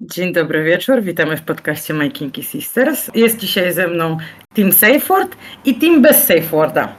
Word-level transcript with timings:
Dzień 0.00 0.32
dobry 0.32 0.64
wieczór, 0.64 1.02
witamy 1.02 1.36
w 1.36 1.42
podcaście 1.42 1.94
My 1.94 2.10
Kinky 2.10 2.42
Sisters. 2.42 3.10
Jest 3.14 3.38
dzisiaj 3.38 3.72
ze 3.72 3.88
mną 3.88 4.16
Team 4.54 4.72
Safeword 4.72 5.36
i 5.64 5.74
Team 5.74 6.02
bez 6.02 6.24
Saveworda. 6.24 6.96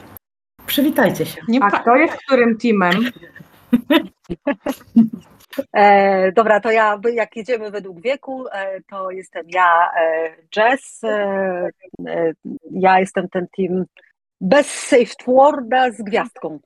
Przywitajcie 0.66 1.26
się. 1.26 1.40
Nie 1.48 1.62
A 1.62 1.70
pa- 1.70 1.78
kto 1.78 1.96
jest 1.96 2.16
którym 2.26 2.58
teamem? 2.58 2.92
E, 5.72 6.32
dobra, 6.32 6.60
to 6.60 6.70
ja, 6.70 7.00
jak 7.14 7.36
jedziemy 7.36 7.70
według 7.70 8.00
wieku, 8.00 8.44
e, 8.52 8.80
to 8.90 9.10
jestem 9.10 9.42
ja, 9.48 9.90
e, 10.00 10.36
Jess. 10.56 11.04
E, 11.04 11.68
e, 12.06 12.32
ja 12.70 13.00
jestem 13.00 13.28
ten 13.28 13.46
team 13.56 13.84
bez 14.40 14.66
safe 14.66 15.14
worda 15.26 15.90
z 15.90 16.02
gwiazdką. 16.02 16.58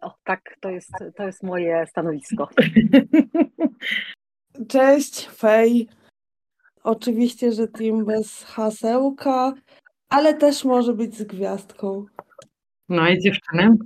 O, 0.00 0.14
tak, 0.24 0.40
to 0.60 0.70
jest, 0.70 0.92
to 1.16 1.26
jest 1.26 1.42
moje 1.42 1.86
stanowisko. 1.86 2.48
Cześć, 4.68 5.26
Fej. 5.28 5.88
Oczywiście, 6.82 7.52
że 7.52 7.68
team 7.68 8.04
bez 8.04 8.44
hasełka, 8.44 9.52
ale 10.08 10.34
też 10.34 10.64
może 10.64 10.92
być 10.94 11.16
z 11.16 11.22
gwiazdką. 11.22 12.06
No 12.88 13.08
i 13.08 13.18
dziewczyny. 13.20 13.76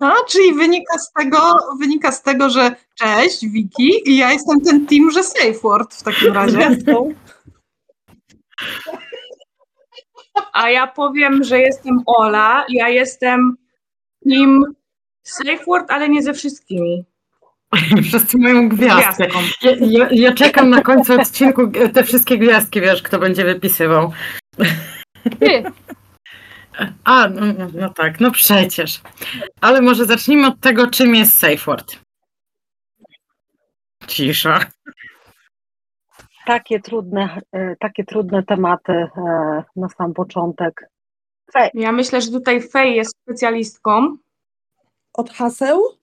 A, 0.00 0.12
czyli 0.28 0.54
wynika 0.54 0.98
z 0.98 1.12
tego, 1.12 1.38
wynika 1.80 2.12
z 2.12 2.22
tego, 2.22 2.50
że 2.50 2.74
cześć, 2.94 3.46
Wiki, 3.46 4.10
i 4.10 4.16
ja 4.16 4.32
jestem 4.32 4.60
ten 4.60 4.86
team, 4.86 5.10
że 5.10 5.24
safe 5.24 5.52
word 5.62 5.94
w 5.94 6.02
takim 6.02 6.32
Z 6.32 6.34
razie. 6.34 6.56
gwiazdką. 6.56 7.14
A 10.52 10.70
ja 10.70 10.86
powiem, 10.86 11.44
że 11.44 11.60
jestem 11.60 12.02
Ola. 12.06 12.64
Ja 12.68 12.88
jestem 12.88 13.56
team 14.28 14.64
Safe 15.22 15.64
Word, 15.66 15.90
ale 15.90 16.08
nie 16.08 16.22
ze 16.22 16.34
wszystkimi. 16.34 17.04
Wszyscy 18.08 18.38
mają 18.38 18.68
gwiazdkę. 18.68 19.26
Gwiazdką. 19.26 19.38
Ja, 19.62 19.72
ja, 19.80 20.08
ja 20.10 20.32
czekam 20.32 20.70
na 20.70 20.82
końcu 20.82 21.20
odcinku 21.20 21.70
te 21.94 22.04
wszystkie 22.04 22.38
gwiazdki, 22.38 22.80
wiesz, 22.80 23.02
kto 23.02 23.18
będzie 23.18 23.44
wypisywał. 23.44 24.12
Ty. 25.40 25.62
A, 27.04 27.28
no, 27.28 27.46
no, 27.58 27.66
no 27.74 27.90
tak, 27.90 28.20
no 28.20 28.30
przecież. 28.30 29.00
Ale 29.60 29.80
może 29.82 30.04
zacznijmy 30.04 30.46
od 30.46 30.60
tego, 30.60 30.86
czym 30.86 31.14
jest 31.14 31.38
Safeword. 31.38 31.96
Cisza. 34.06 34.60
Takie 36.46 36.80
trudne, 36.80 37.40
e, 37.52 37.76
takie 37.76 38.04
trudne 38.04 38.42
tematy 38.42 38.92
e, 38.92 39.08
na 39.76 39.88
sam 39.88 40.14
początek. 40.14 40.90
Fej, 41.52 41.70
Ja 41.74 41.92
myślę, 41.92 42.22
że 42.22 42.30
tutaj 42.30 42.62
Fej 42.62 42.96
jest 42.96 43.16
specjalistką. 43.22 44.16
Od 45.12 45.30
haseł? 45.30 45.97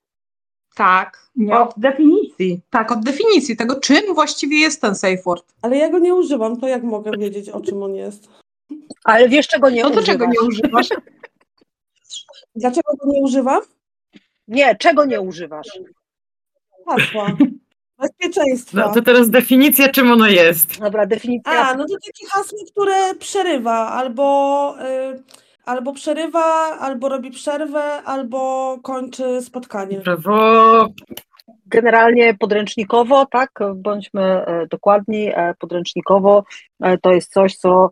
Tak. 0.75 1.29
Nie. 1.35 1.59
Od 1.59 1.73
definicji. 1.77 2.61
Tak, 2.69 2.91
od 2.91 3.03
definicji 3.03 3.57
tego, 3.57 3.79
czym 3.79 4.13
właściwie 4.13 4.57
jest 4.57 4.81
ten 4.81 4.95
safe 4.95 5.17
word. 5.25 5.53
Ale 5.61 5.77
ja 5.77 5.89
go 5.89 5.99
nie 5.99 6.15
używam, 6.15 6.59
to 6.59 6.67
jak 6.67 6.83
mogę 6.83 7.11
wiedzieć, 7.17 7.49
o 7.49 7.61
czym 7.61 7.83
on 7.83 7.95
jest? 7.95 8.27
ale 9.03 9.29
wiesz 9.29 9.47
czego 9.47 9.69
nie 9.69 9.83
No 9.83 9.89
do 9.89 9.95
używasz? 9.99 10.05
czego 10.05 10.25
nie 10.25 10.41
używasz? 10.47 10.87
Dlaczego 12.55 12.93
go 12.99 13.11
nie 13.11 13.21
używam? 13.21 13.61
Nie, 14.47 14.75
czego 14.75 15.05
nie 15.05 15.21
używasz? 15.21 15.67
Hasła. 16.87 17.31
Bezpieczeństwa. 17.99 18.77
No 18.87 18.93
to 18.93 19.01
teraz 19.01 19.29
definicja, 19.29 19.89
czym 19.89 20.11
ono 20.11 20.27
jest. 20.27 20.79
Dobra, 20.79 21.05
definicja. 21.05 21.51
A, 21.51 21.75
no 21.75 21.85
to 21.87 21.93
takie 22.05 22.27
hasło, 22.27 22.57
które 22.71 23.15
przerywa, 23.15 23.87
albo, 23.87 24.75
y, 24.81 25.23
albo 25.65 25.93
przerywa, 25.93 26.43
albo 26.79 27.09
robi 27.09 27.31
przerwę, 27.31 27.83
albo 27.83 28.77
kończy 28.83 29.41
spotkanie. 29.41 29.99
Brawo. 29.99 30.87
Generalnie 31.65 32.33
podręcznikowo, 32.33 33.25
tak, 33.25 33.59
bądźmy 33.75 34.21
e, 34.21 34.67
dokładni, 34.67 35.31
e, 35.33 35.53
podręcznikowo 35.59 36.43
e, 36.81 36.97
to 36.97 37.11
jest 37.11 37.33
coś, 37.33 37.55
co 37.55 37.89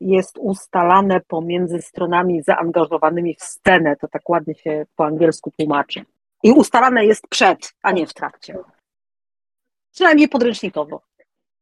jest 0.00 0.38
ustalane 0.38 1.20
pomiędzy 1.20 1.82
stronami 1.82 2.42
zaangażowanymi 2.42 3.34
w 3.34 3.42
scenę, 3.42 3.96
to 3.96 4.08
tak 4.08 4.28
ładnie 4.28 4.54
się 4.54 4.86
po 4.96 5.04
angielsku 5.04 5.52
tłumaczy. 5.58 6.04
I 6.42 6.52
ustalane 6.52 7.04
jest 7.04 7.28
przed, 7.28 7.74
a 7.82 7.92
nie 7.92 8.06
w 8.06 8.14
trakcie. 8.14 8.58
Przynajmniej 9.94 10.28
podręcznikowo. 10.28 11.07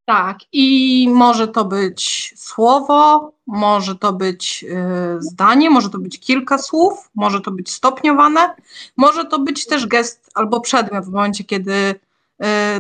Tak, 0.06 0.38
i 0.52 1.08
może 1.08 1.48
to 1.48 1.64
być 1.64 2.34
słowo, 2.36 3.32
może 3.46 3.94
to 3.94 4.12
być 4.12 4.64
y, 4.68 5.22
zdanie, 5.22 5.70
może 5.70 5.90
to 5.90 5.98
być 5.98 6.20
kilka 6.20 6.58
słów, 6.58 7.10
może 7.14 7.40
to 7.40 7.50
być 7.50 7.70
stopniowane, 7.70 8.54
może 8.96 9.24
to 9.24 9.38
być 9.38 9.66
też 9.66 9.86
gest 9.86 10.30
albo 10.34 10.60
przedmiot 10.60 11.04
w 11.04 11.10
momencie, 11.10 11.44
kiedy 11.44 11.72
y, 11.72 11.94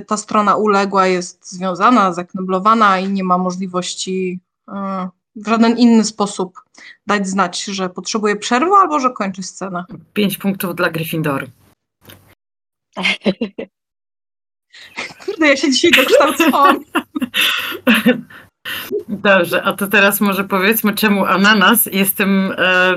ta 0.06 0.16
strona 0.16 0.56
uległa 0.56 1.06
jest 1.06 1.50
związana, 1.50 2.12
zakneblowana 2.12 2.98
i 2.98 3.08
nie 3.08 3.24
ma 3.24 3.38
możliwości 3.38 4.40
y, 4.68 4.72
w 5.36 5.48
żaden 5.48 5.78
inny 5.78 6.04
sposób 6.04 6.62
dać 7.06 7.28
znać, 7.28 7.64
że 7.64 7.88
potrzebuje 7.88 8.36
przerwy 8.36 8.74
albo 8.74 9.00
że 9.00 9.10
kończy 9.10 9.42
scenę. 9.42 9.84
Pięć 10.12 10.38
punktów 10.38 10.74
dla 10.74 10.90
Gryffindoru. 10.90 11.46
Kurde, 15.26 15.48
ja 15.48 15.56
się 15.56 15.70
dzisiaj 15.70 15.90
dokształcałam. 15.90 16.84
Dobrze, 19.08 19.62
a 19.62 19.72
to 19.72 19.86
teraz 19.86 20.20
może 20.20 20.44
powiedzmy, 20.44 20.94
czemu 20.94 21.24
ananas 21.24 21.86
jest 21.86 22.16
tym 22.16 22.54
e, 22.58 22.96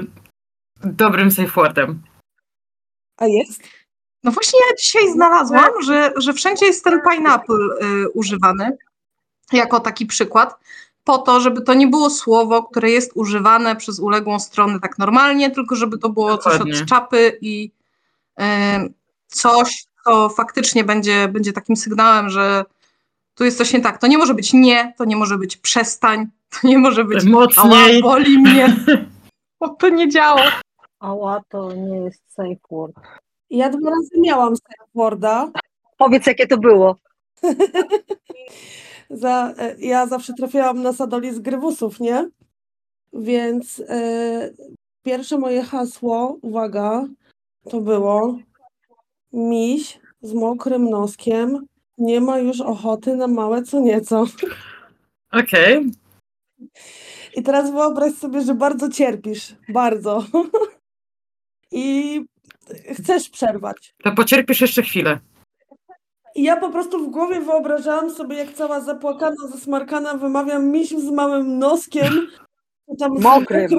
dobrym 0.83 1.31
safe 1.31 1.47
wordem. 1.47 2.01
A 3.17 3.27
jest? 3.27 3.63
No 4.23 4.31
właśnie 4.31 4.59
ja 4.69 4.75
dzisiaj 4.75 5.11
znalazłam, 5.11 5.81
że, 5.85 6.11
że 6.17 6.33
wszędzie 6.33 6.65
jest 6.65 6.83
ten 6.83 7.01
pineapple 7.11 7.55
y, 7.55 8.09
używany 8.09 8.77
jako 9.53 9.79
taki 9.79 10.05
przykład, 10.05 10.55
po 11.03 11.17
to, 11.17 11.39
żeby 11.41 11.61
to 11.61 11.73
nie 11.73 11.87
było 11.87 12.09
słowo, 12.09 12.63
które 12.63 12.91
jest 12.91 13.11
używane 13.15 13.75
przez 13.75 13.99
uległą 13.99 14.39
stronę 14.39 14.79
tak 14.79 14.97
normalnie, 14.97 15.51
tylko 15.51 15.75
żeby 15.75 15.97
to 15.97 16.09
było 16.09 16.37
coś 16.37 16.53
Dokładnie. 16.53 16.81
od 16.81 16.89
czapy 16.89 17.37
i 17.41 17.71
y, 18.39 18.43
coś, 19.27 19.85
co 20.09 20.29
faktycznie 20.29 20.83
będzie, 20.83 21.27
będzie 21.27 21.53
takim 21.53 21.75
sygnałem, 21.75 22.29
że 22.29 22.65
tu 23.35 23.45
jest 23.45 23.57
coś 23.57 23.73
nie 23.73 23.81
tak. 23.81 23.97
To 23.97 24.07
nie 24.07 24.17
może 24.17 24.33
być 24.33 24.53
nie, 24.53 24.93
to 24.97 25.05
nie 25.05 25.15
może 25.15 25.37
być 25.37 25.57
przestań, 25.57 26.27
to 26.61 26.67
nie 26.67 26.77
może 26.77 27.05
być 27.05 27.23
Mocniej. 27.23 28.01
ała, 28.01 28.01
boli 28.01 28.39
mnie. 28.39 28.75
Bo 29.59 29.69
to 29.69 29.89
nie 29.89 30.09
działa. 30.09 30.51
Ała, 30.99 31.41
to 31.49 31.73
nie 31.73 31.97
jest 31.97 32.33
safe 32.33 32.55
word. 32.71 32.95
Ja 33.49 33.69
dwa 33.69 33.89
razy 33.89 34.09
miałam 34.17 34.55
safe 34.55 34.89
worda. 34.95 35.51
Powiedz, 35.97 36.27
jakie 36.27 36.47
to 36.47 36.57
było. 36.57 36.95
Za, 39.09 39.53
e, 39.57 39.75
ja 39.79 40.07
zawsze 40.07 40.33
trafiałam 40.33 40.81
na 40.81 40.93
sadoli 40.93 41.33
z 41.33 41.39
grywusów, 41.39 41.99
nie? 41.99 42.29
Więc 43.13 43.83
e, 43.89 44.49
pierwsze 45.03 45.37
moje 45.37 45.63
hasło, 45.63 46.37
uwaga, 46.41 47.05
to 47.69 47.81
było 47.81 48.37
miś 49.33 49.99
z 50.21 50.33
mokrym 50.33 50.89
noskiem 50.89 51.65
nie 51.97 52.21
ma 52.21 52.39
już 52.39 52.61
ochoty 52.61 53.15
na 53.15 53.27
małe 53.27 53.63
co 53.63 53.79
nieco. 53.79 54.25
Okej. 55.31 55.91
I 57.35 57.43
teraz 57.43 57.71
wyobraź 57.71 58.13
sobie, 58.13 58.41
że 58.41 58.53
bardzo 58.53 58.89
cierpisz, 58.89 59.55
bardzo. 59.69 60.23
I 61.71 62.21
chcesz 62.93 63.29
przerwać. 63.29 63.95
To 64.03 64.11
pocierpisz 64.11 64.61
jeszcze 64.61 64.81
chwilę. 64.81 65.19
I 66.35 66.43
ja 66.43 66.57
po 66.57 66.69
prostu 66.69 67.05
w 67.05 67.11
głowie 67.11 67.39
wyobrażałam 67.39 68.09
sobie, 68.09 68.37
jak 68.37 68.53
cała 68.53 68.81
zapłakana, 68.81 69.47
zasmarkana 69.51 70.13
wymawiam 70.13 70.67
misiu 70.67 70.99
z 70.99 71.11
małym 71.11 71.59
noskiem, 71.59 72.27
tam 72.99 73.17
z 73.17 73.21
Mokrym. 73.21 73.69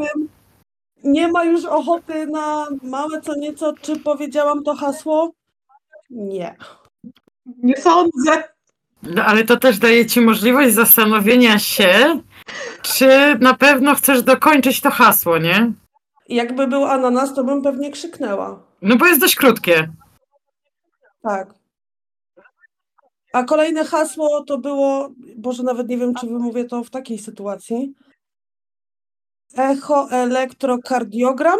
Nie 1.04 1.28
ma 1.28 1.44
już 1.44 1.64
ochoty 1.64 2.26
na 2.26 2.66
małe 2.82 3.20
co 3.20 3.34
nieco. 3.34 3.72
Czy 3.82 4.00
powiedziałam 4.00 4.62
to 4.62 4.74
hasło? 4.74 5.32
Nie. 6.10 6.56
Nie 7.62 7.76
sądzę. 7.76 8.44
No, 9.02 9.24
ale 9.24 9.44
to 9.44 9.56
też 9.56 9.78
daje 9.78 10.06
ci 10.06 10.20
możliwość 10.20 10.74
zastanowienia 10.74 11.58
się, 11.58 12.20
czy 12.82 13.38
na 13.40 13.54
pewno 13.54 13.94
chcesz 13.94 14.22
dokończyć 14.22 14.80
to 14.80 14.90
hasło, 14.90 15.38
nie? 15.38 15.72
Jakby 16.28 16.66
był 16.66 16.84
ananas, 16.84 17.34
to 17.34 17.44
bym 17.44 17.62
pewnie 17.62 17.90
krzyknęła. 17.90 18.62
No 18.82 18.96
bo 18.96 19.06
jest 19.06 19.20
dość 19.20 19.34
krótkie. 19.34 19.92
Tak. 21.22 21.54
A 23.32 23.44
kolejne 23.44 23.84
hasło 23.84 24.44
to 24.44 24.58
było, 24.58 25.10
Boże, 25.36 25.62
nawet 25.62 25.88
nie 25.88 25.98
wiem, 25.98 26.14
czy 26.14 26.26
wymówię 26.26 26.64
to 26.64 26.84
w 26.84 26.90
takiej 26.90 27.18
sytuacji. 27.18 27.94
Echoelektrokardiogram? 29.56 31.58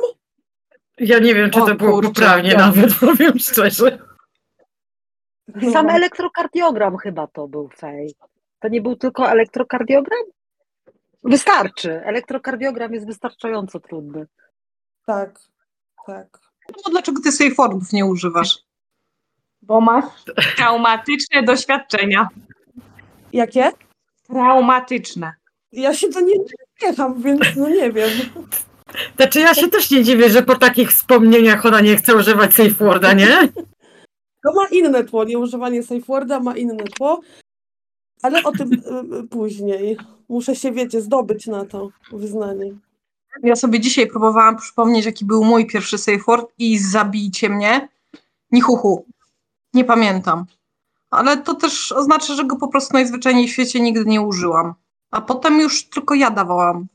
Ja 0.99 1.19
nie 1.19 1.35
wiem, 1.35 1.51
czy 1.51 1.63
O 1.63 1.67
to 1.67 1.75
było 1.75 2.03
poprawnie 2.03 2.55
nawet, 2.55 2.95
powiem 3.01 3.39
szczerze. 3.39 4.10
No. 5.55 5.73
Sam 5.73 5.89
elektrokardiogram 5.91 6.97
chyba 6.97 7.27
to 7.27 7.49
był 7.49 7.69
fej. 7.69 8.15
To 8.61 8.69
nie 8.69 8.81
był 8.81 8.97
tylko 8.97 9.31
elektrokardiogram? 9.31 10.25
Wystarczy. 11.25 12.05
Elektrokardiogram 12.05 12.95
jest 12.95 13.07
wystarczająco 13.07 13.81
trudny. 13.81 14.27
Tak, 15.07 15.39
tak. 16.07 16.39
No 16.69 16.91
dlaczego 16.91 17.23
ty 17.23 17.33
safe 17.33 17.55
wordów 17.55 17.93
nie 17.93 18.07
używasz? 18.07 18.59
Bo 19.63 19.81
masz 19.81 20.05
traumatyczne 20.57 21.43
doświadczenia. 21.43 22.29
Jakie? 23.33 23.73
Traumatyczne. 24.27 25.33
Ja 25.73 25.95
się 25.95 26.09
to 26.09 26.21
nie 26.21 26.35
jecham, 26.83 27.23
więc 27.23 27.41
no 27.57 27.69
nie 27.69 27.93
wiem. 27.93 28.11
Znaczy 29.17 29.41
ja 29.41 29.55
się 29.55 29.69
też 29.69 29.91
nie 29.91 30.05
dziwię, 30.05 30.31
że 30.31 30.43
po 30.43 30.55
takich 30.55 30.91
wspomnieniach 30.91 31.67
ona 31.67 31.81
nie 31.81 31.97
chce 31.97 32.15
używać 32.15 32.55
safe 32.55 32.71
worda, 32.71 33.13
nie? 33.13 33.49
To 34.45 34.53
ma 34.53 34.69
inne 34.73 35.05
tło, 35.05 35.25
nieużywanie 35.25 35.83
safe 35.83 36.01
worda 36.01 36.41
ma 36.41 36.57
inne 36.57 36.85
tło, 36.85 37.21
ale 38.23 38.43
o 38.43 38.53
tym 38.53 38.73
y, 38.73 38.77
y, 39.17 39.29
później. 39.29 39.97
Muszę 40.29 40.57
się, 40.57 40.73
wiecie, 40.73 41.01
zdobyć 41.01 41.47
na 41.47 41.65
to 41.65 41.91
wyznanie. 42.13 42.75
Ja 43.43 43.57
sobie 43.57 43.81
dzisiaj 43.81 44.07
próbowałam 44.07 44.57
przypomnieć, 44.57 45.07
jaki 45.07 45.25
był 45.25 45.45
mój 45.45 45.67
pierwszy 45.67 45.99
safe 45.99 46.19
word 46.27 46.53
i 46.59 46.79
zabijcie 46.79 47.49
mnie. 47.49 47.89
Nichuchu. 48.53 49.05
Nie 49.75 49.85
pamiętam. 49.85 50.45
Ale 51.11 51.37
to 51.37 51.55
też 51.55 51.93
oznacza, 51.93 52.35
że 52.35 52.45
go 52.45 52.57
po 52.57 52.69
prostu 52.69 52.93
najzwyczajniej 52.93 53.49
w 53.49 53.53
świecie 53.53 53.81
nigdy 53.81 54.05
nie 54.05 54.21
użyłam. 54.21 54.75
A 55.11 55.21
potem 55.21 55.61
już 55.61 55.85
tylko 55.85 56.15
ja 56.15 56.31
dawałam 56.31 56.87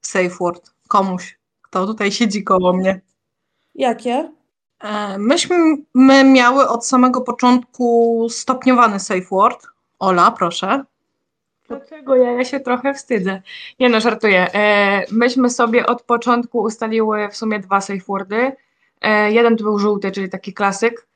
safe 0.00 0.28
word 0.28 0.74
komuś, 0.88 1.38
kto 1.62 1.86
tutaj 1.86 2.12
siedzi 2.12 2.44
koło 2.44 2.72
mnie. 2.72 3.00
Jakie? 3.74 4.32
E, 4.84 5.18
Myśmy 5.18 5.56
my 5.94 6.24
miały 6.24 6.68
od 6.68 6.86
samego 6.86 7.20
początku 7.20 8.26
stopniowany 8.30 9.00
safe 9.00 9.26
word. 9.30 9.66
Ola, 9.98 10.30
proszę. 10.30 10.84
Dlaczego 11.68 12.16
ja? 12.16 12.32
Ja 12.32 12.44
się 12.44 12.60
trochę 12.60 12.94
wstydzę. 12.94 13.42
Nie 13.80 13.88
no, 13.88 14.00
żartuję. 14.00 14.54
E, 14.54 15.04
myśmy 15.12 15.50
sobie 15.50 15.86
od 15.86 16.02
początku 16.02 16.58
ustaliły 16.58 17.28
w 17.28 17.36
sumie 17.36 17.58
dwa 17.58 17.80
safe 17.80 18.04
wordy. 18.08 18.52
E, 19.00 19.32
jeden 19.32 19.56
to 19.56 19.64
był 19.64 19.78
żółty, 19.78 20.12
czyli 20.12 20.30
taki 20.30 20.54
klasyk, 20.54 21.06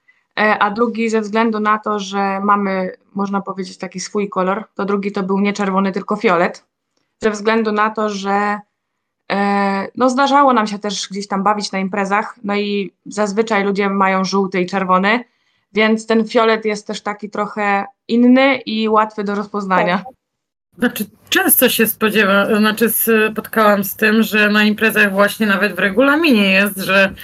a 0.58 0.70
drugi 0.70 1.10
ze 1.10 1.20
względu 1.20 1.60
na 1.60 1.78
to, 1.78 1.98
że 1.98 2.40
mamy, 2.40 2.96
można 3.14 3.40
powiedzieć, 3.40 3.78
taki 3.78 4.00
swój 4.00 4.28
kolor, 4.28 4.64
to 4.74 4.84
drugi 4.84 5.12
to 5.12 5.22
był 5.22 5.40
nie 5.40 5.52
czerwony, 5.52 5.92
tylko 5.92 6.16
fiolet. 6.16 6.64
Ze 7.22 7.30
względu 7.30 7.72
na 7.72 7.90
to, 7.90 8.08
że 8.08 8.58
no 9.96 10.10
zdarzało 10.10 10.52
nam 10.52 10.66
się 10.66 10.78
też 10.78 11.08
gdzieś 11.08 11.28
tam 11.28 11.42
bawić 11.42 11.72
na 11.72 11.78
imprezach, 11.78 12.34
no 12.44 12.56
i 12.56 12.92
zazwyczaj 13.06 13.64
ludzie 13.64 13.90
mają 13.90 14.24
żółty 14.24 14.60
i 14.60 14.66
czerwony, 14.66 15.24
więc 15.72 16.06
ten 16.06 16.28
fiolet 16.28 16.64
jest 16.64 16.86
też 16.86 17.00
taki 17.00 17.30
trochę 17.30 17.84
inny 18.08 18.56
i 18.56 18.88
łatwy 18.88 19.24
do 19.24 19.34
rozpoznania. 19.34 20.02
Znaczy, 20.78 21.04
często 21.28 21.68
się 21.68 21.86
spodziewam, 21.86 22.56
znaczy 22.56 22.90
spotkałam 22.90 23.84
z 23.84 23.96
tym, 23.96 24.22
że 24.22 24.48
na 24.48 24.64
imprezach 24.64 25.12
właśnie 25.12 25.46
nawet 25.46 25.74
w 25.74 25.78
regulaminie 25.78 26.52
jest, 26.52 26.78
że 26.78 27.14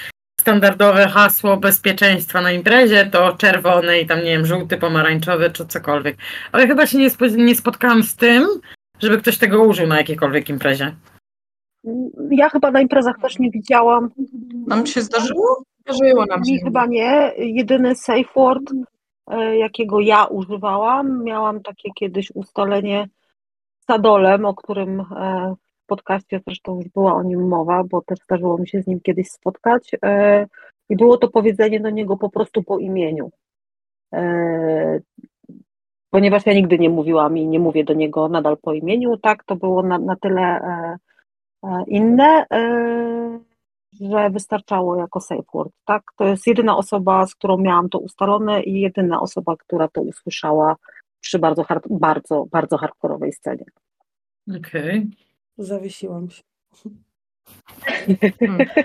standardowe 0.41 1.09
hasło 1.09 1.57
bezpieczeństwa 1.57 2.41
na 2.41 2.53
imprezie 2.53 3.07
to 3.07 3.37
czerwony 3.37 4.01
i 4.01 4.07
tam, 4.07 4.19
nie 4.19 4.25
wiem, 4.25 4.47
żółty, 4.47 4.77
pomarańczowy 4.77 5.51
czy 5.51 5.67
cokolwiek. 5.67 6.17
Ale 6.53 6.67
chyba 6.67 6.87
się 6.87 6.99
nie, 6.99 7.11
spo, 7.11 7.27
nie 7.27 7.55
spotkałam 7.55 8.03
z 8.03 8.17
tym, 8.17 8.49
żeby 9.01 9.19
ktoś 9.19 9.39
tego 9.39 9.63
użył 9.63 9.87
na 9.87 9.99
jakiejkolwiek 9.99 10.49
imprezie. 10.49 10.95
Ja 12.31 12.49
chyba 12.49 12.71
na 12.71 12.81
imprezach 12.81 13.19
też 13.19 13.39
nie 13.39 13.51
widziałam. 13.51 14.11
Nam 14.67 14.87
się 14.87 15.03
zdarzyło? 15.03 15.65
Zdarzyło 15.81 16.27
nam 16.27 16.45
się. 16.45 16.53
Mi 16.53 16.61
chyba 16.61 16.87
nie. 16.87 17.33
Jedyny 17.37 17.95
safe 17.95 18.29
word, 18.37 18.63
e, 19.31 19.57
jakiego 19.57 20.01
ja 20.01 20.25
używałam, 20.25 21.25
miałam 21.25 21.63
takie 21.63 21.91
kiedyś 21.95 22.31
ustalenie 22.35 23.09
z 23.81 23.85
Sadolem, 23.85 24.45
o 24.45 24.55
którym 24.55 25.01
e, 25.01 25.55
w 25.85 25.87
podcaście 25.87 26.41
zresztą 26.47 26.77
już 26.77 26.89
była 26.89 27.15
o 27.15 27.23
nim 27.23 27.49
mowa, 27.49 27.85
bo 27.85 28.03
też 28.03 28.19
zdarzyło 28.19 28.59
mi 28.59 28.69
się 28.69 28.83
z 28.83 28.87
nim 28.87 29.01
kiedyś 29.01 29.31
spotkać. 29.31 29.91
e, 30.05 30.47
I 30.89 30.97
było 30.97 31.17
to 31.17 31.29
powiedzenie 31.29 31.81
do 31.81 31.91
niego 31.91 32.17
po 32.17 32.31
prostu 32.31 32.63
po 32.63 32.79
imieniu. 32.79 33.31
Ponieważ 36.11 36.47
ja 36.47 36.53
nigdy 36.53 36.79
nie 36.79 36.91
mówiłam 36.91 37.39
i 37.39 37.47
nie 37.47 37.59
mówię 37.59 37.85
do 37.85 37.95
niego 37.95 38.29
nadal 38.29 38.57
po 38.57 38.73
imieniu, 38.73 39.17
tak, 39.17 39.45
to 39.45 39.57
było 39.57 39.83
na, 39.83 39.99
na 39.99 40.17
tyle 40.17 40.61
inne, 41.87 42.47
e, 42.53 43.41
że 44.01 44.31
wystarczało 44.31 44.97
jako 44.97 45.21
safe 45.21 45.43
word, 45.55 45.73
tak? 45.85 46.03
To 46.17 46.25
jest 46.25 46.47
jedyna 46.47 46.77
osoba, 46.77 47.27
z 47.27 47.35
którą 47.35 47.59
miałam 47.59 47.89
to 47.89 47.99
ustalone 47.99 48.63
i 48.63 48.81
jedyna 48.81 49.21
osoba, 49.21 49.57
która 49.57 49.89
to 49.89 50.01
usłyszała 50.01 50.77
przy 51.21 51.39
bardzo, 51.39 51.65
hard, 51.65 51.85
bardzo, 51.91 52.47
bardzo 52.51 52.77
hardkorowej 52.77 53.33
scenie. 53.33 53.65
Okej. 54.57 55.07
Zawiesiłam 55.59 56.31
się. 56.31 56.43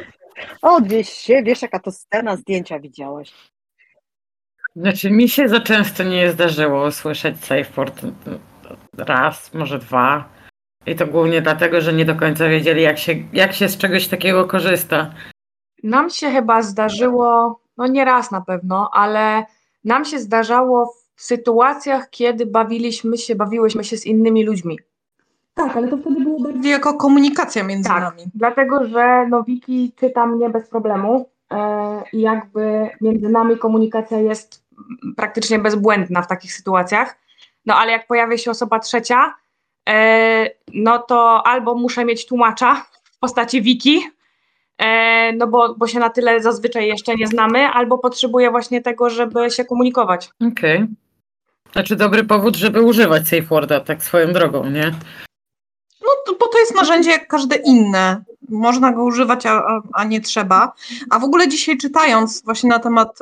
O, 0.62 0.82
gdzieś 0.82 1.10
się, 1.10 1.44
wiesz 1.44 1.62
jaka 1.62 1.80
to 1.80 1.92
scena, 1.92 2.36
zdjęcia 2.36 2.80
widziałaś. 2.80 3.52
Znaczy, 4.76 5.12
mi 5.12 5.30
się 5.30 5.50
za 5.50 5.60
często 5.60 6.04
nie 6.04 6.32
zdarzyło 6.32 6.92
słyszeć 6.92 7.46
safe 7.46 7.64
word 7.64 8.02
raz, 8.98 9.54
może 9.54 9.80
dwa. 9.80 10.30
I 10.90 10.96
to 10.96 11.08
głównie 11.08 11.42
dlatego, 11.42 11.82
że 11.82 11.94
nie 11.94 12.06
do 12.06 12.16
końca 12.16 12.50
wiedzieli, 12.50 12.82
jak 12.82 12.98
się, 12.98 13.16
jak 13.34 13.54
się 13.54 13.70
z 13.70 13.78
czegoś 13.78 14.08
takiego 14.08 14.46
korzysta. 14.46 15.14
Nam 15.84 16.10
się 16.10 16.30
chyba 16.30 16.62
zdarzyło, 16.62 17.60
no 17.78 17.88
nie 17.88 18.06
raz 18.06 18.32
na 18.32 18.42
pewno, 18.42 18.90
ale 18.94 19.46
nam 19.84 20.06
się 20.06 20.20
zdarzało 20.20 20.94
w 21.16 21.22
sytuacjach, 21.22 22.10
kiedy 22.10 22.46
bawiliśmy 22.46 23.18
się, 23.18 23.36
bawiłyśmy 23.36 23.84
się 23.84 23.98
z 23.98 24.06
innymi 24.06 24.46
ludźmi. 24.46 24.80
Tak, 25.54 25.78
ale 25.78 25.88
to 25.88 25.98
wtedy 25.98 26.22
było 26.22 26.40
bardziej 26.40 26.72
jako 26.72 26.94
komunikacja 26.94 27.64
między 27.64 27.90
Tak. 27.90 28.04
nami. 28.04 28.24
Dlatego, 28.36 28.88
że 28.88 29.28
no 29.30 29.44
Wiki 29.44 29.94
czyta 29.96 30.26
mnie 30.26 30.50
bez 30.50 30.70
problemu 30.70 31.30
e, 31.52 32.04
i 32.14 32.22
jakby 32.22 32.90
między 33.02 33.30
nami 33.30 33.58
komunikacja 33.58 34.20
jest 34.20 34.64
praktycznie 35.16 35.60
bezbłędna 35.60 36.22
w 36.22 36.28
takich 36.28 36.54
sytuacjach. 36.54 37.18
No 37.66 37.76
ale 37.76 37.92
jak 37.92 38.08
pojawia 38.08 38.38
się 38.38 38.52
osoba 38.52 38.80
trzecia, 38.80 39.34
no 40.74 41.00
to 41.00 41.48
albo 41.48 41.76
muszę 41.76 42.06
mieć 42.06 42.26
tłumacza 42.26 42.86
w 43.04 43.20
postaci 43.20 43.62
Wiki, 43.62 44.04
e, 44.78 45.34
no 45.34 45.48
bo, 45.48 45.76
bo 45.76 45.88
się 45.88 46.00
na 46.00 46.10
tyle 46.10 46.42
zazwyczaj 46.42 46.88
jeszcze 46.88 47.16
nie 47.16 47.28
znamy, 47.28 47.68
albo 47.68 47.98
potrzebuję 47.98 48.52
właśnie 48.52 48.82
tego, 48.82 49.10
żeby 49.10 49.52
się 49.52 49.66
komunikować. 49.66 50.30
Okej. 50.52 50.88
Znaczy, 51.74 51.96
dobry 51.96 52.24
powód, 52.24 52.56
żeby 52.56 52.82
używać 52.82 53.24
safe 53.28 53.42
worda, 53.42 53.80
tak 53.80 54.04
swoją 54.04 54.34
drogą, 54.34 54.66
nie? 54.70 54.92
No, 56.02 56.08
to, 56.26 56.36
bo 56.40 56.48
to 56.48 56.60
jest 56.60 56.76
narzędzie 56.76 57.10
jak 57.12 57.28
każde 57.28 57.56
inne. 57.56 58.24
Można 58.50 58.92
go 58.92 59.04
używać, 59.04 59.46
a, 59.46 59.82
a- 59.94 60.04
nie 60.04 60.22
trzeba. 60.22 60.74
A 61.10 61.20
w 61.20 61.24
ogóle 61.24 61.48
dzisiaj 61.48 61.78
czytając 61.78 62.44
właśnie 62.44 62.70
na 62.70 62.80
temat 62.80 63.20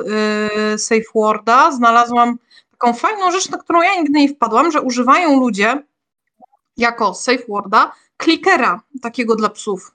y, 0.74 0.78
Safe 0.78 1.00
Worda, 1.14 1.72
znalazłam 1.72 2.38
taką 2.70 2.92
fajną 2.92 3.30
rzecz, 3.30 3.50
na 3.50 3.58
którą 3.58 3.82
ja 3.82 3.94
nigdy 3.94 4.18
nie 4.18 4.28
wpadłam, 4.28 4.72
że 4.72 4.80
używają 4.80 5.40
ludzie 5.40 5.82
jako 6.78 7.14
Safe 7.14 7.42
Worda 7.48 7.92
klikera 8.16 8.82
takiego 9.02 9.36
dla 9.36 9.48
psów. 9.48 9.94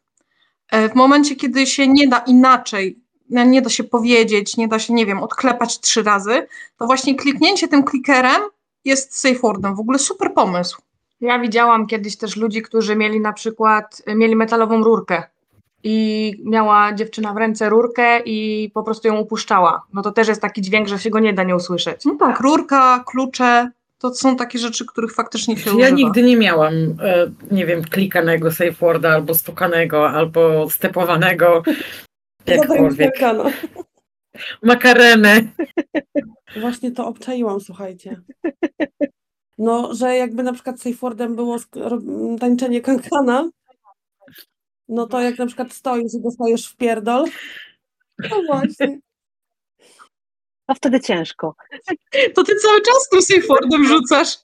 E, 0.71 0.89
W 0.89 0.95
momencie, 0.95 1.35
kiedy 1.35 1.67
się 1.67 1.87
nie 1.87 2.07
da 2.07 2.17
inaczej, 2.17 2.99
no, 3.29 3.43
nie 3.43 3.61
da 3.61 3.69
się 3.69 3.83
powiedzieć, 3.83 4.57
nie 4.57 4.67
da 4.67 4.79
się, 4.79 4.93
nie 4.93 5.05
wiem, 5.05 5.23
odklepać 5.23 5.79
trzy 5.79 6.03
razy, 6.03 6.47
to 6.77 6.85
właśnie 6.85 7.15
kliknięcie 7.15 7.67
tym 7.67 7.83
klikerem 7.83 8.41
jest 8.85 9.19
Safe 9.19 9.39
Wordem. 9.39 9.75
W 9.75 9.79
ogóle 9.79 9.99
super 9.99 10.33
pomysł. 10.33 10.81
Ja 11.21 11.39
widziałam 11.39 11.87
kiedyś 11.87 12.17
też 12.17 12.35
ludzi, 12.35 12.61
którzy 12.61 12.95
mieli 12.95 13.19
na 13.19 13.33
przykład, 13.33 14.01
mieli 14.15 14.35
metalową 14.35 14.83
rurkę 14.83 15.23
i 15.83 16.33
miała 16.45 16.93
dziewczyna 16.93 17.33
w 17.33 17.37
ręce 17.37 17.69
rurkę 17.69 18.19
i 18.19 18.69
po 18.73 18.83
prostu 18.83 19.07
ją 19.07 19.17
upuszczała. 19.17 19.81
No 19.93 20.01
to 20.01 20.11
też 20.11 20.27
jest 20.27 20.41
taki 20.41 20.61
dźwięk, 20.61 20.87
że 20.87 20.99
się 20.99 21.09
go 21.09 21.19
nie 21.19 21.33
da 21.33 21.43
nie 21.43 21.55
usłyszeć. 21.55 22.05
No 22.05 22.15
tak, 22.19 22.39
rurka, 22.39 23.03
klucze, 23.07 23.71
to 24.03 24.13
są 24.15 24.35
takie 24.35 24.59
rzeczy, 24.59 24.85
których 24.85 25.13
faktycznie 25.13 25.55
się 25.55 25.61
Znaczy, 25.61 25.77
używa. 25.77 25.89
ja 25.89 25.95
nigdy 25.95 26.23
nie 26.23 26.37
miałam, 26.37 26.73
e, 26.73 27.31
nie 27.51 27.65
wiem, 27.65 27.83
klikanego 27.83 28.51
safe 28.51 28.71
worda, 28.71 29.09
albo 29.09 29.33
stukanego, 29.33 30.09
albo 30.09 30.69
stepowanego. 30.69 31.63
Jakkolwiek. 32.45 33.11
Makarenę. 34.63 35.41
Właśnie 36.61 36.91
to 36.91 37.07
obczaiłam, 37.07 37.61
słuchajcie. 37.61 38.21
No, 39.57 39.93
że 39.93 40.15
jakby 40.15 40.43
na 40.43 40.53
przykład 40.53 40.79
safe 40.79 40.95
wordem 40.95 41.35
było 41.35 41.57
tańczenie 42.39 42.81
kankana, 42.81 43.49
no 44.87 45.07
to 45.07 45.21
jak 45.21 45.37
na 45.37 45.45
przykład 45.45 45.73
stoisz 45.73 46.13
i 46.13 46.21
dostajesz 46.21 46.67
w 46.67 46.75
pierdol, 46.75 47.25
no 48.19 48.41
właśnie. 48.47 48.99
A 50.67 50.73
wtedy 50.73 50.99
ciężko. 50.99 51.55
To 52.35 52.43
ty 52.43 52.55
cały 52.55 52.81
czas 52.81 53.25
Safe 53.25 53.47
Wordem 53.47 53.87
rzucasz. 53.87 54.37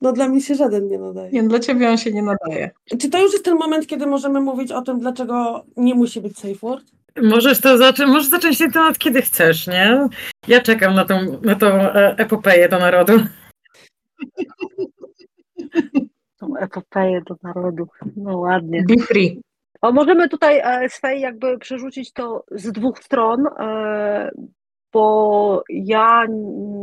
No 0.00 0.12
dla 0.12 0.28
mnie 0.28 0.40
się 0.40 0.54
żaden 0.54 0.88
nie 0.88 0.98
nadaje. 0.98 1.30
Nie, 1.30 1.42
dla 1.42 1.58
ciebie 1.58 1.90
on 1.90 1.98
się 1.98 2.12
nie 2.12 2.22
nadaje. 2.22 2.70
Czy 3.00 3.10
to 3.10 3.22
już 3.22 3.32
jest 3.32 3.44
ten 3.44 3.54
moment, 3.54 3.86
kiedy 3.86 4.06
możemy 4.06 4.40
mówić 4.40 4.72
o 4.72 4.82
tym, 4.82 5.00
dlaczego 5.00 5.64
nie 5.76 5.94
musi 5.94 6.20
być 6.20 6.38
safe 6.38 6.54
word? 6.54 6.84
Możesz 7.22 7.60
to 7.60 7.78
zacząć, 7.78 8.10
możesz 8.10 8.26
zacząć 8.26 8.58
ten 8.58 8.72
temat 8.72 8.98
kiedy 8.98 9.22
chcesz, 9.22 9.66
nie? 9.66 10.08
Ja 10.48 10.60
czekam 10.60 10.94
na 10.94 11.04
tą, 11.04 11.40
na 11.42 11.54
tą 11.54 11.66
e, 11.66 12.14
epopeję 12.18 12.68
do 12.68 12.78
narodu. 12.78 13.12
Tą 16.38 16.56
epopeję 16.56 17.22
do 17.26 17.36
narodu. 17.42 17.88
No 18.16 18.38
ładnie. 18.38 18.84
Be 18.88 19.04
free. 19.04 19.40
O, 19.82 19.92
możemy 19.92 20.28
tutaj 20.28 20.58
e, 20.58 20.88
swej 20.88 21.20
jakby 21.20 21.58
przerzucić 21.58 22.12
to 22.12 22.44
z 22.50 22.72
dwóch 22.72 22.98
stron, 22.98 23.46
e, 23.46 24.30
bo 24.96 25.62
ja 25.68 26.26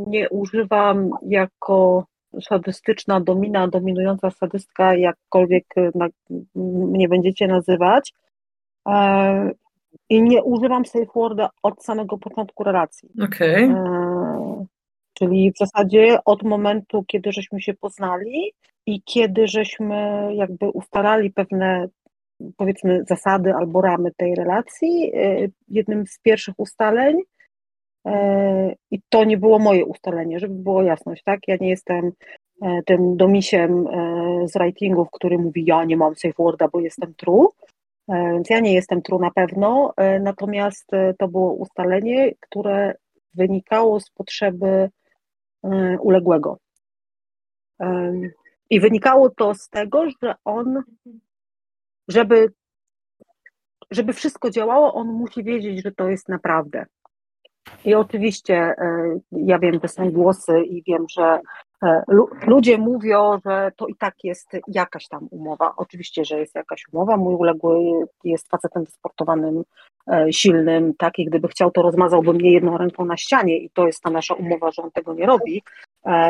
nie 0.08 0.29
używam 0.29 1.10
jako 1.27 2.05
sadystyczna 2.41 3.20
domina, 3.20 3.67
dominująca 3.67 4.32
sadystka, 4.32 4.96
jakkolwiek 4.96 5.65
na, 5.96 6.08
mnie 6.55 7.10
będziecie 7.10 7.48
nazywać. 7.48 8.13
E, 8.88 9.51
I 10.10 10.24
nie 10.24 10.43
używam 10.43 10.86
safe 10.86 11.05
worda 11.15 11.50
od 11.63 11.84
samego 11.84 12.17
początku 12.17 12.63
relacji. 12.63 13.10
Okej. 13.24 13.63
E, 13.63 14.65
Czyli 15.13 15.51
w 15.51 15.58
zasadzie 15.58 16.17
od 16.25 16.43
momentu, 16.43 17.03
kiedy 17.08 17.32
żeśmy 17.32 17.62
się 17.62 17.74
poznali 17.74 18.53
i 18.86 19.01
kiedy 19.01 19.48
żeśmy 19.48 20.29
jakby 20.36 20.70
ustalali 20.70 21.32
pewne 21.32 21.88
powiedzmy 22.58 23.03
zasady 23.08 23.53
albo 23.53 23.82
ramy 23.82 24.12
tej 24.17 24.36
relacji, 24.36 25.12
e, 25.15 25.48
jednym 25.67 26.08
z 26.08 26.20
pierwszych 26.20 26.55
ustaleń 26.58 27.17
i 28.91 29.00
to 29.10 29.24
nie 29.24 29.38
było 29.38 29.60
moje 29.60 29.86
ustalenie, 29.86 30.39
żeby 30.39 30.53
było 30.53 30.83
jasność, 30.83 31.24
tak? 31.24 31.39
Ja 31.48 31.55
nie 31.62 31.69
jestem 31.69 32.12
e, 32.62 32.83
tym 32.86 33.17
domisiem 33.17 33.88
z 34.45 34.57
writingów, 34.57 35.07
który 35.12 35.38
mówi 35.38 35.65
ja 35.65 35.83
nie 35.83 35.98
mam 35.98 36.15
safe 36.15 36.33
worda, 36.38 36.67
bo 36.67 36.79
jestem 36.79 37.13
true, 37.17 37.48
więc 38.07 38.50
ja 38.50 38.60
nie 38.60 38.74
jestem 38.74 39.01
true 39.01 39.19
na 39.19 39.31
pewno, 39.31 39.93
natomiast 40.22 40.91
to 41.19 41.27
było 41.27 41.53
ustalenie, 41.53 42.31
które 42.39 42.95
wynikało 43.33 44.00
z 44.00 44.10
potrzeby 44.10 44.89
uległego. 46.00 46.57
I 48.69 48.79
wynikało 48.79 49.29
to 49.29 49.55
z 49.55 49.69
tego, 49.69 50.10
że 50.24 50.36
on 50.45 50.83
żeby, 52.07 52.53
żeby 53.91 54.13
wszystko 54.13 54.50
działało, 54.50 54.93
on 54.93 55.07
musi 55.07 55.43
wiedzieć, 55.43 55.83
że 55.83 55.91
to 55.91 56.10
jest 56.10 56.29
naprawdę. 56.29 56.86
I 57.86 57.96
oczywiście 57.96 58.55
e, 58.55 59.20
ja 59.32 59.60
wiem, 59.60 59.79
że 59.82 59.88
są 59.88 60.12
głosy 60.12 60.62
i 60.62 60.84
wiem, 60.88 61.05
że 61.10 61.39
e, 61.84 62.03
ludzie 62.48 62.77
mówią, 62.77 63.39
że 63.46 63.72
to 63.75 63.88
i 63.88 63.96
tak 63.96 64.15
jest 64.24 64.50
jakaś 64.67 65.08
tam 65.08 65.27
umowa. 65.32 65.74
Oczywiście, 65.77 66.25
że 66.25 66.39
jest 66.39 66.55
jakaś 66.55 66.84
umowa. 66.93 67.17
Mój 67.17 67.36
uległy 67.36 67.79
jest 68.24 68.50
facetem 68.50 68.86
sportowanym, 68.88 69.63
e, 70.12 70.34
silnym, 70.34 70.93
tak, 70.98 71.20
i 71.20 71.25
gdyby 71.25 71.48
chciał, 71.48 71.72
to 71.72 71.82
rozmazałby 71.82 72.34
mnie 72.34 72.51
jedną 72.51 72.77
ręką 72.77 73.05
na 73.05 73.17
ścianie 73.17 73.58
i 73.58 73.70
to 73.70 73.88
jest 73.88 74.01
ta 74.01 74.10
nasza 74.10 74.34
umowa, 74.34 74.72
że 74.72 74.82
on 74.82 74.91
tego 74.91 75.13
nie 75.13 75.25
robi. 75.25 75.63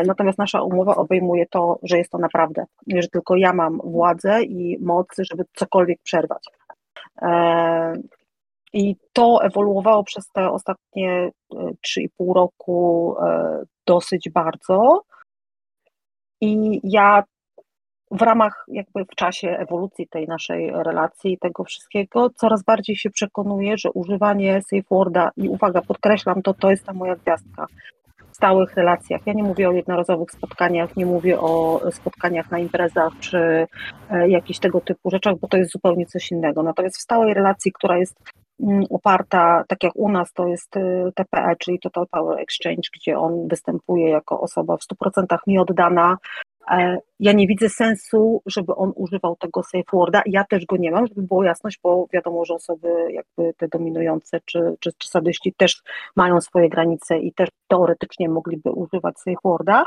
Natomiast 0.06 0.38
nasza 0.38 0.62
umowa 0.62 0.96
obejmuje 0.96 1.46
to, 1.46 1.80
że 1.84 1.98
jest 1.98 2.12
to 2.12 2.18
naprawdę, 2.18 2.66
że 2.96 3.08
tylko 3.08 3.36
ja 3.36 3.54
mam 3.54 3.80
władzę 3.84 4.44
i 4.44 4.78
moc, 4.82 5.08
żeby 5.18 5.44
cokolwiek 5.56 6.00
przerwać. 6.04 6.46
I 8.74 8.96
to 9.14 9.40
ewoluowało 9.44 10.04
przez 10.04 10.28
te 10.28 10.52
ostatnie 10.52 11.30
3,5 11.52 12.08
e, 12.20 12.34
roku 12.34 13.16
e, 13.22 13.64
dosyć 13.88 14.30
bardzo. 14.30 15.02
I 16.42 16.80
ja 16.84 17.24
w 18.12 18.22
ramach, 18.22 18.66
jakby 18.68 19.06
w 19.06 19.16
czasie 19.16 19.50
ewolucji 19.50 20.08
tej 20.08 20.28
naszej 20.28 20.72
relacji 20.72 21.34
i 21.34 21.38
tego 21.38 21.64
wszystkiego, 21.64 22.30
coraz 22.30 22.64
bardziej 22.64 22.96
się 22.96 23.10
przekonuję, 23.10 23.78
że 23.78 23.92
używanie 23.92 24.62
safe 24.62 24.84
worda 24.90 25.32
i 25.38 25.50
uwaga, 25.50 25.82
podkreślam 25.82 26.42
to, 26.42 26.54
to 26.54 26.72
jest 26.72 26.86
ta 26.86 26.94
moja 26.94 27.16
gwiazdka 27.16 27.66
w 28.32 28.36
stałych 28.36 28.74
relacjach. 28.74 29.22
Ja 29.26 29.34
nie 29.34 29.44
mówię 29.44 29.70
o 29.70 29.72
jednorazowych 29.72 30.32
spotkaniach, 30.32 30.96
nie 30.96 31.06
mówię 31.06 31.40
o 31.40 31.82
spotkaniach 31.92 32.52
na 32.52 32.60
imprezach 32.60 33.14
czy 33.20 33.68
e, 34.10 34.30
jakichś 34.30 34.60
tego 34.60 34.82
typu 34.82 35.10
rzeczach, 35.10 35.36
bo 35.40 35.48
to 35.48 35.58
jest 35.58 35.72
zupełnie 35.72 36.06
coś 36.06 36.32
innego. 36.32 36.64
Natomiast 36.64 36.98
w 36.98 37.02
stałej 37.02 37.34
relacji, 37.34 37.72
która 37.72 37.98
jest 37.98 38.16
oparta, 38.90 39.64
tak 39.68 39.84
jak 39.84 39.96
u 39.96 40.10
nas 40.10 40.34
to 40.34 40.48
jest 40.48 40.78
y, 40.78 41.12
TPE, 41.16 41.56
czyli 41.60 41.80
Total 41.80 42.08
Power 42.12 42.40
Exchange, 42.40 42.90
gdzie 42.96 43.20
on 43.20 43.48
występuje 43.48 44.10
jako 44.10 44.42
osoba 44.42 44.78
w 44.78 44.82
100% 45.06 45.38
mi 45.48 45.60
oddana. 45.60 46.18
E, 46.72 46.98
ja 47.20 47.34
nie 47.34 47.48
widzę 47.48 47.70
sensu, 47.70 48.42
żeby 48.46 48.76
on 48.76 48.92
używał 48.96 49.36
tego 49.36 49.64
safe 49.64 49.84
worda. 49.94 50.22
Ja 50.26 50.44
też 50.44 50.66
go 50.66 50.78
nie 50.78 50.92
mam, 50.92 51.08
żeby 51.08 51.22
było 51.22 51.44
jasność, 51.44 51.80
bo 51.84 52.08
wiadomo, 52.14 52.46
że 52.46 52.54
osoby 52.54 52.88
jakby 53.10 53.54
te 53.58 53.68
dominujące 53.68 54.40
czy, 54.46 54.76
czy, 54.80 54.92
czy 54.98 55.10
sadyści 55.10 55.54
też 55.58 55.82
mają 56.16 56.42
swoje 56.42 56.70
granice 56.70 57.18
i 57.18 57.34
też 57.34 57.50
teoretycznie 57.68 58.30
mogliby 58.30 58.72
używać 58.72 59.20
safe 59.20 59.38
worda. 59.44 59.86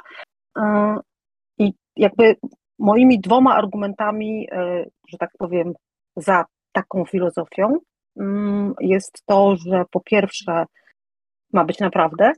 E, 0.58 0.96
I 1.58 1.72
jakby 1.96 2.36
moimi 2.78 3.20
dwoma 3.20 3.54
argumentami, 3.54 4.48
e, 4.52 4.84
że 5.08 5.18
tak 5.18 5.30
powiem, 5.38 5.72
za 6.16 6.44
taką 6.72 7.04
filozofią 7.04 7.78
Mm, 7.78 7.78
jest 8.80 9.22
to, 9.26 9.56
że 9.56 9.84
po 9.90 10.00
pierwsze 10.00 10.64
ma 11.52 11.64
być 11.64 11.78
naprawdę, 11.78 12.32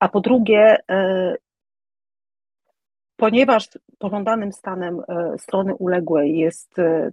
a 0.00 0.08
po 0.08 0.20
drugie, 0.20 0.76
e, 0.90 1.34
ponieważ 3.16 3.68
pożądanym 3.98 4.52
stanem 4.52 5.00
e, 5.08 5.38
strony 5.38 5.74
uległej 5.74 6.38
jest, 6.38 6.78
e, 6.78 7.10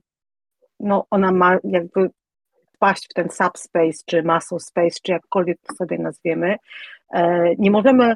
no 0.80 1.08
ona 1.10 1.32
ma 1.32 1.58
jakby 1.64 2.10
wpaść 2.76 3.08
w 3.10 3.14
ten 3.14 3.30
subspace, 3.30 4.04
czy 4.06 4.24
muscle 4.24 4.60
space, 4.60 5.00
czy 5.04 5.12
jakkolwiek 5.12 5.58
to 5.62 5.76
sobie 5.76 5.98
nazwiemy, 5.98 6.56
nie 7.58 7.72
możemy 7.72 8.16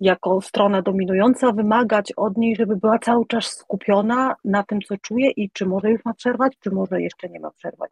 jako 0.00 0.40
strona 0.40 0.82
dominująca 0.82 1.52
wymagać 1.52 2.12
od 2.12 2.36
niej, 2.36 2.56
żeby 2.56 2.76
była 2.76 2.98
cały 2.98 3.26
czas 3.26 3.44
skupiona 3.44 4.36
na 4.44 4.62
tym, 4.62 4.80
co 4.80 4.96
czuje 4.96 5.30
i 5.30 5.50
czy 5.50 5.66
może 5.66 5.90
już 5.90 6.04
ma 6.04 6.14
przerwać, 6.14 6.52
czy 6.60 6.70
może 6.70 7.02
jeszcze 7.02 7.28
nie 7.28 7.40
ma 7.40 7.50
przerwać. 7.50 7.90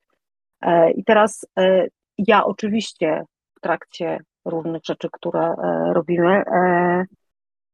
E, 0.61 0.91
I 0.91 1.05
teraz 1.05 1.47
e, 1.59 1.87
ja 2.19 2.45
oczywiście 2.45 3.25
w 3.57 3.61
trakcie 3.61 4.21
różnych 4.45 4.85
rzeczy, 4.85 5.09
które 5.13 5.41
e, 5.41 5.93
robimy, 5.93 6.43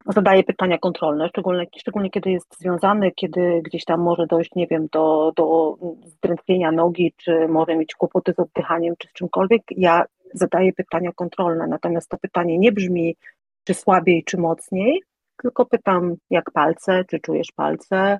zadaję 0.07 0.45
pytania 0.45 0.79
kontrolne, 0.79 1.29
szczególnie, 1.29 1.67
szczególnie 1.77 2.11
kiedy 2.11 2.31
jest 2.31 2.59
związany, 2.59 3.13
kiedy 3.13 3.61
gdzieś 3.65 3.85
tam 3.85 4.01
może 4.01 4.27
dojść, 4.27 4.51
nie 4.55 4.67
wiem, 4.67 4.87
do, 4.93 5.33
do 5.37 5.77
zdrętwienia 6.05 6.73
nogi, 6.73 7.15
czy 7.17 7.49
może 7.49 7.77
mieć 7.77 7.95
kłopoty 7.95 8.33
z 8.33 8.39
oddychaniem, 8.39 8.95
czy 8.99 9.09
z 9.09 9.13
czymkolwiek. 9.13 9.63
Ja 9.71 10.05
zadaję 10.35 10.73
pytania 10.73 11.13
kontrolne, 11.13 11.67
natomiast 11.67 12.09
to 12.09 12.19
pytanie 12.19 12.59
nie 12.59 12.73
brzmi, 12.73 13.17
czy 13.65 13.75
słabiej, 13.75 14.25
czy 14.25 14.39
mocniej, 14.39 15.03
tylko 15.43 15.67
pytam, 15.67 16.15
jak 16.31 16.51
palce, 16.51 17.05
czy 17.05 17.21
czujesz 17.21 17.53
palce, 17.57 18.19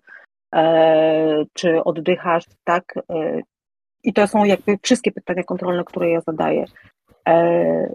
e, 0.55 1.45
czy 1.53 1.85
oddychasz, 1.85 2.45
tak? 2.65 2.95
E, 3.11 3.41
I 4.05 4.13
to 4.13 4.27
są 4.27 4.45
jakby 4.45 4.79
wszystkie 4.83 5.13
pytania 5.13 5.43
kontrolne, 5.43 5.85
które 5.85 6.11
ja 6.11 6.21
zadaję. 6.21 6.65
E, 7.29 7.95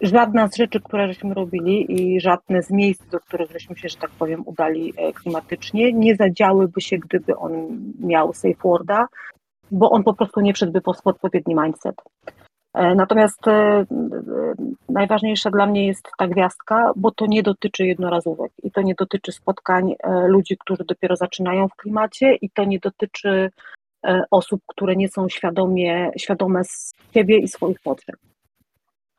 żadna 0.00 0.48
z 0.48 0.56
rzeczy, 0.56 0.80
które 0.80 1.08
żeśmy 1.08 1.34
robili 1.34 1.92
i 1.92 2.20
żadne 2.20 2.62
z 2.62 2.70
miejsc, 2.70 3.06
do 3.10 3.20
których 3.20 3.50
żeśmy 3.50 3.76
się, 3.76 3.88
że 3.88 3.96
tak 3.96 4.10
powiem, 4.10 4.42
udali 4.46 4.94
klimatycznie, 5.14 5.92
nie 5.92 6.16
zadziałyby 6.16 6.80
się, 6.80 6.98
gdyby 6.98 7.36
on 7.36 7.52
miał 8.00 8.32
safe 8.32 8.54
worda, 8.62 9.06
bo 9.70 9.90
on 9.90 10.04
po 10.04 10.14
prostu 10.14 10.40
nie 10.40 10.54
wszedłby 10.54 10.80
po 10.80 10.94
odpowiedni 11.04 11.54
mindset. 11.54 11.96
E, 12.74 12.94
natomiast 12.94 13.48
e, 13.48 13.50
e, 13.50 13.84
najważniejsza 14.88 15.50
dla 15.50 15.66
mnie 15.66 15.86
jest 15.86 16.08
ta 16.18 16.28
gwiazdka, 16.28 16.92
bo 16.96 17.10
to 17.10 17.26
nie 17.26 17.42
dotyczy 17.42 17.86
jednorazówek 17.86 18.52
i 18.62 18.70
to 18.70 18.82
nie 18.82 18.94
dotyczy 18.94 19.32
spotkań 19.32 19.94
ludzi, 20.26 20.56
którzy 20.58 20.84
dopiero 20.84 21.16
zaczynają 21.16 21.68
w 21.68 21.76
klimacie 21.76 22.34
i 22.34 22.50
to 22.50 22.64
nie 22.64 22.78
dotyczy 22.78 23.50
osób, 24.30 24.60
które 24.66 24.96
nie 24.96 25.08
są 25.08 25.28
świadomie, 25.28 26.10
świadome 26.16 26.64
z 26.64 26.94
siebie 27.14 27.38
i 27.38 27.48
swoich 27.48 27.80
potrzeb. 27.80 28.16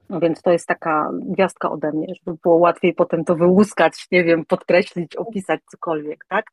No 0.10 0.20
więc 0.20 0.42
to 0.42 0.52
jest 0.52 0.68
taka 0.68 1.10
gwiazdka 1.14 1.72
ode 1.72 1.92
mnie, 1.92 2.08
żeby 2.16 2.38
było 2.44 2.56
łatwiej 2.56 2.94
potem 2.94 3.26
to 3.26 3.36
wyłuskać, 3.36 4.08
nie 4.12 4.24
wiem, 4.24 4.46
podkreślić, 4.46 5.16
opisać 5.16 5.62
cokolwiek, 5.72 6.26
tak? 6.30 6.46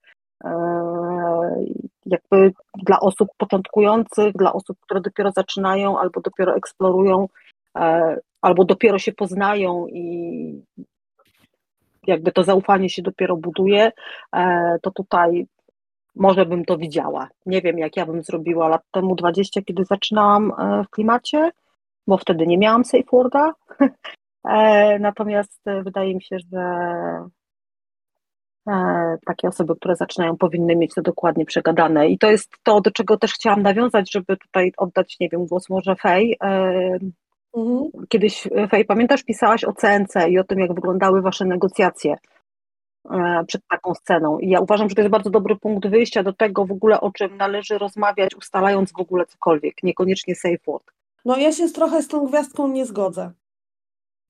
Jakby 2.06 2.52
dla 2.74 3.00
osób 3.00 3.28
początkujących, 3.36 4.32
dla 4.32 4.52
osób, 4.52 4.78
które 4.80 5.00
dopiero 5.00 5.32
zaczynają 5.32 5.98
albo 5.98 6.20
dopiero 6.20 6.56
eksplorują, 6.56 7.28
e, 7.76 8.16
albo 8.42 8.64
dopiero 8.64 8.98
się 8.98 9.12
poznają 9.12 9.86
i 9.86 10.64
jakby 12.06 12.32
to 12.32 12.44
zaufanie 12.44 12.90
się 12.90 13.02
dopiero 13.02 13.36
buduje, 13.36 13.92
e, 14.32 14.78
to 14.82 14.90
tutaj 14.90 15.46
może 16.16 16.46
bym 16.46 16.64
to 16.64 16.78
widziała. 16.78 17.28
Nie 17.46 17.62
wiem, 17.62 17.78
jak 17.78 17.96
ja 17.96 18.06
bym 18.06 18.22
zrobiła 18.22 18.68
lat 18.68 18.82
temu 18.90 19.14
20, 19.14 19.62
kiedy 19.62 19.84
zaczynałam 19.84 20.52
e, 20.58 20.84
w 20.84 20.90
klimacie, 20.90 21.50
bo 22.06 22.18
wtedy 22.18 22.46
nie 22.46 22.58
miałam 22.58 22.84
safe 22.84 23.04
worda. 23.12 23.54
Natomiast 25.00 25.60
wydaje 25.84 26.14
mi 26.14 26.22
się, 26.22 26.36
że 26.52 26.60
E, 26.60 27.39
takie 29.26 29.48
osoby, 29.48 29.76
które 29.76 29.96
zaczynają, 29.96 30.36
powinny 30.36 30.76
mieć 30.76 30.94
to 30.94 31.02
dokładnie 31.02 31.44
przegadane. 31.44 32.08
I 32.08 32.18
to 32.18 32.30
jest 32.30 32.50
to, 32.62 32.80
do 32.80 32.90
czego 32.90 33.16
też 33.16 33.32
chciałam 33.32 33.62
nawiązać, 33.62 34.12
żeby 34.12 34.36
tutaj 34.36 34.72
oddać, 34.76 35.16
nie 35.20 35.28
wiem, 35.28 35.46
głos 35.46 35.68
może 35.68 35.96
Fej. 35.96 36.36
E, 36.42 36.98
mhm. 37.56 37.90
Kiedyś, 38.08 38.48
Fej, 38.70 38.84
pamiętasz, 38.84 39.22
pisałaś 39.22 39.64
o 39.64 39.72
CNC 39.72 40.28
i 40.28 40.38
o 40.38 40.44
tym, 40.44 40.58
jak 40.58 40.74
wyglądały 40.74 41.22
wasze 41.22 41.44
negocjacje 41.44 42.16
e, 43.10 43.44
przed 43.46 43.62
taką 43.68 43.94
sceną. 43.94 44.38
I 44.38 44.48
ja 44.48 44.60
uważam, 44.60 44.88
że 44.88 44.94
to 44.94 45.00
jest 45.00 45.12
bardzo 45.12 45.30
dobry 45.30 45.56
punkt 45.56 45.88
wyjścia 45.88 46.22
do 46.22 46.32
tego 46.32 46.66
w 46.66 46.72
ogóle, 46.72 47.00
o 47.00 47.12
czym 47.12 47.36
należy 47.36 47.78
rozmawiać, 47.78 48.34
ustalając 48.34 48.92
w 48.92 49.00
ogóle 49.00 49.26
cokolwiek, 49.26 49.82
niekoniecznie 49.82 50.34
safe 50.34 50.58
word. 50.66 50.92
No 51.24 51.36
ja 51.36 51.52
się 51.52 51.68
trochę 51.68 52.02
z 52.02 52.08
tą 52.08 52.26
gwiazdką 52.26 52.68
nie 52.68 52.86
zgodzę. 52.86 53.32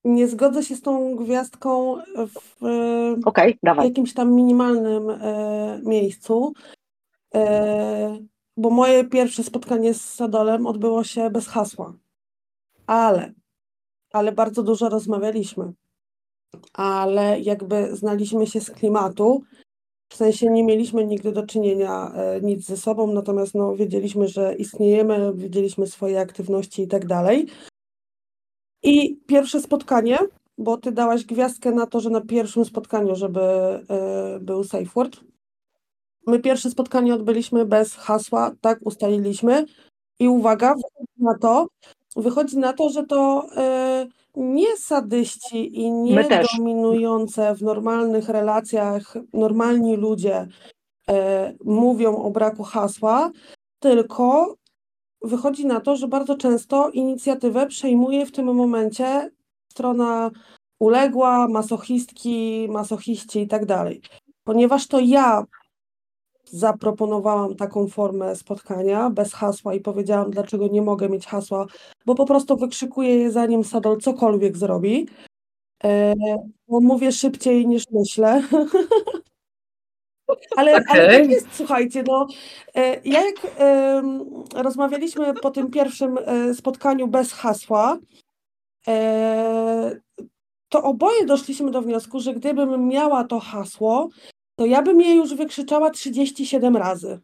Nie 0.05 0.29
zgodzę 0.29 0.63
się 0.63 0.77
z 0.77 0.83
tą 0.83 1.17
gwiazdką 1.17 1.97
w 2.27 2.61
Okej, 3.25 3.59
dawaj. 3.63 3.89
jakimś 3.89 4.15
tam 4.15 4.33
minimalnym 4.33 5.11
e, 5.11 5.81
miejscu, 5.85 6.53
e, 7.35 8.19
bo 8.57 8.71
moje 8.71 9.05
pierwsze 9.05 9.43
spotkanie 9.43 9.95
z 9.95 10.15
Sadolem 10.15 10.67
odbyło 10.67 11.05
się 11.05 11.31
bez 11.31 11.49
hasła. 11.49 11.95
Ale, 12.87 13.33
ale 14.13 14.33
bardzo 14.33 14.63
dużo 14.63 14.89
rozmawialiśmy. 14.89 15.73
Ale 16.73 17.41
jakby 17.41 17.97
znaliśmy 17.97 18.47
się 18.47 18.61
z 18.61 18.71
klimatu, 18.71 19.43
w 20.13 20.17
sensie 20.17 20.47
nie 20.51 20.65
mieliśmy 20.65 21.07
nigdy 21.07 21.33
do 21.33 21.47
czynienia 21.47 22.13
e, 22.15 22.41
nic 22.41 22.67
ze 22.67 22.77
sobą, 22.77 23.13
natomiast 23.13 23.55
no, 23.55 23.77
wiedzieliśmy, 23.77 24.29
że 24.29 24.55
istniejemy, 24.55 25.33
wiedzieliśmy 25.35 25.87
swoje 25.87 26.21
aktywności 26.21 26.83
i 26.83 26.89
tak 26.89 27.07
dalej. 27.07 27.47
I 28.83 29.17
pierwsze 29.27 29.61
spotkanie, 29.61 30.19
bo 30.59 30.77
ty 30.77 30.93
dałaś 30.93 31.25
gwiazdkę 31.25 31.73
na 31.73 31.87
to, 31.87 32.01
że 32.01 32.11
na 32.11 32.21
pierwszym 32.21 32.65
spotkaniu, 32.65 33.17
żeby 33.17 33.41
e, 33.41 34.39
był 34.41 34.65
safe 34.65 34.85
word. 34.95 35.21
My 36.27 36.39
pierwsze 36.39 36.71
spotkanie 36.71 37.15
odbyliśmy 37.15 37.67
bez 37.67 37.95
hasła, 37.95 38.53
tak 38.61 38.79
ustaliliśmy. 38.83 39.65
I 40.19 40.29
uwaga, 40.29 40.75
wychodzi 40.75 41.23
na 41.23 41.39
to, 41.39 41.67
wychodzi 42.17 42.59
na 42.59 42.73
to, 42.73 42.91
że 42.91 43.07
to 43.07 43.47
e, 43.57 44.07
nie 44.37 44.77
sadyści 44.77 45.81
i 45.81 45.91
nie 45.91 46.29
dominujące 46.53 47.55
w 47.55 47.63
normalnych 47.63 48.29
relacjach 48.29 49.15
normalni 49.33 49.97
ludzie 49.97 50.49
e, 51.09 51.55
mówią 51.65 52.17
o 52.17 52.31
braku 52.31 52.63
hasła, 52.63 53.31
tylko 53.79 54.55
wychodzi 55.23 55.67
na 55.67 55.81
to, 55.81 55.97
że 55.97 56.09
bardzo 56.09 56.37
często 56.37 56.91
inicjatywę 56.91 57.67
przejmuje 57.67 58.27
w 58.27 58.33
tym 58.33 58.55
momencie 58.55 59.31
strona 59.73 60.31
uległa, 60.79 61.49
masochistki, 61.49 62.69
masochiści 62.71 63.41
i 63.41 63.49
tak 63.49 63.67
dalej. 63.67 64.01
Ponieważ 64.45 64.87
to 64.87 65.01
ja 65.01 65.45
zaproponowałam 66.45 67.57
taką 67.57 67.89
formę 67.89 68.37
spotkania 68.37 69.11
bez 69.11 69.35
hasła 69.35 69.75
i 69.75 69.81
powiedziałam, 69.81 70.31
dlaczego 70.31 70.69
nie 70.69 70.83
mogę 70.83 71.09
mieć 71.09 71.27
hasła, 71.27 71.67
bo 72.07 72.15
po 72.15 72.27
prostu 72.27 72.57
wykrzykuję 72.57 73.17
je 73.17 73.31
zanim 73.31 73.65
Sadol 73.65 73.99
cokolwiek 73.99 74.57
zrobi. 74.57 75.09
E, 75.85 76.15
bo 76.69 76.81
mówię 76.81 77.13
szybciej 77.13 77.67
niż 77.67 77.85
myślę. 77.91 78.43
Ale, 80.57 80.73
ale 80.89 81.19
tak 81.21 81.31
jest, 81.31 81.47
słuchajcie, 81.53 82.05
no 82.07 82.27
e, 82.75 83.01
ja 83.05 83.21
jak 83.25 83.37
rozmawialiśmy 84.55 85.35
po 85.35 85.51
tym 85.51 85.71
pierwszym 85.71 86.19
e, 86.19 86.55
spotkaniu 86.55 87.09
bez 87.09 87.33
hasła, 87.33 87.99
e, 88.89 90.01
to 90.69 90.83
oboje 90.83 91.25
doszliśmy 91.25 91.71
do 91.71 91.83
wniosku, 91.83 92.21
że 92.21 92.35
gdybym 92.35 92.89
miała 92.89 93.25
to 93.25 93.41
hasło, 93.41 94.09
to 94.57 94.67
ja 94.67 94.83
bym 94.83 95.01
je 95.01 95.15
już 95.15 95.35
wykrzyczała 95.35 95.91
37 95.91 96.77
razy. 96.77 97.21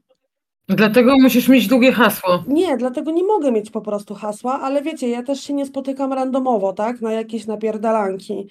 Dlatego 0.68 1.14
musisz 1.22 1.48
mieć 1.48 1.66
długie 1.66 1.92
hasło. 1.92 2.44
Nie, 2.48 2.76
dlatego 2.76 3.10
nie 3.10 3.24
mogę 3.24 3.52
mieć 3.52 3.70
po 3.70 3.80
prostu 3.80 4.14
hasła, 4.14 4.60
ale 4.60 4.82
wiecie, 4.82 5.08
ja 5.08 5.22
też 5.22 5.40
się 5.40 5.54
nie 5.54 5.66
spotykam 5.66 6.12
randomowo, 6.12 6.72
tak, 6.72 7.00
na 7.00 7.12
jakieś 7.12 7.46
napierdalanki. 7.46 8.48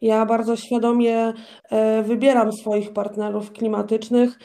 Ja 0.00 0.26
bardzo 0.26 0.56
świadomie 0.56 1.32
e, 1.70 2.02
wybieram 2.02 2.52
swoich 2.52 2.92
partnerów 2.92 3.52
klimatycznych. 3.52 4.38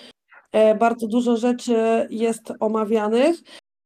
E, 0.52 0.76
bardzo 0.76 1.08
dużo 1.08 1.38
rzeczy 1.38 2.08
jest 2.10 2.54
omawianych 2.60 3.36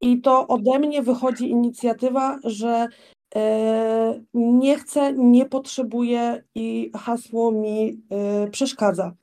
i 0.01 0.21
to 0.21 0.47
ode 0.47 0.79
mnie 0.79 1.01
wychodzi 1.01 1.49
inicjatywa, 1.49 2.39
że 2.43 2.87
e, 3.35 4.21
nie 4.33 4.77
chcę, 4.77 5.13
nie 5.13 5.45
potrzebuję 5.45 6.43
i 6.55 6.91
hasło 6.95 7.51
mi 7.51 8.01
przeszkadza. 8.51 9.13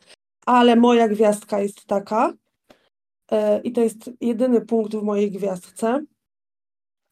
Ale 0.46 0.76
moja 0.76 1.08
gwiazdka 1.08 1.60
jest 1.60 1.86
taka, 1.86 2.32
i 3.64 3.72
to 3.72 3.80
jest 3.80 4.10
jedyny 4.20 4.60
punkt 4.60 4.94
w 4.94 5.02
mojej 5.02 5.30
gwiazdce, 5.30 6.04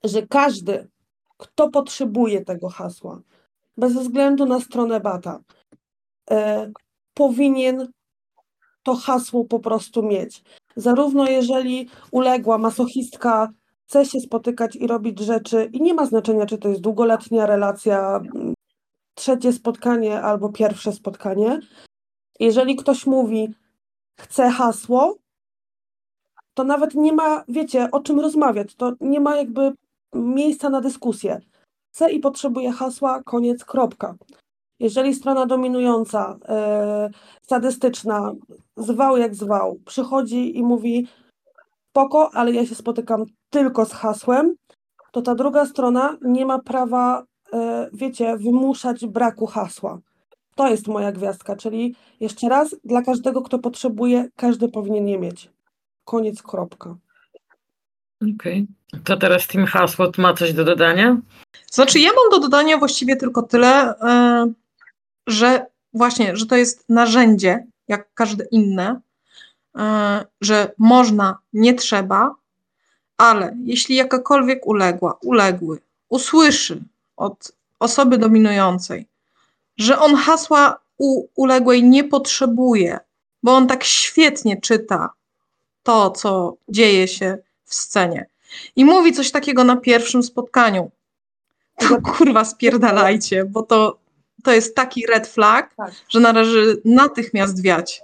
że 0.05 0.27
każdy, 0.27 0.89
kto 1.37 1.71
potrzebuje 1.71 2.45
tego 2.45 2.69
hasła, 2.69 3.21
bez 3.81 3.93
względu 3.93 4.47
na 4.47 4.61
stronę 4.61 5.01
bata, 5.01 5.41
e, 6.31 6.71
powinien 7.15 7.93
to 8.83 8.95
hasło 8.95 9.45
po 9.45 9.61
prostu 9.61 10.03
mieć. 10.03 10.43
Zarówno 10.77 11.29
jeżeli 11.29 11.89
uległa 12.13 12.59
masochistka 12.59 13.53
chce 13.87 14.05
się 14.05 14.21
spotykać 14.21 14.77
i 14.77 14.87
robić 14.87 15.21
rzeczy, 15.21 15.71
i 15.73 15.83
nie 15.83 15.95
ma 15.95 16.07
znaczenia, 16.07 16.47
czy 16.47 16.59
to 16.59 16.69
jest 16.69 16.81
długoletnia 16.81 17.47
relacja, 17.47 18.21
trzecie 19.15 19.53
spotkanie 19.53 20.23
albo 20.23 20.49
pierwsze 20.49 20.93
spotkanie. 20.93 21.61
Jeżeli 22.41 22.77
ktoś 22.77 23.07
mówi, 23.07 23.55
chce 24.21 24.51
hasło, 24.51 25.19
to 26.55 26.65
nawet 26.65 26.95
nie 26.95 27.13
ma, 27.13 27.45
wiecie, 27.49 27.91
o 27.91 28.01
czym 28.01 28.21
rozmawiać. 28.21 28.75
To 28.75 28.93
nie 29.01 29.21
ma 29.21 29.37
jakby 29.37 29.73
miejsca 30.15 30.71
na 30.71 30.81
dyskusję. 30.81 31.41
Chce 31.93 32.11
i 32.11 32.21
potrzebuje 32.21 32.73
hasła, 32.73 33.23
koniec, 33.23 33.65
kropka. 33.65 34.15
Jeżeli 34.81 35.15
strona 35.15 35.47
dominująca, 35.47 36.39
e, 36.49 37.11
sadystyczna, 37.43 38.33
zwał 38.77 39.17
jak 39.17 39.35
zwał, 39.35 39.79
przychodzi 39.87 40.59
i 40.59 40.63
mówi 40.63 41.07
spoko, 41.91 42.31
ale 42.35 42.53
ja 42.53 42.67
się 42.67 42.75
spotykam 42.75 43.25
tylko 43.51 43.85
z 43.87 43.93
hasłem, 43.93 44.55
to 45.13 45.23
ta 45.23 45.35
druga 45.35 45.67
strona 45.67 46.17
nie 46.23 46.47
ma 46.47 46.59
prawa, 46.59 47.25
e, 47.53 47.91
wiecie, 47.93 48.37
wymuszać 48.37 49.07
braku 49.07 49.47
hasła. 49.47 49.99
To 50.55 50.69
jest 50.69 50.89
moja 50.89 51.13
gwiazdka, 51.13 51.57
czyli 51.57 51.95
jeszcze 52.21 52.49
raz, 52.49 52.77
dla 52.85 53.03
każdego, 53.03 53.43
kto 53.43 53.59
potrzebuje, 53.59 54.29
każdy 54.37 54.69
powinien 54.69 55.09
je 55.09 55.19
mieć. 55.19 55.51
Koniec, 56.05 56.43
kropka. 56.43 56.97
Okej. 58.35 58.67
To 59.05 59.17
teraz 59.17 59.47
Team 59.47 59.67
Hasło 59.67 60.13
ma 60.19 60.35
coś 60.35 60.53
do 60.53 60.65
dodania? 60.65 61.17
Znaczy, 61.71 61.99
ja 61.99 62.11
mam 62.11 62.31
do 62.31 62.39
dodania 62.39 62.79
właściwie 62.79 63.17
tylko 63.17 63.43
tyle, 63.43 63.99
e, 64.01 64.53
że 65.27 65.67
właśnie, 65.95 66.37
że 66.37 66.47
to 66.47 66.57
jest 66.57 66.85
narzędzie, 66.89 67.67
jak 67.89 68.15
każde 68.15 68.45
inne, 68.51 69.01
e, 69.77 70.25
że 70.41 70.73
można, 70.79 71.39
nie 71.53 71.75
trzeba, 71.75 72.35
ale 73.17 73.57
jeśli 73.65 73.97
jakakolwiek 73.97 74.67
uległa, 74.67 75.19
uległy 75.23 75.79
usłyszy 76.09 76.83
od 77.17 77.53
osoby 77.79 78.19
dominującej, 78.19 79.07
że 79.77 79.99
on 79.99 80.17
hasła 80.17 80.79
u 80.99 81.27
uległej 81.35 81.85
nie 81.85 82.05
potrzebuje, 82.05 82.99
bo 83.43 83.57
on 83.57 83.67
tak 83.67 83.85
świetnie 83.85 84.61
czyta 84.61 85.11
to, 85.83 86.11
co 86.11 86.57
dzieje 86.69 87.09
się 87.09 87.39
w 87.71 87.75
scenie 87.75 88.27
i 88.77 88.85
mówi 88.85 89.13
coś 89.13 89.31
takiego 89.31 89.65
na 89.65 89.77
pierwszym 89.77 90.23
spotkaniu, 90.23 90.91
to 91.77 92.01
kurwa 92.13 92.45
spierdalajcie, 92.45 93.45
bo 93.45 93.63
to, 93.63 93.99
to 94.45 94.53
jest 94.53 94.77
taki 94.77 95.07
red 95.07 95.29
flag, 95.29 95.75
Tak. 95.77 95.93
że 96.09 96.21
należy 96.21 96.81
natychmiast 96.85 97.63
wiać. 97.63 98.03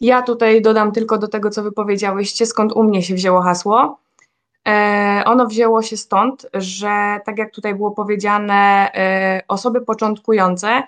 Ja 0.00 0.22
tutaj 0.22 0.62
dodam 0.62 0.92
tylko 0.92 1.18
do 1.18 1.28
tego, 1.28 1.50
co 1.50 1.62
wy 1.62 1.72
powiedziałyście, 1.72 2.46
skąd 2.46 2.72
u 2.72 2.82
mnie 2.82 3.02
się 3.02 3.14
wzięło 3.14 3.42
hasło. 3.42 3.98
E, 4.68 5.22
ono 5.26 5.46
wzięło 5.46 5.82
się 5.82 5.96
stąd, 5.96 6.46
że 6.54 7.20
tak 7.24 7.38
jak 7.38 7.50
tutaj 7.50 7.74
było 7.74 7.90
powiedziane, 7.90 8.90
e, 8.94 9.42
osoby 9.48 9.80
początkujące 9.80 10.82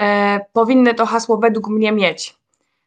e, 0.00 0.40
powinny 0.52 0.94
to 0.94 1.06
hasło 1.06 1.38
według 1.38 1.68
mnie 1.68 1.92
mieć. 1.92 2.36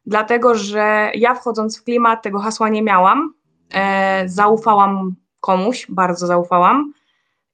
Dlatego, 0.05 0.55
że 0.55 1.11
ja 1.15 1.35
wchodząc 1.35 1.79
w 1.79 1.83
klimat 1.83 2.23
tego 2.23 2.39
hasła 2.39 2.69
nie 2.69 2.81
miałam, 2.81 3.33
e, 3.73 4.23
zaufałam 4.29 5.15
komuś, 5.39 5.85
bardzo 5.89 6.27
zaufałam 6.27 6.93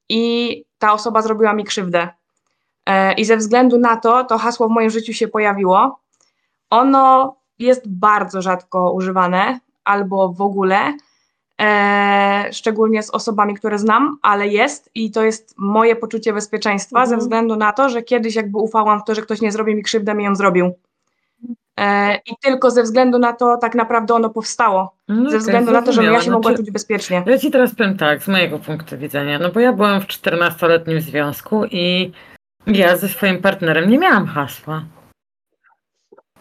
i 0.09 0.65
ta 0.77 0.93
osoba 0.93 1.21
zrobiła 1.21 1.53
mi 1.53 1.63
krzywdę. 1.63 2.07
E, 2.85 3.13
I 3.13 3.25
ze 3.25 3.37
względu 3.37 3.79
na 3.79 3.97
to, 3.97 4.23
to 4.23 4.37
hasło 4.37 4.67
w 4.67 4.71
moim 4.71 4.89
życiu 4.89 5.13
się 5.13 5.27
pojawiło. 5.27 5.99
Ono 6.69 7.35
jest 7.59 7.81
bardzo 7.87 8.41
rzadko 8.41 8.91
używane, 8.91 9.59
albo 9.83 10.29
w 10.33 10.41
ogóle, 10.41 10.93
e, 11.61 12.49
szczególnie 12.51 13.03
z 13.03 13.09
osobami, 13.09 13.53
które 13.53 13.79
znam, 13.79 14.17
ale 14.21 14.47
jest 14.47 14.89
i 14.95 15.11
to 15.11 15.23
jest 15.23 15.55
moje 15.57 15.95
poczucie 15.95 16.33
bezpieczeństwa, 16.33 16.99
Mhm. 16.99 17.09
ze 17.09 17.17
względu 17.17 17.55
na 17.55 17.71
to, 17.73 17.89
że 17.89 18.01
kiedyś 18.01 18.35
jakby 18.35 18.57
ufałam 18.57 18.99
w 18.99 19.03
to, 19.03 19.15
że 19.15 19.21
ktoś 19.21 19.41
nie 19.41 19.51
zrobi 19.51 19.75
mi 19.75 19.83
krzywdę, 19.83 20.13
mi 20.13 20.23
ją 20.23 20.35
zrobił. 20.35 20.73
E, 21.79 22.15
I 22.15 22.35
tylko 22.41 22.71
ze 22.71 22.83
względu 22.83 23.19
na 23.19 23.33
to 23.33 23.57
tak 23.57 23.75
naprawdę 23.75 24.13
ono 24.13 24.29
powstało. 24.29 24.95
No 25.07 25.29
Ze 25.29 25.37
względu 25.37 25.71
na 25.71 25.81
to, 25.81 25.93
żebym 25.93 26.13
ja 26.13 26.21
się 26.21 26.31
mogła 26.31 26.51
Znaczy, 26.51 26.63
czuć 26.63 26.71
bezpiecznie. 26.71 27.23
Ja 27.25 27.37
ci 27.37 27.51
teraz 27.51 27.75
powiem 27.75 27.97
tak, 27.97 28.23
z 28.23 28.27
mojego 28.27 28.59
punktu 28.59 28.97
widzenia, 28.97 29.39
no 29.39 29.51
bo 29.51 29.59
ja 29.59 29.73
byłam 29.73 30.01
w 30.01 30.07
14-letnim 30.07 31.01
związku 31.01 31.65
i 31.65 32.11
ja 32.67 32.97
ze 32.97 33.07
swoim 33.07 33.41
partnerem 33.41 33.89
nie 33.89 33.97
miałam 33.97 34.27
hasła. 34.27 34.83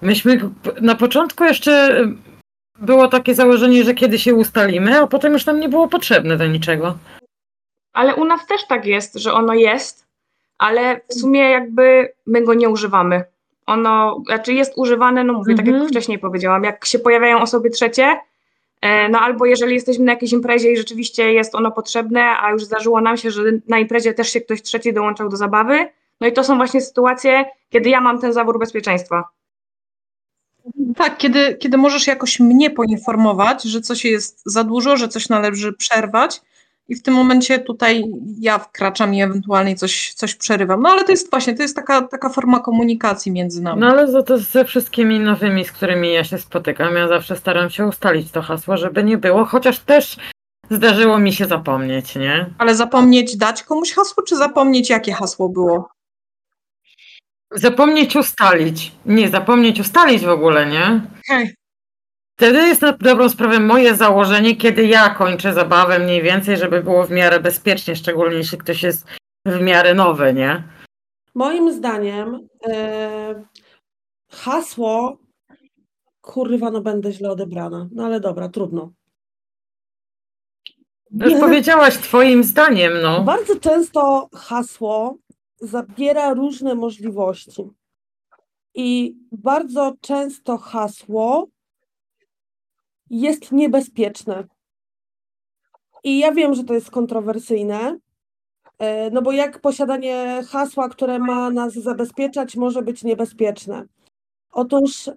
Myśmy 0.03 0.51
na 0.81 0.95
początku 0.95 1.45
jeszcze 1.45 2.05
było 2.79 3.09
takie 3.09 3.35
założenie, 3.35 3.85
że 3.85 3.95
kiedy 3.95 4.18
się 4.18 4.35
ustalimy, 4.35 4.99
a 4.99 5.07
potem 5.07 5.33
już 5.33 5.47
nam 5.47 5.61
nie 5.61 5.68
było 5.68 5.88
potrzebne 5.88 6.37
do 6.37 6.47
niczego. 6.47 6.99
Ale 7.92 8.14
u 8.14 8.25
nas 8.25 8.47
też 8.47 8.66
tak 8.66 8.87
jest, 8.87 9.14
że 9.14 9.33
ono 9.33 9.55
jest, 9.55 10.07
ale 10.59 11.01
w 11.09 11.14
sumie 11.14 11.51
jakby 11.51 12.12
my 12.27 12.45
go 12.45 12.55
nie 12.55 12.68
używamy. 12.68 13.25
Ono, 13.66 14.22
znaczy 14.27 14.53
jest 14.53 14.72
używane, 14.77 15.25
no 15.25 15.33
mówię, 15.33 15.55
tak 15.55 15.66
Mhm. 15.66 15.83
jak 15.83 15.90
wcześniej 15.90 16.18
powiedziałam, 16.18 16.64
jak 16.64 16.85
się 16.85 16.98
pojawiają 16.98 17.40
osoby 17.40 17.70
trzecie, 17.70 18.20
e, 18.81 19.09
no 19.09 19.20
albo 19.20 19.46
jeżeli 19.46 19.75
jesteśmy 19.75 20.05
na 20.05 20.12
jakiejś 20.12 20.33
imprezie 20.33 20.72
i 20.72 20.77
rzeczywiście 20.77 21.33
jest 21.33 21.55
ono 21.55 21.70
potrzebne, 21.70 22.25
a 22.40 22.51
już 22.51 22.64
zdarzyło 22.64 23.01
nam 23.01 23.16
się, 23.16 23.31
że 23.31 23.42
na 23.68 23.79
imprezie 23.79 24.14
też 24.14 24.33
się 24.33 24.40
ktoś 24.40 24.62
trzeci 24.62 24.92
dołączał 24.92 25.29
do 25.29 25.37
zabawy, 25.37 25.88
no 26.20 26.27
i 26.27 26.33
to 26.33 26.44
są 26.44 26.57
właśnie 26.57 26.81
sytuacje, 26.81 27.44
kiedy 27.70 27.90
ja 27.90 28.01
mam 28.01 28.20
ten 28.20 28.33
zawór 28.33 28.59
bezpieczeństwa. 28.59 29.25
Tak, 30.96 31.18
kiedy, 31.18 31.55
kiedy 31.55 31.77
możesz 31.77 32.07
jakoś 32.07 32.40
mnie 32.40 32.70
poinformować, 32.70 33.62
że 33.62 33.81
coś 33.81 34.05
jest 34.05 34.42
za 34.44 34.64
dużo, 34.64 34.96
że 34.96 35.09
coś 35.09 35.29
należy 35.29 35.72
przerwać 35.72 36.40
i 36.88 36.95
w 36.97 37.03
tym 37.03 37.14
momencie 37.14 37.59
tutaj 37.59 38.05
ja 38.40 38.59
wkraczam 38.59 39.14
i 39.14 39.23
ewentualnie 39.23 39.77
coś, 39.77 40.14
coś 40.14 40.35
przerywam. 40.35 40.83
No 40.83 40.88
ale 40.88 41.05
to 41.05 41.11
jest 41.11 41.31
właśnie, 41.31 41.55
to 41.55 41.62
jest 41.62 41.77
taka, 41.77 42.03
taka 42.03 42.29
forma 42.29 42.61
komunikacji 42.61 43.33
między 43.33 43.62
nami. 43.62 43.81
No 43.81 43.87
ale 43.87 44.11
za 44.11 44.23
to 44.23 44.38
ze 44.38 44.64
wszystkimi 44.64 45.21
nowymi, 45.21 45.64
z 45.64 45.73
którymi 45.73 46.12
ja 46.12 46.25
się 46.25 46.38
spotykam, 46.38 46.97
ja 46.97 47.09
zawsze 47.09 47.37
staram 47.37 47.71
się 47.71 47.87
ustalić 47.87 48.31
to 48.31 48.42
hasło, 48.42 48.77
żeby 48.77 49.05
nie 49.05 49.18
było, 49.18 49.45
chociaż 49.45 49.79
też 49.79 50.16
zdarzyło 50.71 51.18
mi 51.18 51.33
się 51.33 51.47
zapomnieć, 51.47 52.16
nie? 52.16 52.47
Ale 52.59 52.75
zapomnieć 52.75 53.37
dać 53.37 53.62
komuś 53.62 53.92
hasło, 53.92 54.23
czy 54.23 54.37
zapomnieć 54.37 54.90
jakie 54.90 55.12
hasło 55.12 55.49
było? 55.49 55.88
Zapomnieć 57.51 58.16
ustalić. 58.16 58.92
Nie, 59.07 59.29
zapomnieć 59.29 59.81
ustalić 59.81 60.25
w 60.25 60.29
ogóle, 60.29 60.66
nie? 60.66 61.01
Hej. 61.29 61.55
Wtedy 62.37 62.59
jest 62.59 62.83
na 62.83 62.92
dobrą 62.92 63.29
sprawę 63.29 63.61
moje 63.61 63.95
założenie, 63.95 64.57
kiedy 64.57 64.87
ja 64.87 65.11
kończę 65.14 65.55
zabawę 65.55 65.99
mniej 65.99 66.23
więcej, 66.23 66.57
żeby 66.57 66.83
było 66.83 67.07
w 67.07 67.11
miarę 67.11 67.40
bezpiecznie, 67.40 67.97
szczególnie 67.97 68.37
jeśli 68.37 68.59
ktoś 68.59 68.83
jest 68.83 69.07
w 69.47 69.61
miarę 69.61 69.95
nowy, 69.95 70.35
nie? 70.35 70.64
Moim 71.35 71.73
zdaniem 71.73 72.49
e, 72.68 73.45
hasło 74.31 75.18
kurwa, 76.21 76.71
no 76.71 76.81
będę 76.81 77.12
źle 77.12 77.31
odebrana. 77.31 77.88
No 77.92 78.05
ale 78.05 78.21
dobra, 78.21 78.49
trudno. 78.49 78.92
Już 81.11 81.40
powiedziałaś 81.40 81.99
twoim 81.99 82.45
zdaniem, 82.45 82.92
no. 83.03 83.25
Bardzo 83.25 83.61
często 83.61 84.29
hasło 84.35 85.16
zabiera 85.61 86.35
różne 86.35 86.75
możliwości. 86.75 87.71
I 88.75 89.16
bardzo 89.33 89.92
często 90.01 90.59
hasło 90.59 91.49
jest 93.12 93.53
niebezpieczne. 93.53 94.44
I 96.05 96.18
ja 96.18 96.33
wiem, 96.33 96.55
że 96.55 96.64
to 96.64 96.75
jest 96.75 96.90
kontrowersyjne, 96.90 97.98
e, 98.79 99.11
no 99.11 99.22
bo 99.22 99.33
jak 99.33 99.61
posiadanie 99.61 100.42
hasła, 100.48 100.88
które 100.88 101.18
ma 101.18 101.51
nas 101.51 101.75
zabezpieczać, 101.75 102.57
może 102.57 102.83
być 102.83 103.05
niebezpieczne? 103.05 103.85
Otóż, 104.53 105.11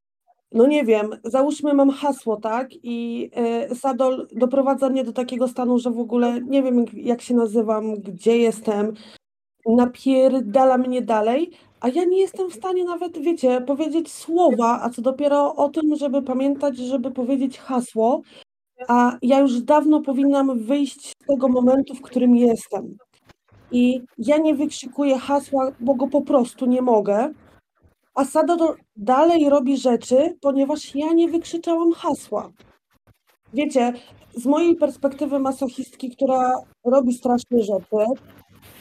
no 0.52 0.68
nie 0.68 0.86
wiem, 0.86 1.10
załóżmy 1.24 1.74
mam 1.74 1.90
hasło, 1.90 2.38
tak? 2.38 2.70
I 2.84 3.30
e, 3.34 3.76
Sadol 3.76 4.28
doprowadza 4.32 4.90
mnie 4.90 5.04
do 5.04 5.14
takiego 5.14 5.48
stanu, 5.48 5.80
że 5.80 5.92
w 5.92 6.00
ogóle 6.00 6.42
nie 6.42 6.64
wiem, 6.64 6.86
jak 6.94 7.22
się 7.22 7.34
nazywam, 7.34 7.96
gdzie 7.96 8.38
jestem, 8.38 8.94
napierdala 9.66 10.78
mnie 10.78 11.02
dalej, 11.02 11.52
a 11.86 11.90
ja 11.90 12.04
nie 12.06 12.20
jestem 12.20 12.50
w 12.50 12.54
stanie 12.54 12.84
nawet, 12.84 13.18
wiecie, 13.18 13.62
powiedzieć 13.62 14.12
słowa, 14.12 14.80
a 14.82 14.90
co 14.90 15.02
dopiero 15.02 15.56
o 15.56 15.70
tym, 15.70 15.96
żeby 15.96 16.22
pamiętać, 16.22 16.78
żeby 16.78 17.12
powiedzieć 17.12 17.60
hasło, 17.60 18.22
a 18.88 19.18
ja 19.22 19.40
już 19.40 19.62
dawno 19.62 20.02
powinnam 20.02 20.60
wyjść 20.60 21.10
z 21.10 21.16
tego 21.28 21.48
momentu, 21.48 21.96
w 21.96 22.02
którym 22.02 22.36
jestem. 22.36 22.98
I 23.72 24.02
ja 24.18 24.38
nie 24.38 24.56
wykrzykuję 24.56 25.18
hasła, 25.18 25.72
bo 25.80 25.96
go 25.96 26.08
po 26.08 26.22
prostu 26.22 26.66
nie 26.66 26.82
mogę, 26.82 27.34
a 28.16 28.26
Sador 28.26 28.78
dalej 28.96 29.50
robi 29.50 29.78
rzeczy, 29.78 30.38
ponieważ 30.42 30.96
ja 30.96 31.14
nie 31.14 31.28
wykrzyczałam 31.28 31.92
hasła. 31.92 32.52
Wiecie, 33.54 33.94
z 34.34 34.46
mojej 34.46 34.76
perspektywy 34.76 35.40
masochistki, 35.40 36.10
która 36.10 36.52
robi 36.86 37.14
straszne 37.14 37.60
rzeczy, 37.60 38.06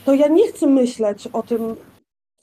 to 0.04 0.14
ja 0.14 0.28
nie 0.28 0.48
chcę 0.48 0.66
myśleć 0.66 1.26
o 1.26 1.42
tym, 1.42 1.76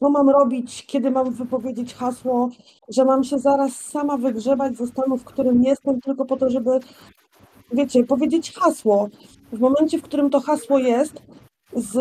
co 0.01 0.09
mam 0.09 0.29
robić, 0.29 0.85
kiedy 0.85 1.11
mam 1.11 1.31
wypowiedzieć 1.31 1.93
hasło, 1.93 2.49
że 2.89 3.05
mam 3.05 3.23
się 3.23 3.39
zaraz 3.39 3.75
sama 3.75 4.17
wygrzebać 4.17 4.77
ze 4.77 4.87
stanu, 4.87 5.17
w 5.17 5.23
którym 5.23 5.63
jestem, 5.63 6.01
tylko 6.01 6.25
po 6.25 6.37
to, 6.37 6.49
żeby, 6.49 6.69
wiecie, 7.73 8.03
powiedzieć 8.03 8.53
hasło. 8.53 9.07
W 9.51 9.59
momencie, 9.59 9.97
w 9.97 10.01
którym 10.01 10.29
to 10.29 10.39
hasło 10.39 10.79
jest, 10.79 11.21
z, 11.75 11.93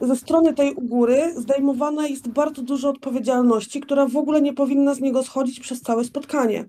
ze 0.00 0.16
strony 0.16 0.54
tej 0.54 0.74
u 0.74 0.80
góry 0.80 1.32
zdejmowana 1.36 2.06
jest 2.06 2.28
bardzo 2.28 2.62
dużo 2.62 2.88
odpowiedzialności, 2.88 3.80
która 3.80 4.06
w 4.06 4.16
ogóle 4.16 4.42
nie 4.42 4.52
powinna 4.52 4.94
z 4.94 5.00
niego 5.00 5.22
schodzić 5.22 5.60
przez 5.60 5.80
całe 5.80 6.04
spotkanie. 6.04 6.68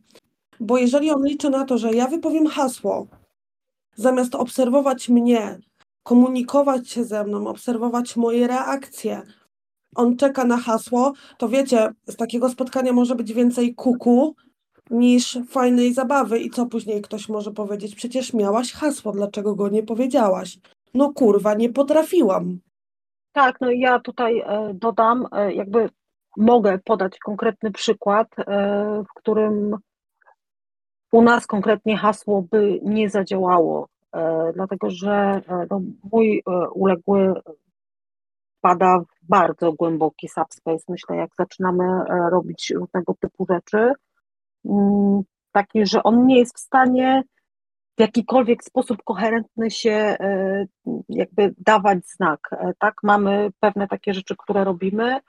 Bo 0.59 0.77
jeżeli 0.77 1.11
on 1.11 1.23
liczy 1.25 1.49
na 1.49 1.65
to, 1.65 1.77
że 1.77 1.93
ja 1.93 2.07
wypowiem 2.07 2.47
hasło, 2.47 3.07
zamiast 3.95 4.35
obserwować 4.35 5.09
mnie, 5.09 5.59
komunikować 6.03 6.89
się 6.89 7.03
ze 7.03 7.23
mną, 7.23 7.47
obserwować 7.47 8.15
moje 8.15 8.47
reakcje. 8.47 9.21
On 9.95 10.17
czeka 10.17 10.45
na 10.45 10.57
hasło, 10.57 11.13
to 11.37 11.49
wiecie, 11.49 11.89
z 12.07 12.15
takiego 12.15 12.49
spotkania 12.49 12.93
może 12.93 13.15
być 13.15 13.33
więcej 13.33 13.75
kuku 13.75 14.35
niż 14.89 15.39
fajnej 15.49 15.93
zabawy. 15.93 16.39
I 16.39 16.49
co 16.49 16.65
później 16.65 17.01
ktoś 17.01 17.29
może 17.29 17.51
powiedzieć? 17.51 17.95
Przecież 17.95 18.33
miałaś 18.33 18.73
hasło, 18.73 19.11
dlaczego 19.11 19.55
go 19.55 19.69
nie 19.69 19.83
powiedziałaś? 19.83 20.59
No 20.93 21.13
kurwa, 21.13 21.53
nie 21.53 21.69
potrafiłam. 21.69 22.59
Tak, 23.31 23.61
no 23.61 23.71
i 23.71 23.79
ja 23.79 23.99
tutaj 23.99 24.39
e, 24.39 24.71
dodam, 24.73 25.27
e, 25.31 25.53
jakby 25.53 25.89
mogę 26.37 26.79
podać 26.79 27.19
konkretny 27.19 27.71
przykład, 27.71 28.27
e, 28.39 29.03
w 29.09 29.13
którym 29.15 29.77
u 31.11 31.21
nas 31.21 31.47
konkretnie 31.47 31.97
hasło 31.97 32.41
by 32.41 32.79
nie 32.83 33.09
zadziałało, 33.09 33.87
dlatego 34.53 34.89
że 34.89 35.41
no, 35.69 35.81
mój 36.11 36.43
uległy 36.73 37.33
wpada 38.57 38.99
w 38.99 39.20
bardzo 39.31 39.73
głęboki 39.73 40.27
subspace. 40.27 40.83
Myślę, 40.89 41.15
jak 41.15 41.29
zaczynamy 41.37 41.83
robić 42.31 42.69
różnego 42.75 43.13
typu 43.19 43.45
rzeczy, 43.49 43.93
mm, 44.65 45.21
taki, 45.51 45.85
że 45.85 46.03
on 46.03 46.25
nie 46.25 46.39
jest 46.39 46.57
w 46.57 46.59
stanie 46.59 47.23
w 47.97 48.01
jakikolwiek 48.01 48.63
sposób 48.63 48.97
koherentny 49.03 49.71
się 49.71 50.17
jakby 51.09 51.53
dawać 51.57 51.99
znak. 52.07 52.49
Tak, 52.79 52.93
mamy 53.03 53.49
pewne 53.59 53.87
takie 53.87 54.13
rzeczy, 54.13 54.35
które 54.37 54.63
robimy, 54.63 55.19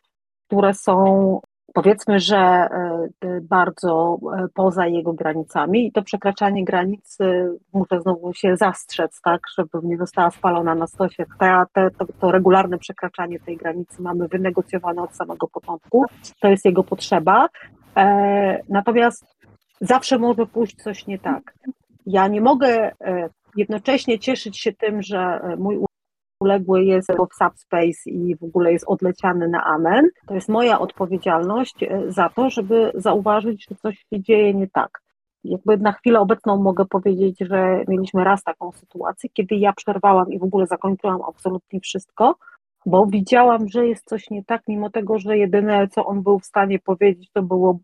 które 0.47 0.75
są 0.75 1.41
powiedzmy, 1.75 2.21
że 2.21 2.69
bardzo 3.43 4.19
poza 4.55 4.87
jego 4.87 5.13
granicami 5.13 5.87
i 5.87 5.93
to 5.93 6.03
przekraczanie 6.03 6.65
granic 6.65 7.19
muszę 7.73 8.01
znowu 8.01 8.35
się 8.35 8.57
zastrzec, 8.57 9.21
tak, 9.21 9.41
żeby 9.59 9.79
nie 9.83 9.97
została 9.97 10.31
spalona 10.31 10.75
na 10.75 10.87
stosie. 10.87 11.25
Te, 11.73 11.91
to, 11.99 12.07
to 12.21 12.31
regularne 12.31 12.79
przekraczanie 12.79 13.41
tej 13.41 13.57
granicy 13.57 14.03
mamy 14.03 14.29
wynegocjowane 14.29 15.03
od 15.03 15.17
samego 15.17 15.49
początku, 15.49 16.05
to 16.41 16.49
jest 16.49 16.65
jego 16.65 16.85
potrzeba, 16.85 17.49
natomiast 18.69 19.27
zawsze 19.81 20.19
może 20.19 20.47
pójść 20.47 20.83
coś 20.83 21.07
nie 21.07 21.19
tak. 21.19 21.55
Ja 22.07 22.29
nie 22.29 22.41
mogę 22.41 22.93
jednocześnie 23.57 24.19
cieszyć 24.19 24.61
się 24.61 24.73
tym, 24.73 25.03
że 25.03 25.41
mój 25.59 25.79
uległy 26.42 26.85
jest 26.85 27.09
w 27.12 27.35
subspace 27.35 28.11
i 28.11 28.37
w 28.37 28.44
ogóle 28.44 28.72
jest 28.72 28.85
odleciany 28.88 29.48
na 29.48 29.64
amen. 29.64 30.09
To 30.26 30.35
jest 30.35 30.48
moja 30.48 30.78
odpowiedzialność 30.78 31.74
za 32.09 32.28
to, 32.28 32.50
żeby 32.50 32.92
zauważyć, 32.94 33.66
że 33.70 33.76
coś 33.76 33.98
się 33.98 34.20
dzieje 34.20 34.55
nie 34.55 34.68
tak. 34.68 35.00
Jakby 35.44 35.76
na 35.76 35.92
chwilę 35.92 36.20
obecną 36.20 36.57
mogę 36.57 36.85
powiedzieć, 36.85 37.38
że 37.40 37.85
mieliśmy 37.88 38.24
raz 38.24 38.42
taką 38.42 38.72
sytuację, 38.72 39.31
kiedy 39.33 39.55
ja 39.55 39.72
przerwałam 39.72 40.33
i 40.33 40.38
w 40.38 40.42
ogóle 40.42 40.66
zakończyłam 40.66 41.20
absolutnie 41.28 41.81
wszystko, 41.81 42.35
bo 42.87 43.07
widziałam, 43.07 43.68
że 43.68 43.87
jest 43.87 44.05
coś 44.05 44.31
nie 44.31 44.44
tak, 44.44 44.62
mimo 44.68 44.90
tego, 44.90 45.18
że 45.18 45.38
jedyne, 45.38 45.88
co 45.88 46.07
on 46.07 46.22
był 46.22 46.38
w 46.38 46.46
stanie 46.46 46.78
powiedzieć, 46.78 47.31
to 47.33 47.42
było, 47.42 47.78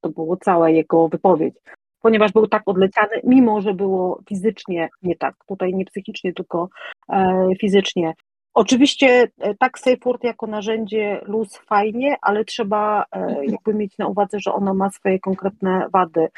to 0.00 0.08
było 0.08 0.36
cała 0.36 0.70
jego 0.70 1.08
wypowiedź 1.08 1.54
ponieważ 2.02 2.32
był 2.32 2.46
tak 2.46 2.62
odleciany, 2.66 3.20
mimo 3.24 3.60
że 3.60 3.74
było 3.74 4.20
fizycznie 4.28 4.88
nie 5.02 5.16
tak, 5.16 5.34
tutaj 5.46 5.74
nie 5.74 5.84
psychicznie, 5.84 6.32
tylko 6.32 6.68
e, 7.08 7.48
fizycznie. 7.60 8.12
Oczywiście 8.54 9.28
e, 9.38 9.54
tak 9.54 9.78
SafeWord 9.78 10.24
jako 10.24 10.46
narzędzie 10.46 11.20
luz 11.24 11.56
fajnie, 11.56 12.16
ale 12.22 12.44
trzeba 12.44 13.04
e, 13.12 13.46
jakby 13.46 13.74
mieć 13.74 13.98
na 13.98 14.06
uwadze, 14.06 14.40
że 14.40 14.52
ono 14.52 14.74
ma 14.74 14.90
swoje 14.90 15.18
konkretne 15.20 15.86
wady. 15.92 16.28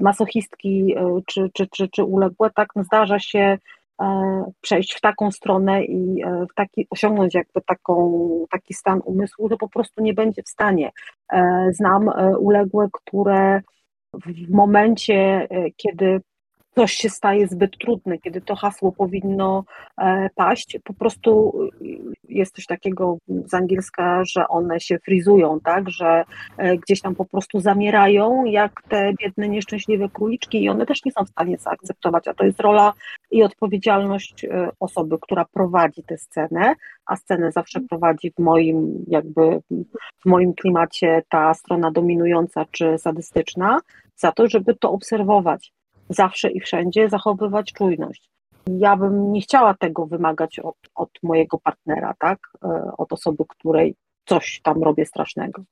Masochistki 0.00 0.94
czy, 1.26 1.50
czy, 1.54 1.66
czy, 1.66 1.88
czy 1.88 2.04
uległe, 2.04 2.50
tak 2.54 2.68
zdarza 2.76 3.18
się 3.18 3.58
przejść 4.60 4.94
w 4.94 5.00
taką 5.00 5.30
stronę 5.30 5.84
i 5.84 6.24
w 6.50 6.54
taki, 6.54 6.86
osiągnąć 6.90 7.34
jakby 7.34 7.60
taką, 7.66 8.22
taki 8.50 8.74
stan 8.74 9.00
umysłu, 9.04 9.48
że 9.48 9.56
po 9.56 9.68
prostu 9.68 10.02
nie 10.02 10.14
będzie 10.14 10.42
w 10.42 10.48
stanie. 10.48 10.90
Znam 11.72 12.10
uległe, 12.38 12.88
które 12.92 13.60
w 14.14 14.50
momencie, 14.50 15.48
kiedy 15.76 16.20
coś 16.74 16.92
się 16.92 17.08
staje 17.08 17.48
zbyt 17.48 17.78
trudne, 17.78 18.18
kiedy 18.18 18.40
to 18.40 18.56
hasło 18.56 18.92
powinno 18.92 19.64
e, 19.98 20.28
paść, 20.34 20.78
po 20.84 20.94
prostu 20.94 21.52
y, 21.82 21.88
jest 22.28 22.54
coś 22.54 22.66
takiego 22.66 23.18
z 23.28 23.54
angielska, 23.54 24.24
że 24.24 24.48
one 24.48 24.80
się 24.80 24.98
frizują, 24.98 25.60
tak, 25.60 25.90
że 25.90 26.24
e, 26.56 26.76
gdzieś 26.76 27.00
tam 27.00 27.14
po 27.14 27.24
prostu 27.24 27.60
zamierają, 27.60 28.44
jak 28.44 28.82
te 28.88 29.12
biedne, 29.22 29.48
nieszczęśliwe 29.48 30.08
króliczki 30.08 30.62
i 30.62 30.68
one 30.68 30.86
też 30.86 31.04
nie 31.04 31.12
są 31.12 31.24
w 31.24 31.28
stanie 31.28 31.58
zaakceptować, 31.58 32.28
a 32.28 32.34
to 32.34 32.44
jest 32.44 32.60
rola 32.60 32.92
i 33.30 33.42
odpowiedzialność 33.42 34.44
e, 34.44 34.68
osoby, 34.80 35.18
która 35.20 35.44
prowadzi 35.44 36.02
tę 36.02 36.18
scenę, 36.18 36.74
a 37.06 37.16
scenę 37.16 37.52
zawsze 37.52 37.80
prowadzi 37.80 38.32
w 38.38 38.38
moim 38.38 39.04
jakby, 39.08 39.60
w 40.24 40.26
moim 40.26 40.54
klimacie 40.54 41.22
ta 41.28 41.54
strona 41.54 41.90
dominująca 41.90 42.64
czy 42.70 42.98
sadystyczna, 42.98 43.80
za 44.16 44.32
to, 44.32 44.48
żeby 44.48 44.74
to 44.74 44.90
obserwować 44.90 45.72
zawsze 46.08 46.50
i 46.50 46.60
wszędzie 46.60 47.08
zachowywać 47.08 47.72
czujność. 47.72 48.30
Ja 48.66 48.96
bym 48.96 49.32
nie 49.32 49.40
chciała 49.40 49.74
tego 49.74 50.06
wymagać 50.06 50.58
od, 50.58 50.76
od 50.94 51.10
mojego 51.22 51.58
partnera, 51.58 52.14
tak? 52.18 52.38
E, 52.64 52.92
od 52.98 53.12
osoby, 53.12 53.44
której 53.48 53.94
coś 54.24 54.60
tam 54.62 54.82
robię 54.82 55.06
strasznego. 55.06 55.62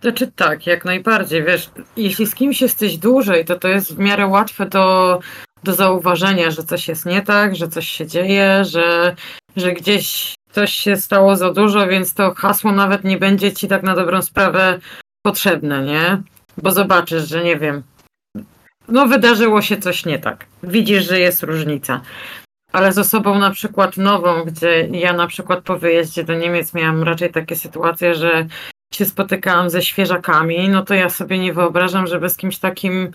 Znaczy 0.00 0.32
tak, 0.32 0.66
jak 0.66 0.84
najbardziej, 0.84 1.44
wiesz, 1.44 1.70
jeśli 1.96 2.26
z 2.26 2.34
kimś 2.34 2.62
jesteś 2.62 2.98
dłużej, 2.98 3.44
to 3.44 3.58
to 3.58 3.68
jest 3.68 3.94
w 3.94 3.98
miarę 3.98 4.26
łatwe 4.26 4.66
do, 4.66 5.18
do 5.62 5.72
zauważenia, 5.72 6.50
że 6.50 6.62
coś 6.62 6.88
jest 6.88 7.06
nie 7.06 7.22
tak, 7.22 7.56
że 7.56 7.68
coś 7.68 7.88
się 7.88 8.06
dzieje, 8.06 8.64
że, 8.64 9.16
że 9.56 9.72
gdzieś 9.72 10.34
coś 10.50 10.72
się 10.72 10.96
stało 10.96 11.36
za 11.36 11.52
dużo, 11.52 11.86
więc 11.86 12.14
to 12.14 12.34
hasło 12.34 12.72
nawet 12.72 13.04
nie 13.04 13.18
będzie 13.18 13.52
ci 13.52 13.68
tak 13.68 13.82
na 13.82 13.94
dobrą 13.94 14.22
sprawę 14.22 14.78
potrzebne, 15.22 15.84
nie? 15.84 16.22
Bo 16.62 16.70
zobaczysz, 16.70 17.28
że 17.28 17.44
nie 17.44 17.56
wiem, 17.56 17.82
no 18.88 19.06
wydarzyło 19.06 19.62
się 19.62 19.76
coś 19.76 20.06
nie 20.06 20.18
tak. 20.18 20.46
Widzisz, 20.62 21.08
że 21.08 21.20
jest 21.20 21.42
różnica. 21.42 22.00
Ale 22.72 22.92
z 22.92 22.98
osobą 22.98 23.38
na 23.38 23.50
przykład 23.50 23.96
nową, 23.96 24.44
gdzie 24.44 24.88
ja 24.92 25.12
na 25.12 25.26
przykład 25.26 25.64
po 25.64 25.78
wyjeździe 25.78 26.24
do 26.24 26.34
Niemiec 26.34 26.74
miałam 26.74 27.02
raczej 27.02 27.32
takie 27.32 27.56
sytuacje, 27.56 28.14
że 28.14 28.46
się 28.94 29.04
spotykałam 29.04 29.70
ze 29.70 29.82
świeżakami, 29.82 30.68
no 30.68 30.84
to 30.84 30.94
ja 30.94 31.08
sobie 31.08 31.38
nie 31.38 31.52
wyobrażam, 31.52 32.06
żeby 32.06 32.28
z 32.28 32.36
kimś 32.36 32.58
takim 32.58 33.10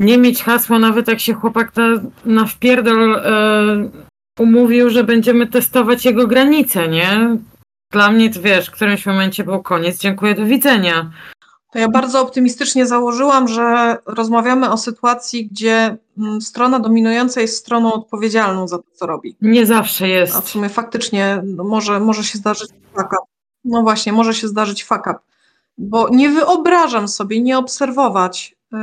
nie 0.00 0.18
mieć 0.18 0.42
hasła, 0.42 0.78
nawet 0.78 1.08
jak 1.08 1.20
się 1.20 1.34
chłopak 1.34 1.76
na, 1.76 1.88
na 2.24 2.46
wpierdol 2.46 3.16
e, 3.16 3.90
umówił, 4.38 4.90
że 4.90 5.04
będziemy 5.04 5.46
testować 5.46 6.04
jego 6.04 6.26
granice, 6.26 6.88
nie? 6.88 7.36
Dla 7.92 8.10
mnie, 8.10 8.30
wiesz, 8.30 8.66
w 8.66 8.70
którymś 8.70 9.06
momencie 9.06 9.44
był 9.44 9.62
koniec, 9.62 9.98
dziękuję, 9.98 10.34
do 10.34 10.44
widzenia. 10.44 11.10
To 11.76 11.80
ja 11.80 11.88
bardzo 11.88 12.20
optymistycznie 12.20 12.86
założyłam, 12.86 13.48
że 13.48 13.96
rozmawiamy 14.06 14.70
o 14.70 14.76
sytuacji, 14.76 15.46
gdzie 15.46 15.96
mm, 16.18 16.40
strona 16.40 16.80
dominująca 16.80 17.40
jest 17.40 17.56
stroną 17.56 17.92
odpowiedzialną 17.92 18.68
za 18.68 18.78
to, 18.78 18.84
co 18.94 19.06
robi. 19.06 19.36
Nie 19.40 19.66
zawsze 19.66 20.08
jest. 20.08 20.36
A 20.36 20.40
w 20.40 20.48
sumie 20.48 20.68
faktycznie 20.68 21.42
no, 21.44 21.64
może, 21.64 22.00
może 22.00 22.24
się 22.24 22.38
zdarzyć 22.38 22.70
fuck 22.70 23.06
up. 23.06 23.16
No 23.64 23.82
właśnie, 23.82 24.12
może 24.12 24.34
się 24.34 24.48
zdarzyć 24.48 24.84
fuck 24.84 25.00
up. 25.00 25.14
Bo 25.78 26.08
nie 26.08 26.30
wyobrażam 26.30 27.08
sobie 27.08 27.42
nie 27.42 27.58
obserwować 27.58 28.56
y, 28.72 28.76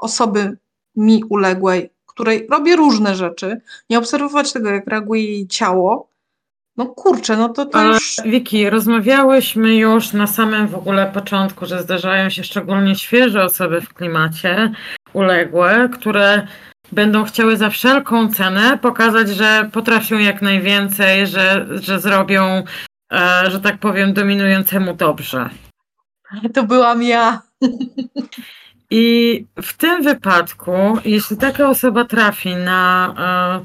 osoby 0.00 0.56
mi 0.96 1.24
uległej, 1.28 1.90
której 2.06 2.46
robię 2.50 2.76
różne 2.76 3.14
rzeczy, 3.14 3.60
nie 3.90 3.98
obserwować 3.98 4.52
tego, 4.52 4.70
jak 4.70 4.86
reaguje 4.86 5.24
jej 5.24 5.46
ciało, 5.46 6.08
no 6.78 6.86
kurczę, 6.86 7.36
no 7.36 7.48
to 7.48 7.66
to 7.66 7.84
już... 7.84 8.16
Wiki, 8.24 8.70
rozmawiałyśmy 8.70 9.76
już 9.76 10.12
na 10.12 10.26
samym 10.26 10.68
w 10.68 10.74
ogóle 10.74 11.10
początku, 11.14 11.66
że 11.66 11.82
zdarzają 11.82 12.30
się 12.30 12.44
szczególnie 12.44 12.94
świeże 12.94 13.44
osoby 13.44 13.80
w 13.80 13.94
klimacie, 13.94 14.72
uległe, 15.12 15.88
które 15.92 16.46
będą 16.92 17.24
chciały 17.24 17.56
za 17.56 17.70
wszelką 17.70 18.32
cenę 18.34 18.78
pokazać, 18.82 19.28
że 19.28 19.68
potrafią 19.72 20.18
jak 20.18 20.42
najwięcej, 20.42 21.26
że, 21.26 21.66
że 21.80 22.00
zrobią, 22.00 22.62
e, 23.12 23.50
że 23.50 23.60
tak 23.60 23.78
powiem, 23.78 24.12
dominującemu 24.12 24.94
dobrze. 24.94 25.50
To 26.54 26.62
byłam 26.62 27.02
ja. 27.02 27.42
I 28.90 29.46
w 29.62 29.76
tym 29.76 30.02
wypadku, 30.02 30.72
jeśli 31.04 31.36
taka 31.36 31.68
osoba 31.68 32.04
trafi 32.04 32.56
na 32.56 33.14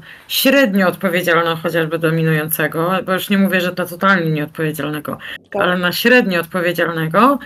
średnio 0.28 0.88
odpowiedzialnego, 0.88 1.56
chociażby 1.56 1.98
dominującego, 1.98 2.90
bo 3.06 3.12
już 3.12 3.30
nie 3.30 3.38
mówię, 3.38 3.60
że 3.60 3.74
to 3.74 3.86
totalnie 3.86 4.30
nieodpowiedzialnego, 4.30 5.18
Tak. 5.50 5.62
ale 5.62 5.78
na 5.78 5.92
średnio 5.92 6.40
odpowiedzialnego, 6.40 7.38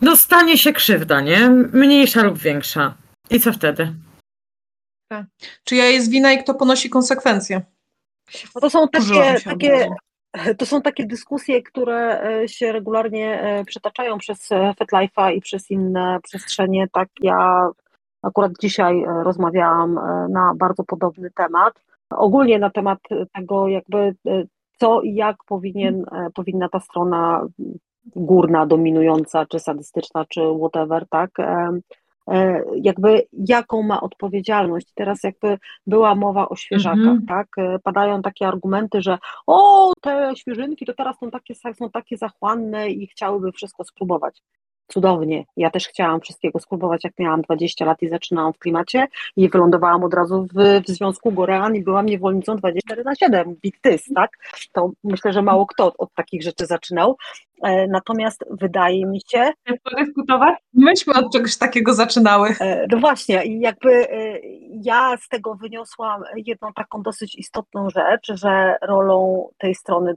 no 0.00 0.16
stanie 0.16 0.58
się 0.58 0.72
krzywda, 0.72 1.20
nie? 1.20 1.48
Mniejsza 1.72 2.22
lub 2.22 2.38
większa. 2.38 2.94
I 3.30 3.40
co 3.40 3.52
wtedy? 3.52 3.94
Czyja 5.64 5.84
jest 5.84 6.10
wina 6.10 6.32
i 6.32 6.42
kto 6.42 6.54
ponosi 6.54 6.90
konsekwencje? 6.90 7.62
No 8.54 8.60
to 8.60 8.70
są 8.70 8.88
takie, 8.88 9.40
takie. 9.44 9.88
To 10.58 10.66
są 10.66 10.82
takie 10.82 11.06
dyskusje, 11.06 11.62
które 11.62 12.22
e, 12.22 12.48
się 12.48 12.72
regularnie 12.72 13.40
e, 13.40 13.64
przetaczają 13.64 14.18
przez 14.18 14.52
e, 14.52 14.74
FetLife'a 14.80 15.34
i 15.34 15.40
przez 15.40 15.70
inne 15.70 16.18
przestrzenie. 16.22 16.86
Tak, 16.92 17.08
ja 17.20 17.68
akurat 18.22 18.52
dzisiaj 18.60 19.04
rozmawiałam 19.22 19.94
na 20.30 20.52
bardzo 20.56 20.84
podobny 20.84 21.30
temat. 21.30 21.74
Ogólnie 22.10 22.58
na 22.58 22.70
temat 22.70 22.98
tego, 23.34 23.68
jakby 23.68 24.14
co 24.78 25.00
i 25.00 25.14
jak 25.14 25.36
powinien, 25.44 26.04
powinna 26.34 26.68
ta 26.68 26.80
strona 26.80 27.46
górna, 28.16 28.66
dominująca, 28.66 29.46
czy 29.46 29.60
sadystyczna, 29.60 30.24
czy 30.28 30.40
whatever, 30.58 31.08
tak, 31.08 31.30
jakby 32.82 33.26
jaką 33.48 33.82
ma 33.82 34.00
odpowiedzialność. 34.00 34.86
Teraz 34.94 35.22
jakby 35.22 35.58
była 35.86 36.14
mowa 36.14 36.48
o 36.48 36.56
świeżakach, 36.56 36.98
Mhm. 36.98 37.26
tak, 37.26 37.48
E, 37.58 37.78
padają 37.78 38.22
takie 38.22 38.48
argumenty, 38.48 39.02
że 39.02 39.18
o, 39.46 39.92
te 40.00 40.32
świeżynki 40.36 40.86
to 40.86 40.94
teraz 40.94 41.18
są 41.18 41.30
takie, 41.30 41.54
są 41.54 41.90
takie 41.90 42.16
zachłanne 42.16 42.90
i 42.90 43.06
chciałyby 43.06 43.52
wszystko 43.52 43.84
spróbować. 43.84 44.42
Cudownie. 44.88 45.44
Ja 45.56 45.70
też 45.70 45.88
chciałam 45.88 46.20
wszystkiego 46.20 46.58
spróbować, 46.58 47.04
jak 47.04 47.12
miałam 47.18 47.42
20 47.42 47.84
lat 47.84 48.02
i 48.02 48.08
zaczynałam 48.08 48.52
w 48.52 48.58
klimacie 48.58 49.06
i 49.36 49.48
wylądowałam 49.48 50.04
od 50.04 50.14
razu 50.14 50.46
w, 50.54 50.82
w 50.84 50.88
Związku 50.88 51.32
Gorean 51.32 51.76
i 51.76 51.82
byłam 51.82 52.06
niewolnicą 52.06 52.56
24 52.56 53.04
na 53.04 53.14
7, 53.14 53.56
big 53.62 53.80
tak? 54.14 54.30
To 54.72 54.90
myślę, 55.04 55.32
że 55.32 55.42
mało 55.42 55.66
kto 55.66 55.86
od, 55.86 55.94
od 55.98 56.14
takich 56.14 56.42
rzeczy 56.42 56.66
zaczynał. 56.66 57.16
E, 57.62 57.86
Natomiast 57.86 58.44
wydaje 58.50 59.06
mi 59.06 59.20
się, 59.30 59.50
podyskutować? 59.84 60.58
Myśmy 60.74 61.14
od 61.14 61.32
czegoś 61.32 61.58
takiego 61.58 61.94
zaczynały. 61.94 62.48
E, 62.60 62.86
No 62.90 62.98
właśnie, 62.98 63.44
i 63.44 63.60
jakby 63.60 63.90
e, 64.10 64.38
ja 64.84 65.16
z 65.16 65.28
tego 65.28 65.54
wyniosłam 65.54 66.22
jedną 66.36 66.72
taką 66.72 67.02
dosyć 67.02 67.38
istotną 67.38 67.90
rzecz, 67.90 68.32
że 68.34 68.76
rolą 68.82 69.48
tej 69.58 69.74
strony 69.74 70.14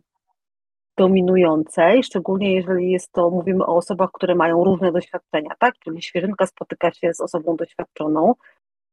dominującej, 0.97 2.03
szczególnie 2.03 2.55
jeżeli 2.55 2.91
jest 2.91 3.11
to, 3.11 3.29
mówimy 3.29 3.65
o 3.65 3.75
osobach, 3.75 4.09
które 4.13 4.35
mają 4.35 4.63
różne 4.63 4.91
doświadczenia, 4.91 5.49
tak? 5.59 5.73
Czyli 5.79 6.01
świeżynka 6.01 6.45
spotyka 6.45 6.91
się 6.91 7.13
z 7.13 7.21
osobą 7.21 7.55
doświadczoną, 7.55 8.33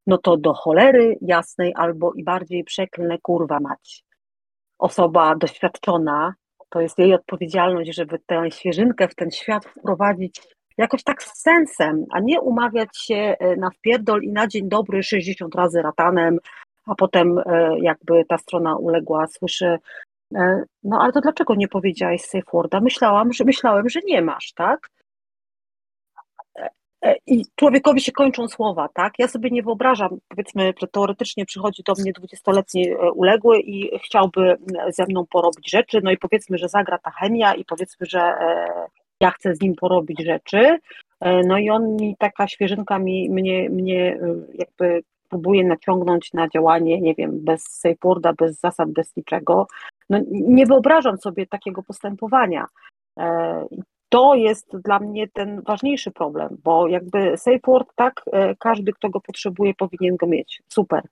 no 0.06 0.18
to 0.18 0.36
do 0.36 0.54
cholery 0.54 1.18
jasnej 1.20 1.72
albo 1.76 2.12
i 2.12 2.24
bardziej 2.24 2.64
przeklnę 2.64 3.18
kurwa 3.22 3.60
mać. 3.60 4.04
Osoba 4.78 5.34
doświadczona, 5.36 6.34
to 6.70 6.80
jest 6.80 6.98
jej 6.98 7.14
odpowiedzialność, 7.14 7.94
żeby 7.94 8.18
tę 8.26 8.50
świeżynkę 8.50 9.08
w 9.08 9.14
ten 9.14 9.30
świat 9.30 9.66
wprowadzić 9.66 10.40
jakoś 10.78 11.02
tak 11.02 11.22
z 11.22 11.42
sensem, 11.42 12.04
a 12.10 12.20
nie 12.20 12.40
umawiać 12.40 12.88
się 12.98 13.14
e, 13.14 13.56
na 13.56 13.70
wpierdol 13.70 14.22
i 14.22 14.32
na 14.32 14.46
dzień 14.46 14.68
dobry 14.68 15.02
60 15.02 15.54
razy 15.54 15.82
ratanem, 15.82 16.38
a 16.86 16.94
potem 16.94 17.38
e, 17.38 17.70
jakby 17.80 18.24
ta 18.28 18.38
strona 18.38 18.76
uległa 18.76 19.26
słyszy, 19.26 19.78
e, 20.34 20.62
no 20.84 20.98
ale 21.00 21.12
to 21.12 21.20
dlaczego 21.20 21.54
nie 21.54 21.68
powiedziałaś 21.68 22.20
safe 22.20 22.50
worda? 22.52 22.80
Myślałam, 22.80 23.32
że 23.32 23.44
myślałem, 23.44 23.88
że 23.88 24.00
nie 24.04 24.22
masz, 24.22 24.52
tak? 24.52 24.88
E, 27.02 27.16
I 27.26 27.44
człowiekowi 27.56 28.00
się 28.00 28.12
kończą 28.12 28.48
słowa, 28.48 28.88
tak? 28.94 29.12
Ja 29.18 29.28
sobie 29.28 29.50
nie 29.50 29.62
wyobrażam, 29.62 30.18
powiedzmy, 30.28 30.74
że 30.80 30.86
teoretycznie 30.86 31.46
przychodzi 31.46 31.82
do 31.86 31.92
mnie 31.98 32.12
20-letni 32.12 32.90
e, 32.90 33.12
uległy 33.12 33.60
i 33.60 33.98
chciałby 33.98 34.50
m, 34.50 34.58
ze 34.92 35.04
mną 35.06 35.26
porobić 35.26 35.70
rzeczy, 35.70 36.00
no 36.02 36.10
i 36.10 36.18
powiedzmy, 36.18 36.58
że 36.58 36.68
zagra 36.68 36.98
ta 36.98 37.10
chemia 37.10 37.54
i 37.54 37.64
powiedzmy, 37.64 38.06
że 38.06 38.20
e, 38.20 38.66
ja 39.20 39.30
chcę 39.30 39.54
z 39.54 39.60
nim 39.60 39.74
porobić 39.74 40.24
rzeczy, 40.24 40.78
no 41.44 41.58
i 41.58 41.70
on 41.70 41.96
mi, 41.96 42.16
taka 42.18 42.48
świeżynka 42.48 42.98
mi, 42.98 43.30
mnie, 43.30 43.70
mnie 43.70 44.18
jakby 44.54 45.02
próbuje 45.28 45.64
naciągnąć 45.64 46.32
na 46.32 46.48
działanie, 46.48 47.00
nie 47.00 47.14
wiem, 47.14 47.44
bez 47.44 47.62
safe 47.62 47.94
worda, 48.02 48.32
bez 48.32 48.60
zasad, 48.60 48.90
bez 48.90 49.16
niczego. 49.16 49.66
No, 50.10 50.20
nie 50.30 50.66
wyobrażam 50.66 51.18
sobie 51.18 51.46
takiego 51.46 51.82
postępowania. 51.82 52.66
To 54.08 54.34
jest 54.34 54.76
dla 54.84 54.98
mnie 54.98 55.28
ten 55.28 55.62
ważniejszy 55.66 56.10
problem, 56.10 56.56
bo 56.64 56.88
jakby 56.88 57.36
safe 57.36 57.58
word, 57.66 57.88
tak, 57.96 58.22
e, 58.32 58.54
każdy, 58.56 58.92
kto 58.92 59.10
go 59.10 59.20
potrzebuje, 59.20 59.74
powinien 59.74 60.16
go 60.16 60.26
mieć. 60.26 60.62
Super. 60.68 61.02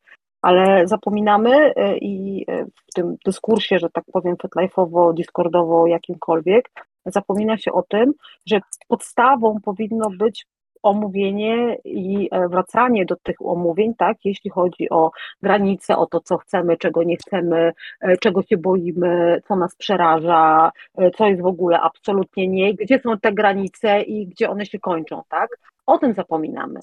Ale 0.43 0.87
zapominamy 0.89 1.75
e, 1.77 1.99
i 1.99 2.45
e, 2.49 2.65
w 2.65 2.95
tym 2.95 3.17
dyskursie, 3.25 3.79
że 3.79 3.91
tak 3.91 4.05
powiem, 4.13 4.37
fetlife'owo, 4.37 5.15
discordowo, 5.15 5.87
jakimkolwiek, 5.87 6.71
zapomina 7.07 7.59
się 7.59 7.73
o 7.73 7.83
tym, 7.83 8.13
że 8.47 8.61
podstawą 8.89 9.59
powinno 9.65 10.11
być 10.19 10.47
omówienie 10.83 11.77
i 11.85 12.29
e, 12.31 12.49
wracanie 12.49 13.05
do 13.05 13.17
tych 13.17 13.37
omówień, 13.41 13.95
tak, 13.95 14.17
jeśli 14.25 14.51
chodzi 14.51 14.91
o 14.91 15.11
granice, 15.43 15.97
o 15.97 16.07
to, 16.07 16.21
co 16.21 16.39
chcemy, 16.39 16.77
czego 16.77 17.03
nie 17.03 17.17
chcemy, 17.17 17.73
e, 18.01 18.17
czego 18.17 18.43
się 18.43 18.57
boimy, 18.57 19.43
co 19.49 19.57
nas 19.57 19.77
przeraża, 19.77 20.71
e, 20.99 21.11
co 21.11 21.27
jest 21.27 21.43
w 21.43 21.47
ogóle 21.47 21.81
absolutnie 21.81 22.49
nie, 22.49 22.75
gdzie 22.75 22.99
są 22.99 23.19
te 23.19 23.33
granice 23.33 24.03
i 24.03 24.27
gdzie 24.27 24.51
one 24.51 24.67
się 24.67 24.79
kończą, 24.79 25.23
tak? 25.29 25.51
O 25.87 25.99
tym 25.99 26.15
zapominamy. 26.15 26.81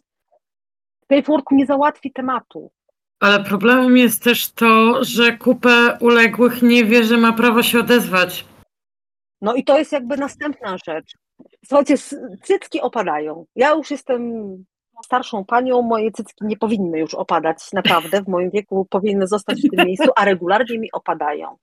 Safe 1.10 1.42
nie 1.52 1.66
załatwi 1.66 2.12
tematu. 2.12 2.72
Ale 3.20 3.44
problemem 3.44 3.98
jest 3.98 4.24
też 4.24 4.52
to, 4.52 5.04
że 5.04 5.38
kupę 5.38 5.98
uległych 6.00 6.62
nie 6.62 6.86
wie, 6.86 7.04
że 7.04 7.18
ma 7.18 7.34
prawo 7.34 7.64
się 7.64 7.80
odezwać. 7.80 8.46
No 9.42 9.56
i 9.56 9.64
to 9.64 9.78
jest 9.78 9.92
jakby 9.92 10.18
następna 10.18 10.78
rzecz. 10.86 11.14
Słuchajcie, 11.66 11.96
cycki 12.44 12.82
opadają. 12.82 13.46
Ja 13.56 13.72
już 13.72 13.92
jestem 13.92 14.44
starszą 15.04 15.46
panią, 15.46 15.82
moje 15.82 16.12
cycki 16.12 16.46
nie 16.46 16.58
powinny 16.58 17.00
już 17.00 17.14
opadać, 17.14 17.58
naprawdę. 17.74 18.22
W 18.22 18.28
moim 18.28 18.52
wieku 18.52 18.88
powinny 18.90 19.28
zostać 19.28 19.62
w 19.62 19.76
tym 19.76 19.86
miejscu, 19.88 20.10
a 20.16 20.26
regularnie 20.26 20.80
mi 20.80 20.92
opadają. 20.92 21.58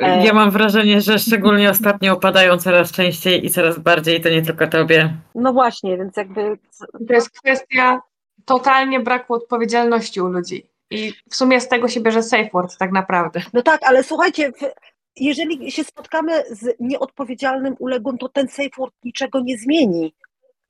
E, 0.00 0.26
ja 0.26 0.32
mam 0.32 0.50
wrażenie, 0.50 1.00
że 1.00 1.18
szczególnie 1.18 1.70
ostatnio 1.70 2.12
opadają 2.12 2.58
coraz 2.58 2.92
częściej 2.92 3.46
i 3.46 3.50
coraz 3.50 3.78
bardziej, 3.78 4.20
to 4.20 4.28
nie 4.28 4.42
tylko 4.42 4.66
tobie. 4.66 5.16
No 5.34 5.52
właśnie, 5.52 5.98
więc 5.98 6.16
jakby. 6.16 6.58
To 7.08 7.14
jest 7.14 7.30
kwestia 7.30 8.00
totalnie 8.44 9.00
braku 9.00 9.34
odpowiedzialności 9.34 10.20
u 10.20 10.26
ludzi. 10.26 10.66
I 10.90 11.12
w 11.30 11.36
sumie 11.36 11.60
z 11.60 11.68
tego 11.68 11.88
się 11.88 12.00
bierze 12.00 12.22
safe 12.22 12.50
word 12.52 12.76
tak 12.78 12.92
naprawdę. 12.92 13.40
No 13.52 13.62
tak, 13.62 13.80
ale 13.82 14.04
słuchajcie, 14.04 14.52
jeżeli 15.16 15.72
się 15.72 15.84
spotkamy 15.84 16.44
z 16.50 16.76
nieodpowiedzialnym 16.80 17.76
uległym, 17.78 18.18
to 18.18 18.28
ten 18.28 18.48
safe 18.48 18.68
word 18.78 18.94
niczego 19.04 19.40
nie 19.40 19.58
zmieni. 19.58 20.14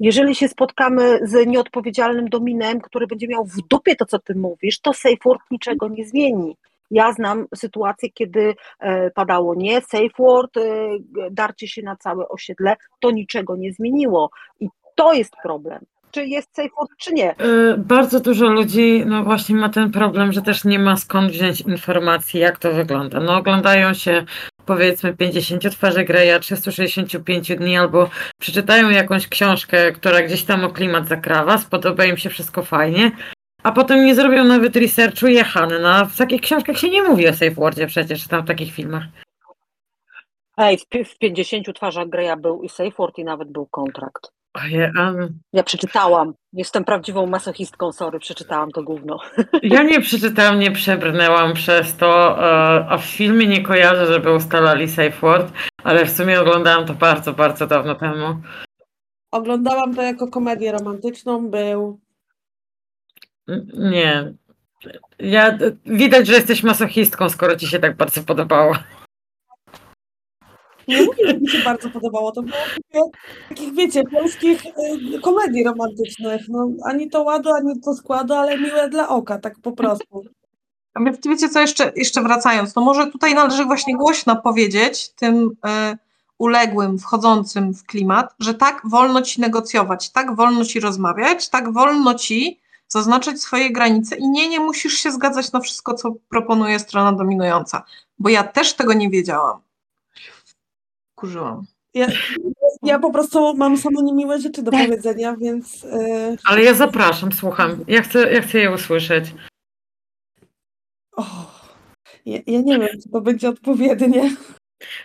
Jeżeli 0.00 0.34
się 0.34 0.48
spotkamy 0.48 1.18
z 1.22 1.46
nieodpowiedzialnym 1.46 2.28
dominem, 2.28 2.80
który 2.80 3.06
będzie 3.06 3.28
miał 3.28 3.44
w 3.44 3.56
dupie 3.70 3.96
to, 3.96 4.06
co 4.06 4.18
ty 4.18 4.34
mówisz, 4.34 4.80
to 4.80 4.92
safe 4.92 5.16
word 5.24 5.42
niczego 5.50 5.88
nie 5.88 6.04
zmieni. 6.04 6.56
Ja 6.90 7.12
znam 7.12 7.46
sytuację, 7.54 8.10
kiedy 8.10 8.54
e, 8.80 9.10
padało 9.10 9.54
nie, 9.54 9.80
safe 9.80 10.08
word, 10.18 10.56
e, 10.56 10.60
darcie 11.30 11.68
się 11.68 11.82
na 11.82 11.96
całe 11.96 12.28
osiedle, 12.28 12.76
to 13.00 13.10
niczego 13.10 13.56
nie 13.56 13.72
zmieniło. 13.72 14.30
I 14.60 14.68
to 14.94 15.12
jest 15.12 15.32
problem 15.42 15.84
czy 16.12 16.26
jest 16.26 16.56
safe 16.56 16.68
word, 16.78 16.90
czy 16.98 17.12
nie. 17.14 17.36
E, 17.36 17.76
bardzo 17.76 18.20
dużo 18.20 18.46
ludzi 18.46 19.02
no 19.06 19.24
właśnie 19.24 19.56
ma 19.56 19.68
ten 19.68 19.90
problem, 19.90 20.32
że 20.32 20.42
też 20.42 20.64
nie 20.64 20.78
ma 20.78 20.96
skąd 20.96 21.30
wziąć 21.30 21.60
informacji, 21.60 22.40
jak 22.40 22.58
to 22.58 22.72
wygląda. 22.72 23.20
No 23.20 23.36
oglądają 23.36 23.94
się 23.94 24.24
powiedzmy 24.66 25.16
50 25.16 25.70
twarzy 25.70 26.04
Greya, 26.04 26.40
365 26.40 27.56
dni, 27.56 27.76
albo 27.76 28.10
przeczytają 28.40 28.90
jakąś 28.90 29.28
książkę, 29.28 29.92
która 29.92 30.22
gdzieś 30.22 30.44
tam 30.44 30.64
o 30.64 30.70
klimat 30.70 31.08
zakrawa, 31.08 31.58
spodoba 31.58 32.04
im 32.04 32.16
się 32.16 32.30
wszystko 32.30 32.62
fajnie, 32.62 33.10
a 33.62 33.72
potem 33.72 34.04
nie 34.04 34.14
zrobią 34.14 34.44
nawet 34.44 34.76
researchu 34.76 35.26
jechany. 35.26 35.78
No 35.78 36.06
w 36.06 36.16
takich 36.16 36.40
książkach 36.40 36.78
się 36.78 36.88
nie 36.88 37.02
mówi 37.02 37.28
o 37.28 37.32
safe 37.32 37.50
wordzie 37.50 37.86
przecież, 37.86 38.28
tam 38.28 38.42
w 38.42 38.48
takich 38.48 38.74
filmach. 38.74 39.02
Ej, 40.56 40.78
w, 40.78 41.08
w 41.08 41.18
50 41.18 41.74
twarzach 41.74 42.08
Greya 42.08 42.36
był 42.36 42.62
i 42.62 42.68
safe 42.68 42.90
word 42.98 43.18
i 43.18 43.24
nawet 43.24 43.52
był 43.52 43.66
kontrakt. 43.66 44.32
Ja 45.52 45.62
przeczytałam. 45.62 46.34
Jestem 46.52 46.84
prawdziwą 46.84 47.26
masochistką, 47.26 47.92
sorry, 47.92 48.18
przeczytałam 48.18 48.70
to 48.70 48.82
gówno. 48.82 49.18
Ja 49.62 49.82
nie 49.82 50.00
przeczytałam, 50.00 50.58
nie 50.58 50.70
przebrnęłam 50.70 51.54
przez 51.54 51.96
to, 51.96 52.38
e, 52.38 52.86
a 52.88 52.98
w 52.98 53.04
filmie 53.04 53.46
nie 53.46 53.62
kojarzę, 53.62 54.06
żeby 54.06 54.32
ustalali 54.34 54.88
safe 54.88 55.20
word, 55.20 55.52
ale 55.84 56.06
w 56.06 56.10
sumie 56.10 56.40
oglądałam 56.40 56.86
to 56.86 56.94
bardzo, 56.94 57.32
bardzo 57.32 57.66
dawno 57.66 57.94
temu. 57.94 58.36
Oglądałam 59.30 59.94
to 59.94 60.02
jako 60.02 60.28
komedię 60.28 60.72
romantyczną, 60.72 61.50
był... 61.50 62.00
Nie. 63.74 64.34
Ja, 65.18 65.58
widać, 65.86 66.26
że 66.26 66.34
jesteś 66.34 66.62
masochistką, 66.62 67.28
skoro 67.28 67.56
ci 67.56 67.66
się 67.66 67.78
tak 67.78 67.96
bardzo 67.96 68.22
podobało. 68.22 68.74
Nie 70.88 71.02
mówię, 71.02 71.26
że 71.26 71.38
mi 71.38 71.48
się 71.48 71.58
bardzo 71.64 71.90
podobało. 71.90 72.32
To 72.32 72.42
było 72.42 73.10
takich, 73.48 73.74
wiecie, 73.74 74.02
polskich 74.04 74.66
y, 74.66 75.20
komedii 75.20 75.64
romantycznych. 75.64 76.48
No, 76.48 76.68
ani 76.84 77.10
to 77.10 77.22
ładu, 77.22 77.50
ani 77.52 77.80
to 77.80 77.94
składu, 77.94 78.34
ale 78.34 78.58
miłe 78.58 78.88
dla 78.88 79.08
oka, 79.08 79.38
tak 79.38 79.54
po 79.62 79.72
prostu. 79.72 80.24
A 80.94 81.00
wiecie 81.28 81.48
co, 81.48 81.60
jeszcze, 81.60 81.92
jeszcze 81.96 82.22
wracając, 82.22 82.74
no 82.74 82.82
może 82.82 83.06
tutaj 83.06 83.34
należy 83.34 83.64
właśnie 83.64 83.96
głośno 83.96 84.36
powiedzieć 84.36 85.12
tym 85.12 85.44
y, 85.44 85.98
uległym, 86.38 86.98
wchodzącym 86.98 87.74
w 87.74 87.84
klimat, 87.84 88.34
że 88.38 88.54
tak 88.54 88.80
wolno 88.84 89.22
ci 89.22 89.40
negocjować, 89.40 90.10
tak 90.10 90.36
wolno 90.36 90.64
ci 90.64 90.80
rozmawiać, 90.80 91.48
tak 91.48 91.72
wolno 91.72 92.14
ci 92.14 92.60
zaznaczyć 92.88 93.42
swoje 93.42 93.72
granice 93.72 94.16
i 94.16 94.28
nie, 94.28 94.48
nie 94.48 94.60
musisz 94.60 94.94
się 94.94 95.12
zgadzać 95.12 95.52
na 95.52 95.60
wszystko, 95.60 95.94
co 95.94 96.12
proponuje 96.28 96.78
strona 96.78 97.12
dominująca, 97.12 97.84
bo 98.18 98.28
ja 98.28 98.44
też 98.44 98.74
tego 98.74 98.92
nie 98.92 99.10
wiedziałam 99.10 99.60
wkurzyłam. 101.22 101.66
Ja, 101.94 102.06
ja 102.82 102.98
po 102.98 103.12
prostu 103.12 103.56
mam 103.56 103.78
same 103.78 104.02
niemiłe 104.02 104.40
rzeczy 104.40 104.62
do 104.62 104.70
powiedzenia, 104.70 105.36
więc. 105.36 105.82
Yy... 105.82 106.36
Ale 106.44 106.62
ja 106.62 106.74
zapraszam, 106.74 107.32
słucham. 107.32 107.84
Ja 107.88 108.02
chcę, 108.02 108.32
ja 108.32 108.42
chcę 108.42 108.58
je 108.58 108.74
usłyszeć. 108.74 109.34
Oh, 111.16 111.46
ja, 112.26 112.38
ja 112.46 112.60
nie 112.60 112.78
wiem, 112.78 112.88
czy 113.02 113.08
to 113.12 113.20
będzie 113.20 113.48
odpowiednie. 113.48 114.36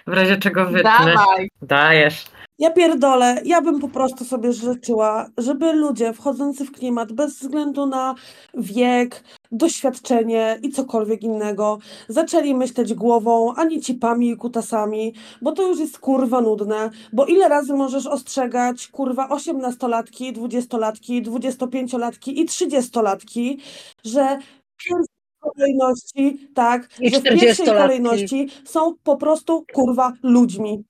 W 0.08 0.14
razie 0.14 0.38
czego 0.38 0.66
wytnę. 0.66 0.84
Dawaj. 0.84 1.50
Dajesz. 1.62 2.26
Ja 2.60 2.72
pierdolę, 2.72 3.42
ja 3.46 3.62
bym 3.62 3.80
po 3.80 3.90
prostu 3.90 4.26
sobie 4.26 4.54
życzyła, 4.54 5.28
żeby 5.38 5.74
ludzie 5.74 6.14
wchodzący 6.14 6.66
w 6.66 6.72
klimat 6.72 7.14
bez 7.14 7.40
względu 7.40 7.86
na 7.86 8.16
wiek, 8.54 9.24
doświadczenie 9.52 10.60
i 10.64 10.70
cokolwiek 10.70 11.24
innego 11.24 11.78
zaczęli 12.08 12.56
myśleć 12.56 12.94
głową, 12.94 13.54
a 13.56 13.64
nie 13.64 13.82
cipami 13.82 14.30
i 14.30 14.38
kutasami, 14.38 15.14
bo 15.42 15.52
to 15.52 15.68
już 15.68 15.80
jest 15.80 16.00
kurwa 16.00 16.42
nudne, 16.42 16.90
bo 17.14 17.26
ile 17.26 17.50
razy 17.50 17.74
możesz 17.74 18.08
ostrzegać 18.08 18.88
kurwa 18.88 19.30
osiemnastolatki, 19.30 20.34
dwudziestolatki, 20.34 21.22
dwudziestopięciolatki 21.22 22.42
i 22.42 22.46
trzydziestolatki, 22.46 23.60
że 24.06 24.40
kolejności, 25.40 26.50
tak, 26.54 26.90
I 27.00 27.10
że 27.10 27.20
w 27.20 27.24
pierwszej 27.24 27.66
kolejności 27.66 28.50
są 28.66 28.96
po 29.04 29.18
prostu 29.18 29.66
kurwa 29.74 30.14
ludźmi. 30.24 30.84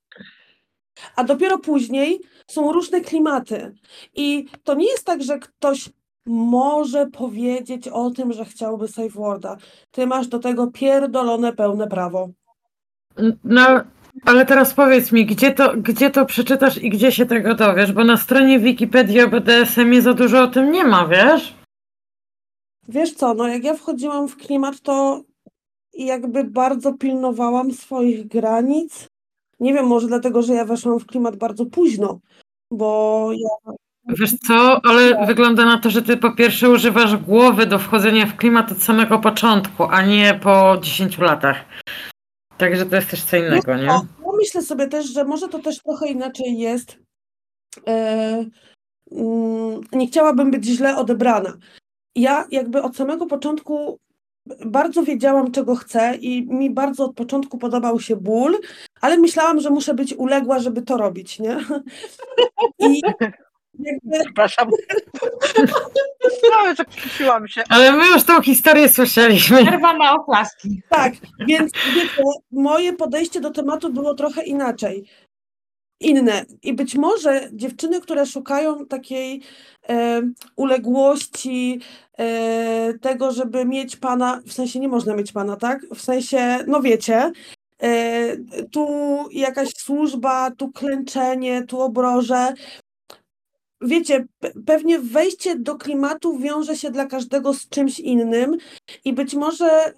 A 1.15 1.23
dopiero 1.23 1.57
później 1.57 2.21
są 2.47 2.71
różne 2.71 3.01
klimaty. 3.01 3.75
I 4.15 4.45
to 4.63 4.73
nie 4.73 4.87
jest 4.87 5.05
tak, 5.05 5.23
że 5.23 5.39
ktoś 5.39 5.89
może 6.27 7.07
powiedzieć 7.07 7.87
o 7.87 8.11
tym, 8.11 8.33
że 8.33 8.45
chciałby 8.45 8.87
safe 8.87 9.09
worda. 9.09 9.57
Ty 9.91 10.07
masz 10.07 10.27
do 10.27 10.39
tego 10.39 10.67
pierdolone 10.67 11.53
pełne 11.53 11.87
prawo. 11.87 12.29
No, 13.43 13.81
ale 14.25 14.45
teraz 14.45 14.73
powiedz 14.73 15.11
mi, 15.11 15.25
gdzie 15.25 15.51
to, 15.51 15.73
gdzie 15.77 16.09
to 16.09 16.25
przeczytasz 16.25 16.83
i 16.83 16.89
gdzie 16.89 17.11
się 17.11 17.25
tego 17.25 17.55
dowiesz? 17.55 17.91
Bo 17.91 18.03
na 18.03 18.17
stronie 18.17 18.59
Wikipedii 18.59 19.21
o 19.21 19.27
BDSM 19.29 20.01
za 20.01 20.13
dużo 20.13 20.43
o 20.43 20.47
tym 20.47 20.71
nie 20.71 20.83
ma, 20.83 21.07
wiesz? 21.07 21.55
Wiesz 22.87 23.13
co, 23.13 23.33
no 23.33 23.47
jak 23.47 23.63
ja 23.63 23.73
wchodziłam 23.73 24.27
w 24.27 24.37
klimat, 24.37 24.81
to 24.81 25.21
jakby 25.93 26.43
bardzo 26.43 26.93
pilnowałam 26.93 27.71
swoich 27.71 28.27
granic 28.27 29.07
nie 29.59 29.73
wiem, 29.73 29.87
może 29.87 30.07
dlatego, 30.07 30.41
że 30.41 30.53
ja 30.53 30.65
weszłam 30.65 30.99
w 30.99 31.05
klimat 31.05 31.35
bardzo 31.35 31.65
późno, 31.65 32.19
bo 32.71 33.29
ja. 33.31 33.73
Wiesz 34.07 34.33
co, 34.47 34.81
ale 34.83 35.25
wygląda 35.25 35.65
na 35.65 35.77
to, 35.77 35.89
że 35.89 36.01
ty 36.01 36.17
po 36.17 36.31
pierwsze 36.31 36.69
używasz 36.69 37.17
głowy 37.17 37.65
do 37.65 37.79
wchodzenia 37.79 38.25
w 38.25 38.35
klimat 38.35 38.71
od 38.71 38.83
samego 38.83 39.19
początku, 39.19 39.83
a 39.83 40.01
nie 40.01 40.39
po 40.43 40.77
10 40.81 41.17
latach. 41.17 41.65
Także 42.57 42.85
to 42.85 42.95
jest 42.95 43.09
też 43.09 43.23
co 43.23 43.37
innego, 43.37 43.75
no, 43.75 43.77
nie? 43.77 43.87
No, 43.87 44.05
myślę 44.37 44.61
sobie 44.61 44.87
też, 44.87 45.05
że 45.13 45.23
może 45.23 45.47
to 45.47 45.59
też 45.59 45.79
trochę 45.83 46.07
inaczej 46.07 46.57
jest. 46.57 46.97
E, 47.87 48.45
mm, 49.11 49.81
nie 49.91 50.07
chciałabym 50.07 50.51
być 50.51 50.65
źle 50.65 50.97
odebrana. 50.97 51.53
Ja 52.15 52.47
jakby 52.51 52.81
od 52.81 52.95
samego 52.95 53.25
początku 53.25 53.99
bardzo 54.65 55.03
wiedziałam, 55.03 55.51
czego 55.51 55.75
chcę 55.75 56.15
i 56.15 56.47
mi 56.47 56.69
bardzo 56.69 57.05
od 57.05 57.15
początku 57.15 57.57
podobał 57.57 57.99
się 57.99 58.15
ból, 58.15 58.57
ale 59.01 59.17
myślałam, 59.17 59.59
że 59.59 59.69
muszę 59.69 59.93
być 59.93 60.13
uległa, 60.13 60.59
żeby 60.59 60.81
to 60.81 60.97
robić, 60.97 61.39
nie? 61.39 61.57
I 62.89 63.01
Przepraszam. 64.23 64.69
No, 66.43 66.75
zakrzyczyłam 66.75 67.47
się. 67.47 67.63
Ale 67.69 67.91
my 67.91 68.07
już 68.07 68.23
tą 68.23 68.41
historię 68.41 68.89
słyszeliśmy. 68.89 69.65
Przerwa 69.65 69.93
na 69.93 70.13
oklaski. 70.13 70.81
Tak, 70.89 71.13
więc 71.47 71.71
wiecie, 71.95 72.23
moje 72.51 72.93
podejście 72.93 73.41
do 73.41 73.51
tematu 73.51 73.93
było 73.93 74.13
trochę 74.13 74.43
inaczej 74.43 75.05
inne. 75.99 76.45
I 76.63 76.73
być 76.73 76.95
może 76.95 77.49
dziewczyny, 77.53 78.01
które 78.01 78.25
szukają 78.25 78.85
takiej 78.85 79.41
e, 79.89 80.21
uległości, 80.55 81.81
e, 82.17 82.93
tego, 83.01 83.31
żeby 83.31 83.65
mieć 83.65 83.95
pana, 83.95 84.41
w 84.45 84.53
sensie 84.53 84.79
nie 84.79 84.87
można 84.87 85.15
mieć 85.15 85.31
pana, 85.31 85.55
tak? 85.55 85.85
W 85.95 86.01
sensie, 86.01 86.59
no 86.67 86.81
wiecie, 86.81 87.31
e, 87.81 88.37
tu 88.71 88.87
jakaś 89.31 89.69
służba, 89.77 90.51
tu 90.51 90.71
klęczenie, 90.71 91.63
tu 91.63 91.81
obroże. 91.81 92.53
Wiecie, 93.81 94.25
pe- 94.43 94.51
pewnie 94.65 94.99
wejście 94.99 95.59
do 95.59 95.75
klimatu 95.75 96.37
wiąże 96.37 96.77
się 96.77 96.91
dla 96.91 97.05
każdego 97.05 97.53
z 97.53 97.69
czymś 97.69 97.99
innym 97.99 98.57
i 99.05 99.13
być 99.13 99.35
może 99.35 99.93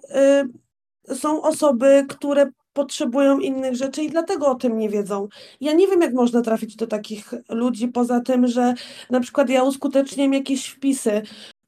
y, 1.08 1.14
są 1.14 1.42
osoby, 1.42 2.06
które 2.08 2.50
potrzebują 2.72 3.38
innych 3.38 3.76
rzeczy 3.76 4.02
i 4.02 4.10
dlatego 4.10 4.46
o 4.46 4.54
tym 4.54 4.78
nie 4.78 4.88
wiedzą. 4.88 5.28
Ja 5.60 5.72
nie 5.72 5.86
wiem, 5.86 6.00
jak 6.00 6.14
można 6.14 6.42
trafić 6.42 6.76
do 6.76 6.86
takich 6.86 7.34
ludzi, 7.48 7.88
poza 7.88 8.20
tym, 8.20 8.46
że 8.46 8.74
na 9.10 9.20
przykład 9.20 9.50
ja 9.50 9.62
uskuteczniam 9.62 10.32
jakieś 10.32 10.66
wpisy. 10.66 11.22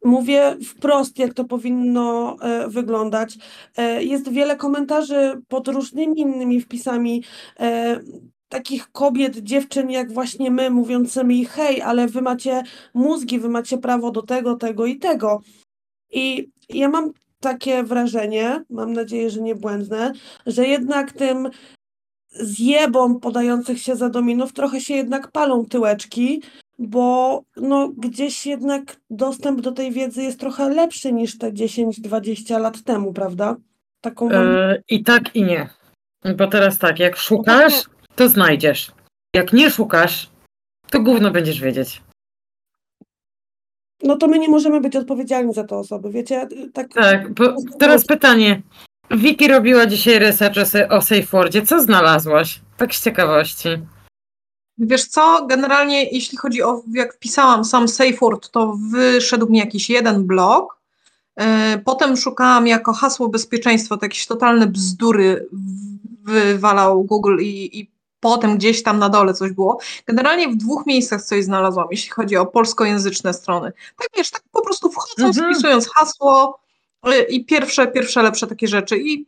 Mówię 0.05 0.57
wprost, 0.65 1.19
jak 1.19 1.35
to 1.35 1.45
powinno 1.45 2.37
e, 2.41 2.69
wyglądać. 2.69 3.39
E, 3.77 4.05
jest 4.05 4.33
wiele 4.33 4.57
komentarzy 4.57 5.43
pod 5.49 5.69
różnymi 5.69 6.21
innymi 6.21 6.61
wpisami 6.61 7.25
e, 7.61 8.01
takich 8.53 8.93
kobiet, 8.93 9.39
dziewczyn 9.39 9.91
jak 9.91 10.13
właśnie 10.13 10.51
my, 10.51 10.71
mówiącymi 10.71 11.45
hej, 11.45 11.83
ale 11.83 12.07
wy 12.07 12.23
macie 12.23 12.63
mózgi, 12.95 13.39
wy 13.39 13.49
macie 13.49 13.79
prawo 13.79 14.11
do 14.11 14.23
tego, 14.23 14.57
tego 14.57 14.87
i 14.87 14.97
tego. 14.97 15.41
I 16.11 16.51
ja 16.69 16.89
mam 16.89 17.11
takie 17.41 17.83
wrażenie, 17.83 18.65
mam 18.71 18.93
nadzieję, 18.93 19.31
że 19.31 19.41
nie 19.41 19.55
błędne, 19.55 20.13
że 20.47 20.67
jednak 20.67 21.13
tym 21.13 21.51
zjebom 22.31 23.21
podających 23.21 23.83
się 23.83 23.97
za 23.97 24.09
dominów 24.09 24.53
trochę 24.53 24.81
się 24.81 24.95
jednak 24.95 25.31
palą 25.31 25.65
tyłeczki, 25.65 26.43
bo 26.79 27.43
no, 27.57 27.89
gdzieś 27.89 28.47
jednak 28.47 28.97
dostęp 29.11 29.61
do 29.61 29.73
tej 29.73 29.93
wiedzy 29.93 30.23
jest 30.23 30.41
trochę 30.41 30.69
lepszy 30.69 31.13
niż 31.13 31.39
te 31.39 31.53
10-20 31.53 32.61
lat 32.61 32.83
temu, 32.83 33.13
prawda? 33.13 33.57
Taką 34.01 34.29
mam... 34.29 34.47
E, 34.47 34.83
I 34.89 35.03
tak, 35.03 35.37
i 35.37 35.43
nie. 35.43 35.69
Bo 36.37 36.47
teraz 36.47 36.79
tak, 36.79 36.99
jak 36.99 37.17
szukasz, 37.17 37.83
to 38.17 38.29
znajdziesz. 38.29 38.93
Jak 39.35 39.53
nie 39.53 39.71
szukasz, 39.71 40.31
to 40.91 41.01
gówno 41.01 41.31
będziesz 41.31 41.61
wiedzieć. 41.61 42.03
No 44.03 44.17
to 44.17 44.29
my 44.29 44.39
nie 44.39 44.49
możemy 44.49 44.81
być 44.81 44.97
odpowiedzialni 44.97 45.55
za 45.55 45.65
te 45.65 45.77
osoby, 45.77 46.11
wiecie? 46.11 46.49
Tak, 46.75 46.89
Tak, 46.93 47.35
bo 47.35 47.57
teraz 47.79 48.07
pytanie. 48.07 48.63
Wiki 49.11 49.49
robiła 49.49 49.87
dzisiaj 49.87 50.19
research 50.19 50.57
o, 50.91 51.01
SafeWordzie. 51.01 51.63
Co 51.67 51.83
znalazłaś? 51.83 52.61
Tak 52.77 52.95
z 52.95 53.05
ciekawości. 53.05 53.69
Wiesz 54.79 55.05
co, 55.05 55.47
generalnie 55.47 56.05
jeśli 56.05 56.39
chodzi 56.39 56.63
o, 56.63 56.83
jak 56.95 57.15
wpisałam 57.15 57.65
sam 57.65 57.89
SafeWord, 57.89 58.51
to 58.51 58.77
wyszedł 58.91 59.51
mi 59.51 59.59
jakiś 59.59 59.91
jeden 59.91 60.27
blok. 60.27 60.81
E, 61.37 61.79
Potem 61.79 62.17
szukałam 62.17 62.67
jako 62.67 62.93
hasło 62.93 63.29
bezpieczeństwo, 63.29 63.97
to 63.97 64.05
jakieś 64.05 64.27
totalne 64.27 64.67
bzdury 64.67 65.49
wywalał 66.23 67.05
Google 67.05 67.37
i, 67.41 67.81
i 67.81 67.91
potem 68.23 68.57
gdzieś 68.57 68.83
tam 68.83 68.99
na 68.99 69.09
dole 69.09 69.35
coś 69.35 69.53
było. 69.53 69.79
Generalnie 70.07 70.49
w 70.49 70.57
dwóch 70.57 70.87
miejscach 70.87 71.23
coś 71.23 71.45
znalazłam, 71.45 71.89
jeśli 71.91 72.11
chodzi 72.11 72.37
o 72.37 72.47
polskojęzyczne 72.47 73.35
strony. 73.35 73.73
Tak 73.99 74.09
wiesz, 74.17 74.31
tak 74.31 74.43
po 74.53 74.63
prostu 74.65 74.91
wchodząc, 74.91 75.37
Mhm. 75.39 75.55
wpisując 75.55 75.89
hasło 75.89 76.61
e, 77.07 77.23
i 77.23 77.45
pierwsze, 77.45 77.87
pierwsze 77.87 78.23
lepsze 78.23 78.47
takie 78.47 78.69
rzeczy. 78.69 78.99
I 78.99 79.27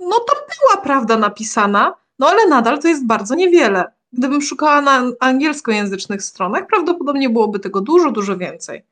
no 0.00 0.20
tam 0.20 0.36
była 0.60 0.82
prawda 0.82 1.16
napisana, 1.16 1.94
no 2.18 2.28
ale 2.28 2.46
nadal 2.46 2.78
to 2.78 2.88
jest 2.88 3.06
bardzo 3.06 3.34
niewiele. 3.34 3.92
Gdybym 4.12 4.42
szukała 4.42 4.80
na 4.80 5.02
angielskojęzycznych 5.20 6.22
stronach, 6.22 6.66
prawdopodobnie 6.66 7.30
byłoby 7.30 7.58
tego 7.60 7.80
dużo, 7.80 8.10
dużo 8.10 8.36
więcej. 8.36 8.84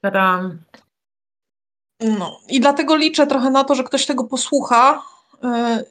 Tadam. 0.00 0.58
No 2.00 2.40
i 2.48 2.60
dlatego 2.60 2.96
liczę 2.96 3.26
trochę 3.26 3.50
na 3.50 3.64
to, 3.64 3.74
że 3.74 3.84
ktoś 3.84 4.06
tego 4.06 4.24
posłucha 4.24 5.02
yy, 5.42 5.84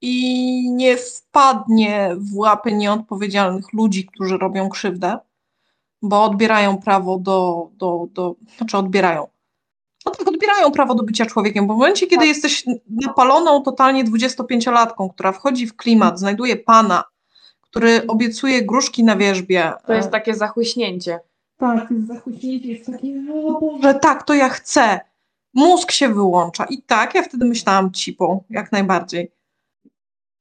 i 0.00 0.70
nie 0.70 0.96
wpadnie 0.96 2.16
w 2.18 2.36
łapy 2.36 2.72
nieodpowiedzialnych 2.72 3.72
ludzi, 3.72 4.06
którzy 4.06 4.38
robią 4.38 4.68
krzywdę, 4.68 5.18
bo 6.02 6.24
odbierają 6.24 6.78
prawo 6.78 7.18
do, 7.18 7.68
do, 7.72 8.06
do 8.12 8.36
znaczy 8.56 8.78
odbierają. 8.78 9.26
No 10.06 10.12
tak, 10.12 10.28
odbierają 10.28 10.72
prawo 10.72 10.94
do 10.94 11.02
bycia 11.02 11.26
człowiekiem, 11.26 11.66
bo 11.66 11.74
w 11.74 11.76
momencie, 11.76 12.06
kiedy 12.06 12.26
jesteś 12.26 12.64
napaloną 12.90 13.62
totalnie 13.62 14.04
25-latką, 14.04 15.10
która 15.10 15.32
wchodzi 15.32 15.66
w 15.66 15.76
klimat, 15.76 16.18
znajduje 16.18 16.56
pana, 16.56 17.04
który 17.60 18.06
obiecuje 18.06 18.62
gruszki 18.62 19.04
na 19.04 19.16
wierzbie. 19.16 19.72
To 19.86 19.92
jest 19.92 20.10
takie 20.10 20.34
zachłyśnięcie. 20.34 21.20
Tak, 21.56 21.90
jest 21.90 22.06
zachwyciliście, 22.06 22.72
jest 22.72 22.86
takie, 22.86 23.22
o 23.34 23.60
Boże, 23.60 23.94
tak, 23.94 24.22
to 24.22 24.34
ja 24.34 24.48
chcę. 24.48 25.00
Mózg 25.54 25.90
się 25.90 26.08
wyłącza. 26.08 26.64
I 26.64 26.82
tak, 26.82 27.14
ja 27.14 27.22
wtedy 27.22 27.44
myślałam 27.44 27.92
cipą, 27.92 28.44
jak 28.50 28.72
najbardziej. 28.72 29.35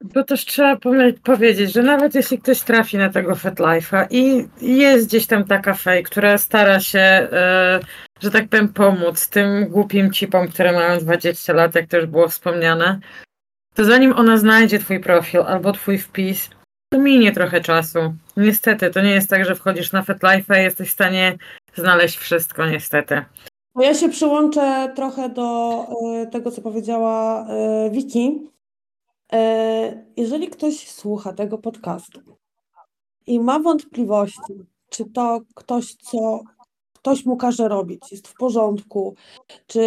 Bo 0.03 0.23
też 0.23 0.45
trzeba 0.45 0.77
powiedzieć, 1.23 1.73
że 1.73 1.83
nawet 1.83 2.15
jeśli 2.15 2.39
ktoś 2.39 2.61
trafi 2.61 2.97
na 2.97 3.09
tego 3.09 3.35
FetLife'a 3.35 4.07
i 4.09 4.47
jest 4.61 5.07
gdzieś 5.07 5.27
tam 5.27 5.43
taka 5.43 5.73
fej, 5.73 6.03
która 6.03 6.37
stara 6.37 6.79
się, 6.79 6.99
e, 6.99 7.79
że 8.21 8.31
tak 8.31 8.49
powiem, 8.49 8.69
pomóc 8.73 9.29
tym 9.29 9.67
głupim 9.67 10.11
cipom, 10.11 10.47
które 10.47 10.71
mają 10.71 10.99
20 10.99 11.53
lat, 11.53 11.75
jak 11.75 11.87
to 11.87 11.97
już 11.97 12.05
było 12.05 12.27
wspomniane, 12.27 12.99
to 13.73 13.85
zanim 13.85 14.13
ona 14.13 14.37
znajdzie 14.37 14.79
twój 14.79 14.99
profil 14.99 15.41
albo 15.41 15.71
twój 15.71 15.97
wpis, 15.97 16.49
to 16.93 16.99
minie 16.99 17.31
trochę 17.31 17.61
czasu. 17.61 17.99
Niestety, 18.37 18.89
to 18.89 19.01
nie 19.01 19.11
jest 19.11 19.29
tak, 19.29 19.45
że 19.45 19.55
wchodzisz 19.55 19.91
na 19.91 20.01
FetLife'a 20.03 20.59
i 20.59 20.63
jesteś 20.63 20.89
w 20.89 20.93
stanie 20.93 21.37
znaleźć 21.75 22.17
wszystko, 22.17 22.65
niestety. 22.65 23.25
Ja 23.79 23.93
się 23.93 24.09
przyłączę 24.09 24.91
trochę 24.95 25.29
do 25.29 25.79
e, 26.21 26.27
tego, 26.27 26.51
co 26.51 26.61
powiedziała 26.61 27.47
e, 27.49 27.89
Wiki. 27.89 28.54
E, 29.36 30.05
Jeżeli 30.17 30.47
ktoś 30.49 30.89
słucha 30.89 31.33
tego 31.33 31.57
podcastu 31.57 32.19
i 33.27 33.39
ma 33.39 33.59
wątpliwości, 33.59 34.53
czy 34.89 35.05
to 35.05 35.41
ktoś, 35.55 35.95
co 35.95 36.41
ktoś 36.93 37.25
mu 37.25 37.38
każe 37.38 37.67
robić, 37.67 38.11
jest 38.11 38.27
w 38.27 38.33
porządku, 38.33 39.15
czy 39.67 39.81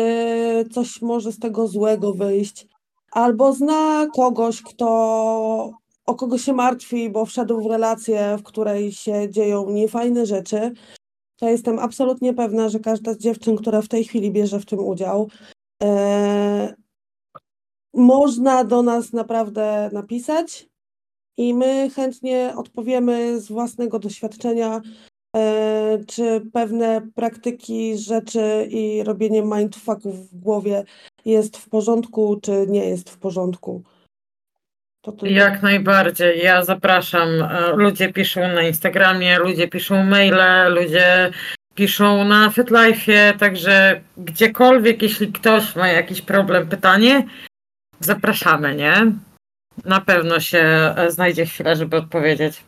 coś 0.73 1.03
może 1.03 1.33
z 1.33 1.39
tego 1.39 1.69
złego 1.69 2.13
wyjść, 2.13 2.67
albo 3.13 3.53
zna 3.53 4.07
kogoś, 4.15 4.63
kto 4.63 4.87
o 6.07 6.15
kogo 6.15 6.39
się 6.39 6.53
martwi, 6.53 7.11
bo 7.11 7.25
wszedł 7.27 7.61
w 7.61 7.67
relację, 7.67 8.37
w 8.39 8.43
której 8.43 8.93
się 8.93 9.31
dzieją 9.31 9.71
niefajne 9.71 10.27
rzeczy, 10.27 10.73
to 11.37 11.49
jestem 11.49 11.79
absolutnie 11.79 12.35
pewna, 12.35 12.69
że 12.69 12.81
każda 12.81 13.15
z 13.15 13.19
dziewczyn, 13.19 13.57
która 13.57 13.83
w 13.83 13.89
tej 13.89 14.05
chwili 14.05 14.31
bierze 14.31 14.61
w 14.61 14.67
tym 14.67 14.79
udział, 14.79 15.29
e, 15.83 16.28
można 17.99 18.65
do 18.65 18.83
nas 18.83 19.13
naprawdę 19.13 19.91
napisać 19.93 20.67
i 21.37 21.55
my 21.55 21.91
chętnie 21.97 22.53
odpowiemy 22.57 23.41
z 23.41 23.49
własnego 23.49 23.99
doświadczenia, 23.99 24.81
e, 25.37 25.99
czy 26.07 26.43
pewne 26.53 27.03
praktyki, 27.15 27.99
rzeczy 27.99 28.69
i 28.71 29.05
robienie 29.05 29.43
mindfucków 29.43 30.31
w 30.31 30.39
głowie 30.39 30.85
jest 31.25 31.57
w 31.57 31.69
porządku, 31.69 32.41
czy 32.43 32.67
nie 32.69 32.89
jest 32.89 33.11
w 33.11 33.19
porządku. 33.19 33.83
Jak 35.23 35.63
najbardziej. 35.63 36.43
Ja 36.43 36.65
zapraszam. 36.65 37.29
Ludzie 37.75 38.13
piszą 38.13 38.41
na 38.41 38.63
Instagramie, 38.63 39.39
ludzie 39.39 39.69
piszą 39.69 40.05
maile, 40.05 40.75
ludzie 40.75 41.31
piszą 41.75 42.25
na 42.25 42.49
FitLife'ie, 42.49 43.39
także 43.39 44.01
gdziekolwiek, 44.17 45.03
jeśli 45.03 45.33
ktoś 45.33 45.77
ma 45.77 45.89
jakiś 45.89 46.23
problem, 46.23 46.69
pytanie, 46.69 47.25
zapraszamy, 48.01 48.75
nie? 48.75 49.13
Na 49.85 50.01
pewno 50.01 50.41
się 50.41 50.59
e, 50.97 51.11
znajdzie 51.11 51.47
chwilę, 51.47 51.77
żeby 51.77 51.97
odpowiedzieć. 51.97 52.65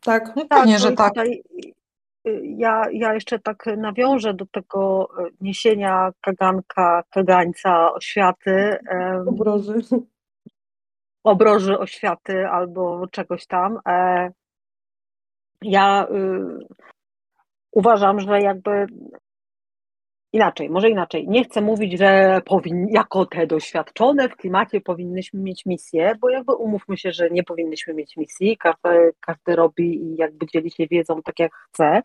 Tak. 0.00 0.36
No 0.36 0.46
pewnie, 0.48 0.78
że 0.78 0.92
tak. 0.92 1.12
Y, 1.18 2.40
ja, 2.42 2.82
ja 2.92 3.14
jeszcze 3.14 3.38
tak 3.38 3.64
nawiążę 3.76 4.34
do 4.34 4.46
tego 4.46 5.08
y, 5.26 5.30
niesienia 5.40 6.10
kaganka, 6.20 7.02
kagańca 7.10 7.92
oświaty, 7.92 8.78
Obroży. 9.26 9.74
obroży 11.24 11.78
oświaty 11.78 12.46
albo 12.48 13.06
czegoś 13.08 13.46
tam. 13.46 13.78
E, 13.88 14.30
Ja 15.62 16.06
y, 16.10 16.66
uważam, 17.72 18.20
że 18.20 18.40
jakby 18.40 18.86
inaczej, 20.34 20.70
może 20.70 20.90
inaczej. 20.90 21.28
Nie 21.28 21.44
chcę 21.44 21.60
mówić, 21.60 21.98
że 21.98 22.40
powin, 22.44 22.86
jako 22.90 23.26
te 23.26 23.46
doświadczone 23.46 24.28
w 24.28 24.36
klimacie 24.36 24.80
powinnyśmy 24.80 25.40
mieć 25.40 25.66
misję, 25.66 26.14
bo 26.20 26.30
jakby 26.30 26.52
umówmy 26.54 26.96
się, 26.96 27.12
że 27.12 27.30
nie 27.30 27.42
powinnyśmy 27.42 27.94
mieć 27.94 28.16
misji. 28.16 28.56
Każdy, 28.56 29.12
każdy 29.20 29.56
robi 29.56 30.02
i 30.02 30.16
jakby 30.16 30.46
dzieli 30.46 30.70
się 30.70 30.86
wiedzą 30.86 31.22
tak 31.22 31.38
jak 31.38 31.52
chce. 31.54 32.02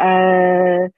E, 0.00 0.88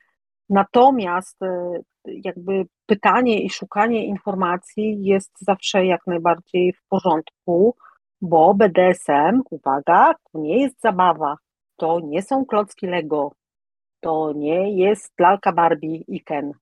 Natomiast 0.50 1.42
e, 1.42 1.80
jakby 2.06 2.66
pytanie 2.86 3.42
i 3.42 3.50
szukanie 3.50 4.06
informacji 4.06 5.04
jest 5.04 5.30
zawsze 5.40 5.86
jak 5.86 6.06
najbardziej 6.06 6.72
w 6.72 6.88
porządku, 6.88 7.74
bo 8.20 8.54
BDSM, 8.54 9.42
uwaga, 9.50 10.14
to 10.32 10.38
nie 10.38 10.62
jest 10.62 10.80
zabawa, 10.80 11.36
to 11.76 12.00
nie 12.00 12.22
są 12.22 12.44
klocki 12.46 12.86
Lego, 12.86 13.32
to 14.00 14.32
nie 14.32 14.72
jest 14.72 15.12
lalka 15.20 15.52
Barbie 15.52 15.96
i 16.08 16.20
Ken. 16.20 16.52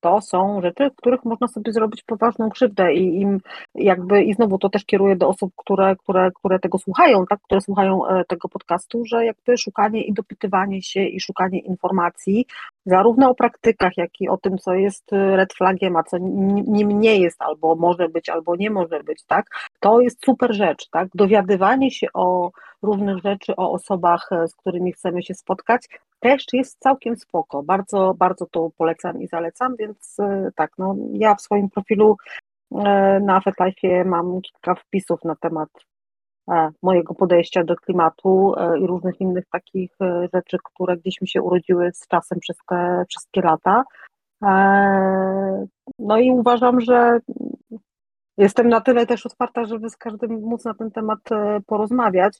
to 0.00 0.20
są 0.20 0.60
rzeczy, 0.62 0.90
w 0.90 0.96
których 0.96 1.24
można 1.24 1.48
sobie 1.48 1.72
zrobić 1.72 2.02
poważną 2.02 2.50
krzywdę 2.50 2.94
i 2.94 3.20
im 3.20 3.40
jakby, 3.74 4.22
i 4.22 4.34
znowu 4.34 4.58
to 4.58 4.68
też 4.68 4.84
kieruję 4.84 5.16
do 5.16 5.28
osób, 5.28 5.52
które, 5.56 5.96
które, 5.96 6.30
które 6.34 6.58
tego 6.58 6.78
słuchają, 6.78 7.26
tak, 7.26 7.40
które 7.42 7.60
słuchają 7.60 8.06
e, 8.06 8.24
tego 8.24 8.48
podcastu, 8.48 9.04
że 9.04 9.24
jakby 9.24 9.56
szukanie 9.58 10.02
i 10.04 10.12
dopytywanie 10.12 10.82
się 10.82 11.04
i 11.04 11.20
szukanie 11.20 11.58
informacji, 11.60 12.46
zarówno 12.86 13.30
o 13.30 13.34
praktykach, 13.34 13.96
jak 13.96 14.20
i 14.20 14.28
o 14.28 14.36
tym, 14.36 14.58
co 14.58 14.74
jest 14.74 15.04
red 15.12 15.54
flagiem, 15.54 15.96
a 15.96 16.02
co 16.02 16.18
nim 16.18 17.00
nie 17.00 17.16
jest, 17.16 17.42
albo 17.42 17.76
może 17.76 18.08
być, 18.08 18.28
albo 18.28 18.56
nie 18.56 18.70
może 18.70 19.02
być, 19.02 19.24
tak, 19.24 19.46
to 19.80 20.00
jest 20.00 20.24
super 20.24 20.54
rzecz, 20.54 20.88
tak, 20.90 21.08
dowiadywanie 21.14 21.90
się 21.90 22.06
o 22.14 22.50
różnych 22.82 23.18
rzeczy, 23.18 23.56
o 23.56 23.72
osobach, 23.72 24.28
e, 24.32 24.48
z 24.48 24.54
którymi 24.56 24.92
chcemy 24.92 25.22
się 25.22 25.34
spotkać, 25.34 25.88
też 26.20 26.44
jest 26.52 26.78
całkiem 26.78 27.16
spoko. 27.16 27.62
Bardzo, 27.62 28.14
bardzo 28.14 28.46
to 28.46 28.70
polecam 28.76 29.22
i 29.22 29.26
zalecam, 29.26 29.76
więc 29.78 30.16
e, 30.20 30.50
tak, 30.56 30.70
no 30.78 30.96
ja 31.12 31.34
w 31.34 31.40
swoim 31.40 31.70
profilu 31.70 32.16
e, 32.74 33.20
na 33.20 33.40
FetLife 33.40 34.04
mam 34.04 34.40
kilka 34.40 34.74
wpisów 34.74 35.24
na 35.24 35.36
temat 35.36 35.68
e, 36.50 36.70
mojego 36.82 37.14
podejścia 37.14 37.64
do 37.64 37.76
klimatu 37.76 38.54
i 38.80 38.86
różnych 38.86 39.20
innych 39.20 39.44
takich 39.52 39.96
rzeczy, 40.34 40.56
które 40.64 40.96
gdzieś 40.96 41.20
mi 41.20 41.28
się 41.28 41.42
urodziły 41.42 41.90
z 41.94 42.06
czasem 42.08 42.40
przez 42.40 42.56
te 42.68 43.04
wszystkie 43.08 43.40
lata. 43.40 43.84
No 45.98 46.18
i 46.18 46.30
uważam, 46.30 46.80
że 46.80 47.18
jestem 48.36 48.68
na 48.68 48.80
tyle 48.80 49.06
też 49.06 49.26
otwarta, 49.26 49.64
żeby 49.64 49.90
z 49.90 49.96
każdym 49.96 50.30
móc 50.30 50.64
na 50.64 50.74
ten 50.74 50.90
temat 50.90 51.18
porozmawiać. 51.66 52.38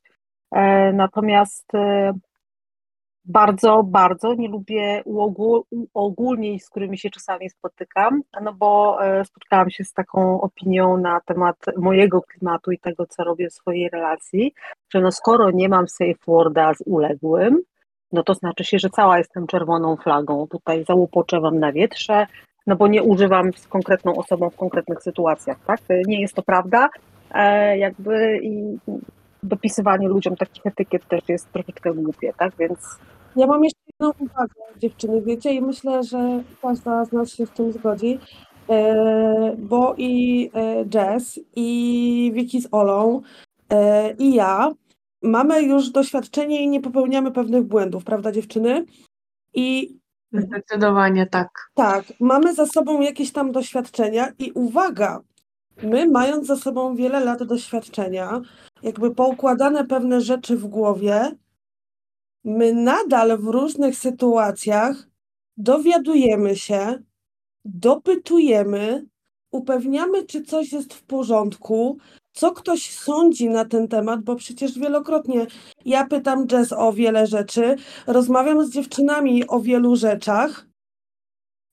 Natomiast 0.92 1.72
bardzo, 3.28 3.82
bardzo 3.82 4.34
nie 4.34 4.48
lubię 4.48 5.02
uogólnień, 5.94 6.58
z 6.58 6.70
którymi 6.70 6.98
się 6.98 7.10
czasami 7.10 7.50
spotykam, 7.50 8.22
no 8.42 8.52
bo 8.52 8.98
e, 9.04 9.24
spotkałam 9.24 9.70
się 9.70 9.84
z 9.84 9.92
taką 9.92 10.40
opinią 10.40 10.96
na 10.96 11.20
temat 11.20 11.56
mojego 11.76 12.22
klimatu 12.22 12.72
i 12.72 12.78
tego, 12.78 13.06
co 13.06 13.24
robię 13.24 13.50
w 13.50 13.54
swojej 13.54 13.88
relacji, 13.88 14.54
że 14.94 15.00
no 15.00 15.12
skoro 15.12 15.50
nie 15.50 15.68
mam 15.68 15.88
safe 15.88 16.14
worda 16.26 16.74
z 16.74 16.82
uległym, 16.86 17.62
no 18.12 18.22
to 18.22 18.34
znaczy 18.34 18.64
się, 18.64 18.78
że 18.78 18.90
cała 18.90 19.18
jestem 19.18 19.46
czerwoną 19.46 19.96
flagą. 19.96 20.46
Tutaj 20.46 20.84
załupoczę 20.84 21.40
wam 21.40 21.58
na 21.58 21.72
wietrze, 21.72 22.26
no 22.66 22.76
bo 22.76 22.88
nie 22.88 23.02
używam 23.02 23.52
z 23.56 23.66
konkretną 23.66 24.16
osobą 24.16 24.50
w 24.50 24.56
konkretnych 24.56 25.02
sytuacjach, 25.02 25.58
tak? 25.66 25.80
Nie 26.06 26.20
jest 26.20 26.34
to 26.34 26.42
prawda, 26.42 26.88
e, 27.30 27.78
jakby 27.78 28.38
i 28.42 28.78
dopisywanie 29.42 30.08
ludziom 30.08 30.36
takich 30.36 30.66
etykiet 30.66 31.08
też 31.08 31.20
jest 31.28 31.52
troszeczkę 31.52 31.94
głupie, 31.94 32.32
tak? 32.38 32.52
Więc 32.58 32.98
ja 33.38 33.46
mam 33.46 33.64
jeszcze 33.64 33.80
jedną 33.86 34.12
uwagę, 34.26 34.54
dziewczyny, 34.78 35.22
wiecie, 35.22 35.54
i 35.54 35.60
myślę, 35.60 36.02
że 36.02 36.42
każda 36.62 37.04
z 37.04 37.12
nas 37.12 37.30
się 37.32 37.46
z 37.46 37.50
tym 37.50 37.72
zgodzi, 37.72 38.18
e, 38.68 39.56
bo 39.58 39.94
i 39.96 40.50
e, 40.54 40.84
Jess, 40.94 41.40
i 41.56 42.30
Vicky 42.34 42.60
z 42.60 42.68
Olą, 42.72 43.22
e, 43.70 44.12
i 44.12 44.34
ja 44.34 44.72
mamy 45.22 45.62
już 45.62 45.90
doświadczenie 45.90 46.62
i 46.62 46.68
nie 46.68 46.80
popełniamy 46.80 47.32
pewnych 47.32 47.64
błędów, 47.64 48.04
prawda 48.04 48.32
dziewczyny? 48.32 48.84
I 49.54 49.98
Zdecydowanie 50.32 51.26
tak. 51.26 51.48
tak, 51.74 52.04
mamy 52.20 52.54
za 52.54 52.66
sobą 52.66 53.00
jakieś 53.00 53.32
tam 53.32 53.52
doświadczenia 53.52 54.32
i 54.38 54.52
uwaga, 54.52 55.20
my 55.82 56.08
mając 56.08 56.46
za 56.46 56.56
sobą 56.56 56.96
wiele 56.96 57.20
lat 57.20 57.42
doświadczenia, 57.42 58.40
jakby 58.82 59.14
poukładane 59.14 59.86
pewne 59.86 60.20
rzeczy 60.20 60.56
w 60.56 60.66
głowie, 60.66 61.30
my 62.44 62.72
nadal 62.72 63.38
w 63.38 63.46
różnych 63.46 63.96
sytuacjach 63.96 65.08
dowiadujemy 65.56 66.56
się, 66.56 67.02
dopytujemy, 67.64 69.06
upewniamy, 69.50 70.26
czy 70.26 70.42
coś 70.42 70.72
jest 70.72 70.94
w 70.94 71.02
porządku, 71.02 71.98
co 72.32 72.52
ktoś 72.52 72.90
sądzi 72.90 73.48
na 73.48 73.64
ten 73.64 73.88
temat, 73.88 74.22
bo 74.22 74.36
przecież 74.36 74.78
wielokrotnie 74.78 75.46
ja 75.84 76.06
pytam 76.06 76.46
Jess 76.52 76.72
o 76.72 76.92
wiele 76.92 77.26
rzeczy, 77.26 77.76
rozmawiam 78.06 78.66
z 78.66 78.70
dziewczynami 78.70 79.46
o 79.46 79.60
wielu 79.60 79.96
rzeczach 79.96 80.66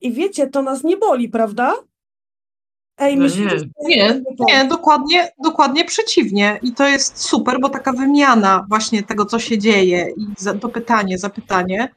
i 0.01 0.11
wiecie, 0.11 0.47
to 0.47 0.61
nas 0.61 0.83
nie 0.83 0.97
boli, 0.97 1.29
prawda? 1.29 1.73
Ej, 2.97 3.17
no 3.17 3.25
nie. 3.25 3.95
nie, 3.95 4.21
nie, 4.39 4.65
dokładnie, 4.65 5.31
dokładnie 5.43 5.85
przeciwnie. 5.85 6.59
I 6.61 6.71
to 6.71 6.87
jest 6.87 7.17
super, 7.17 7.59
bo 7.61 7.69
taka 7.69 7.93
wymiana 7.93 8.65
właśnie 8.69 9.03
tego, 9.03 9.25
co 9.25 9.39
się 9.39 9.57
dzieje 9.57 10.13
i 10.17 10.59
to 10.59 10.69
pytanie, 10.69 11.17
zapytanie, 11.17 11.89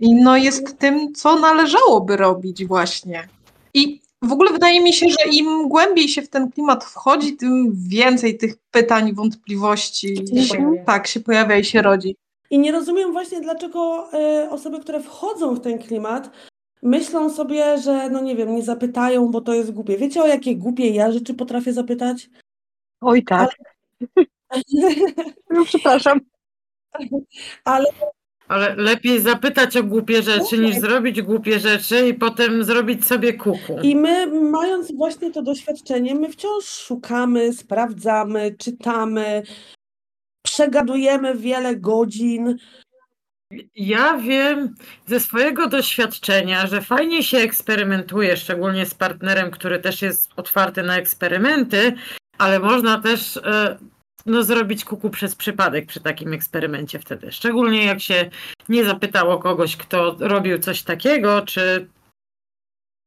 i 0.00 0.14
no 0.14 0.36
jest 0.36 0.78
tym, 0.78 1.14
co 1.14 1.38
należałoby 1.38 2.16
robić 2.16 2.66
właśnie. 2.66 3.28
I 3.74 4.00
w 4.22 4.32
ogóle 4.32 4.52
wydaje 4.52 4.80
mi 4.80 4.92
się, 4.92 5.06
że 5.08 5.30
im 5.32 5.68
głębiej 5.68 6.08
się 6.08 6.22
w 6.22 6.28
ten 6.28 6.50
klimat 6.50 6.84
wchodzi, 6.84 7.36
tym 7.36 7.72
więcej 7.88 8.38
tych 8.38 8.54
pytań, 8.70 9.14
wątpliwości 9.14 10.16
się, 10.48 10.74
tak 10.86 11.06
się 11.06 11.20
pojawia 11.20 11.56
i 11.56 11.64
się 11.64 11.82
rodzi. 11.82 12.16
I 12.50 12.58
nie 12.58 12.72
rozumiem 12.72 13.12
właśnie, 13.12 13.40
dlaczego 13.40 14.08
y, 14.44 14.50
osoby, 14.50 14.80
które 14.80 15.00
wchodzą 15.00 15.54
w 15.54 15.60
ten 15.60 15.78
klimat, 15.78 16.30
myślą 16.82 17.30
sobie, 17.30 17.78
że 17.78 18.10
no 18.10 18.20
nie 18.20 18.36
wiem, 18.36 18.56
nie 18.56 18.62
zapytają, 18.62 19.30
bo 19.30 19.40
to 19.40 19.54
jest 19.54 19.72
głupie. 19.72 19.96
Wiecie 19.96 20.22
o 20.22 20.26
jakie 20.26 20.56
głupie 20.56 20.90
ja 20.90 21.12
rzeczy 21.12 21.34
potrafię 21.34 21.72
zapytać? 21.72 22.30
Oj 23.00 23.24
tak. 23.24 23.50
Ale... 24.48 24.62
no, 25.50 25.64
przepraszam. 25.64 26.20
Ale 27.64 27.86
ale 28.50 28.74
lepiej 28.76 29.20
zapytać 29.20 29.76
o 29.76 29.82
głupie 29.82 30.22
rzeczy, 30.22 30.58
niż 30.58 30.76
zrobić 30.76 31.22
głupie 31.22 31.58
rzeczy 31.58 32.08
i 32.08 32.14
potem 32.14 32.64
zrobić 32.64 33.06
sobie 33.06 33.32
kuku. 33.32 33.78
I 33.82 33.96
my, 33.96 34.26
mając 34.50 34.92
właśnie 34.92 35.30
to 35.30 35.42
doświadczenie, 35.42 36.14
my 36.14 36.28
wciąż 36.28 36.64
szukamy, 36.64 37.52
sprawdzamy, 37.52 38.54
czytamy, 38.58 39.42
przegadujemy 40.42 41.34
wiele 41.34 41.76
godzin, 41.76 42.56
ja 43.74 44.18
wiem 44.18 44.74
ze 45.06 45.20
swojego 45.20 45.68
doświadczenia, 45.68 46.66
że 46.66 46.82
fajnie 46.82 47.22
się 47.22 47.38
eksperymentuje, 47.38 48.36
szczególnie 48.36 48.86
z 48.86 48.94
partnerem, 48.94 49.50
który 49.50 49.78
też 49.78 50.02
jest 50.02 50.30
otwarty 50.36 50.82
na 50.82 50.96
eksperymenty, 50.96 51.92
ale 52.38 52.58
można 52.58 53.00
też 53.00 53.36
e, 53.36 53.78
no, 54.26 54.42
zrobić 54.42 54.84
kuku 54.84 55.10
przez 55.10 55.36
przypadek 55.36 55.86
przy 55.86 56.00
takim 56.00 56.32
eksperymencie 56.32 56.98
wtedy. 56.98 57.32
Szczególnie 57.32 57.84
jak 57.84 58.00
się 58.00 58.30
nie 58.68 58.84
zapytało 58.84 59.38
kogoś, 59.38 59.76
kto 59.76 60.16
robił 60.18 60.58
coś 60.58 60.82
takiego, 60.82 61.42
czy, 61.42 61.88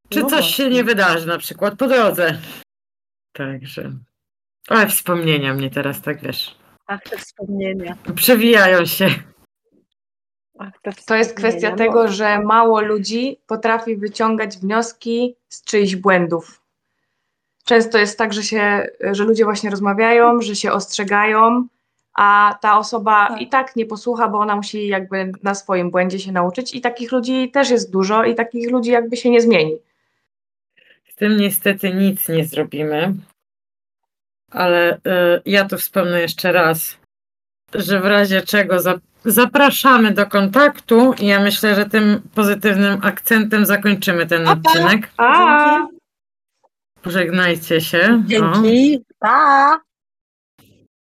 czy 0.09 0.19
no 0.19 0.29
coś 0.29 0.39
właśnie. 0.39 0.65
się 0.65 0.69
nie 0.69 0.83
wydarzy 0.83 1.27
na 1.27 1.37
przykład 1.37 1.77
po 1.77 1.87
drodze. 1.87 2.37
Także. 3.33 3.93
Ale 4.67 4.87
wspomnienia 4.87 5.53
mnie 5.53 5.69
teraz 5.69 6.01
tak 6.01 6.21
wiesz. 6.21 6.55
Ach, 6.87 7.03
te 7.03 7.17
wspomnienia. 7.17 7.97
Przewijają 8.15 8.85
się. 8.85 9.09
To 11.06 11.16
jest 11.16 11.34
kwestia 11.34 11.76
tego, 11.76 12.08
że 12.08 12.39
mało 12.39 12.82
ludzi 12.82 13.39
potrafi 13.47 13.97
wyciągać 13.97 14.58
wnioski 14.58 15.36
z 15.49 15.64
czyichś 15.64 15.95
błędów. 15.95 16.62
Często 17.66 17.97
jest 17.97 18.18
tak, 18.18 18.34
że, 18.34 18.43
się, 18.43 18.88
że 19.12 19.24
ludzie 19.24 19.45
właśnie 19.45 19.70
rozmawiają, 19.70 20.41
że 20.41 20.56
się 20.56 20.72
ostrzegają, 20.72 21.68
a 22.14 22.58
ta 22.62 22.78
osoba 22.78 23.28
tak. 23.28 23.41
i 23.41 23.49
tak 23.49 23.76
nie 23.76 23.86
posłucha, 23.86 24.28
bo 24.28 24.39
ona 24.39 24.56
musi 24.56 24.88
jakby 24.88 25.32
na 25.43 25.56
swoim 25.56 25.91
błędzie 25.91 26.20
się 26.20 26.32
nauczyć 26.32 26.76
i 26.76 26.82
takich 26.82 27.12
ludzi 27.12 27.51
też 27.51 27.70
jest 27.70 27.91
dużo 27.91 28.24
i 28.24 28.36
takich 28.36 28.72
ludzi 28.72 28.91
jakby 28.91 29.18
się 29.18 29.30
nie 29.30 29.41
zmieni. 29.41 29.78
Z 31.10 31.16
tym 31.16 31.38
niestety 31.38 31.93
nic 31.93 32.30
nie 32.30 32.45
zrobimy, 32.45 33.14
ale 34.51 34.95
y, 34.95 34.99
ja 35.45 35.66
tu 35.66 35.78
wspomnę 35.78 36.22
jeszcze 36.22 36.51
raz, 36.51 36.97
że 37.76 37.99
w 37.99 38.05
razie 38.05 38.41
czego 38.41 38.80
Zapraszamy 39.26 40.11
do 40.11 40.26
kontaktu 40.26 41.13
i 41.19 41.28
ja 41.28 41.39
myślę, 41.39 41.76
że 41.76 41.86
tym 41.86 42.21
pozytywnym 42.36 42.99
akcentem 43.01 43.65
zakończymy 43.65 44.26
ten 44.26 44.47
odcinek. 44.47 45.09
A. 45.17 45.88
Pożegnajcie 47.01 47.82
się. 47.82 48.24
Dzięki. 48.26 49.03
Pa. 49.19 49.80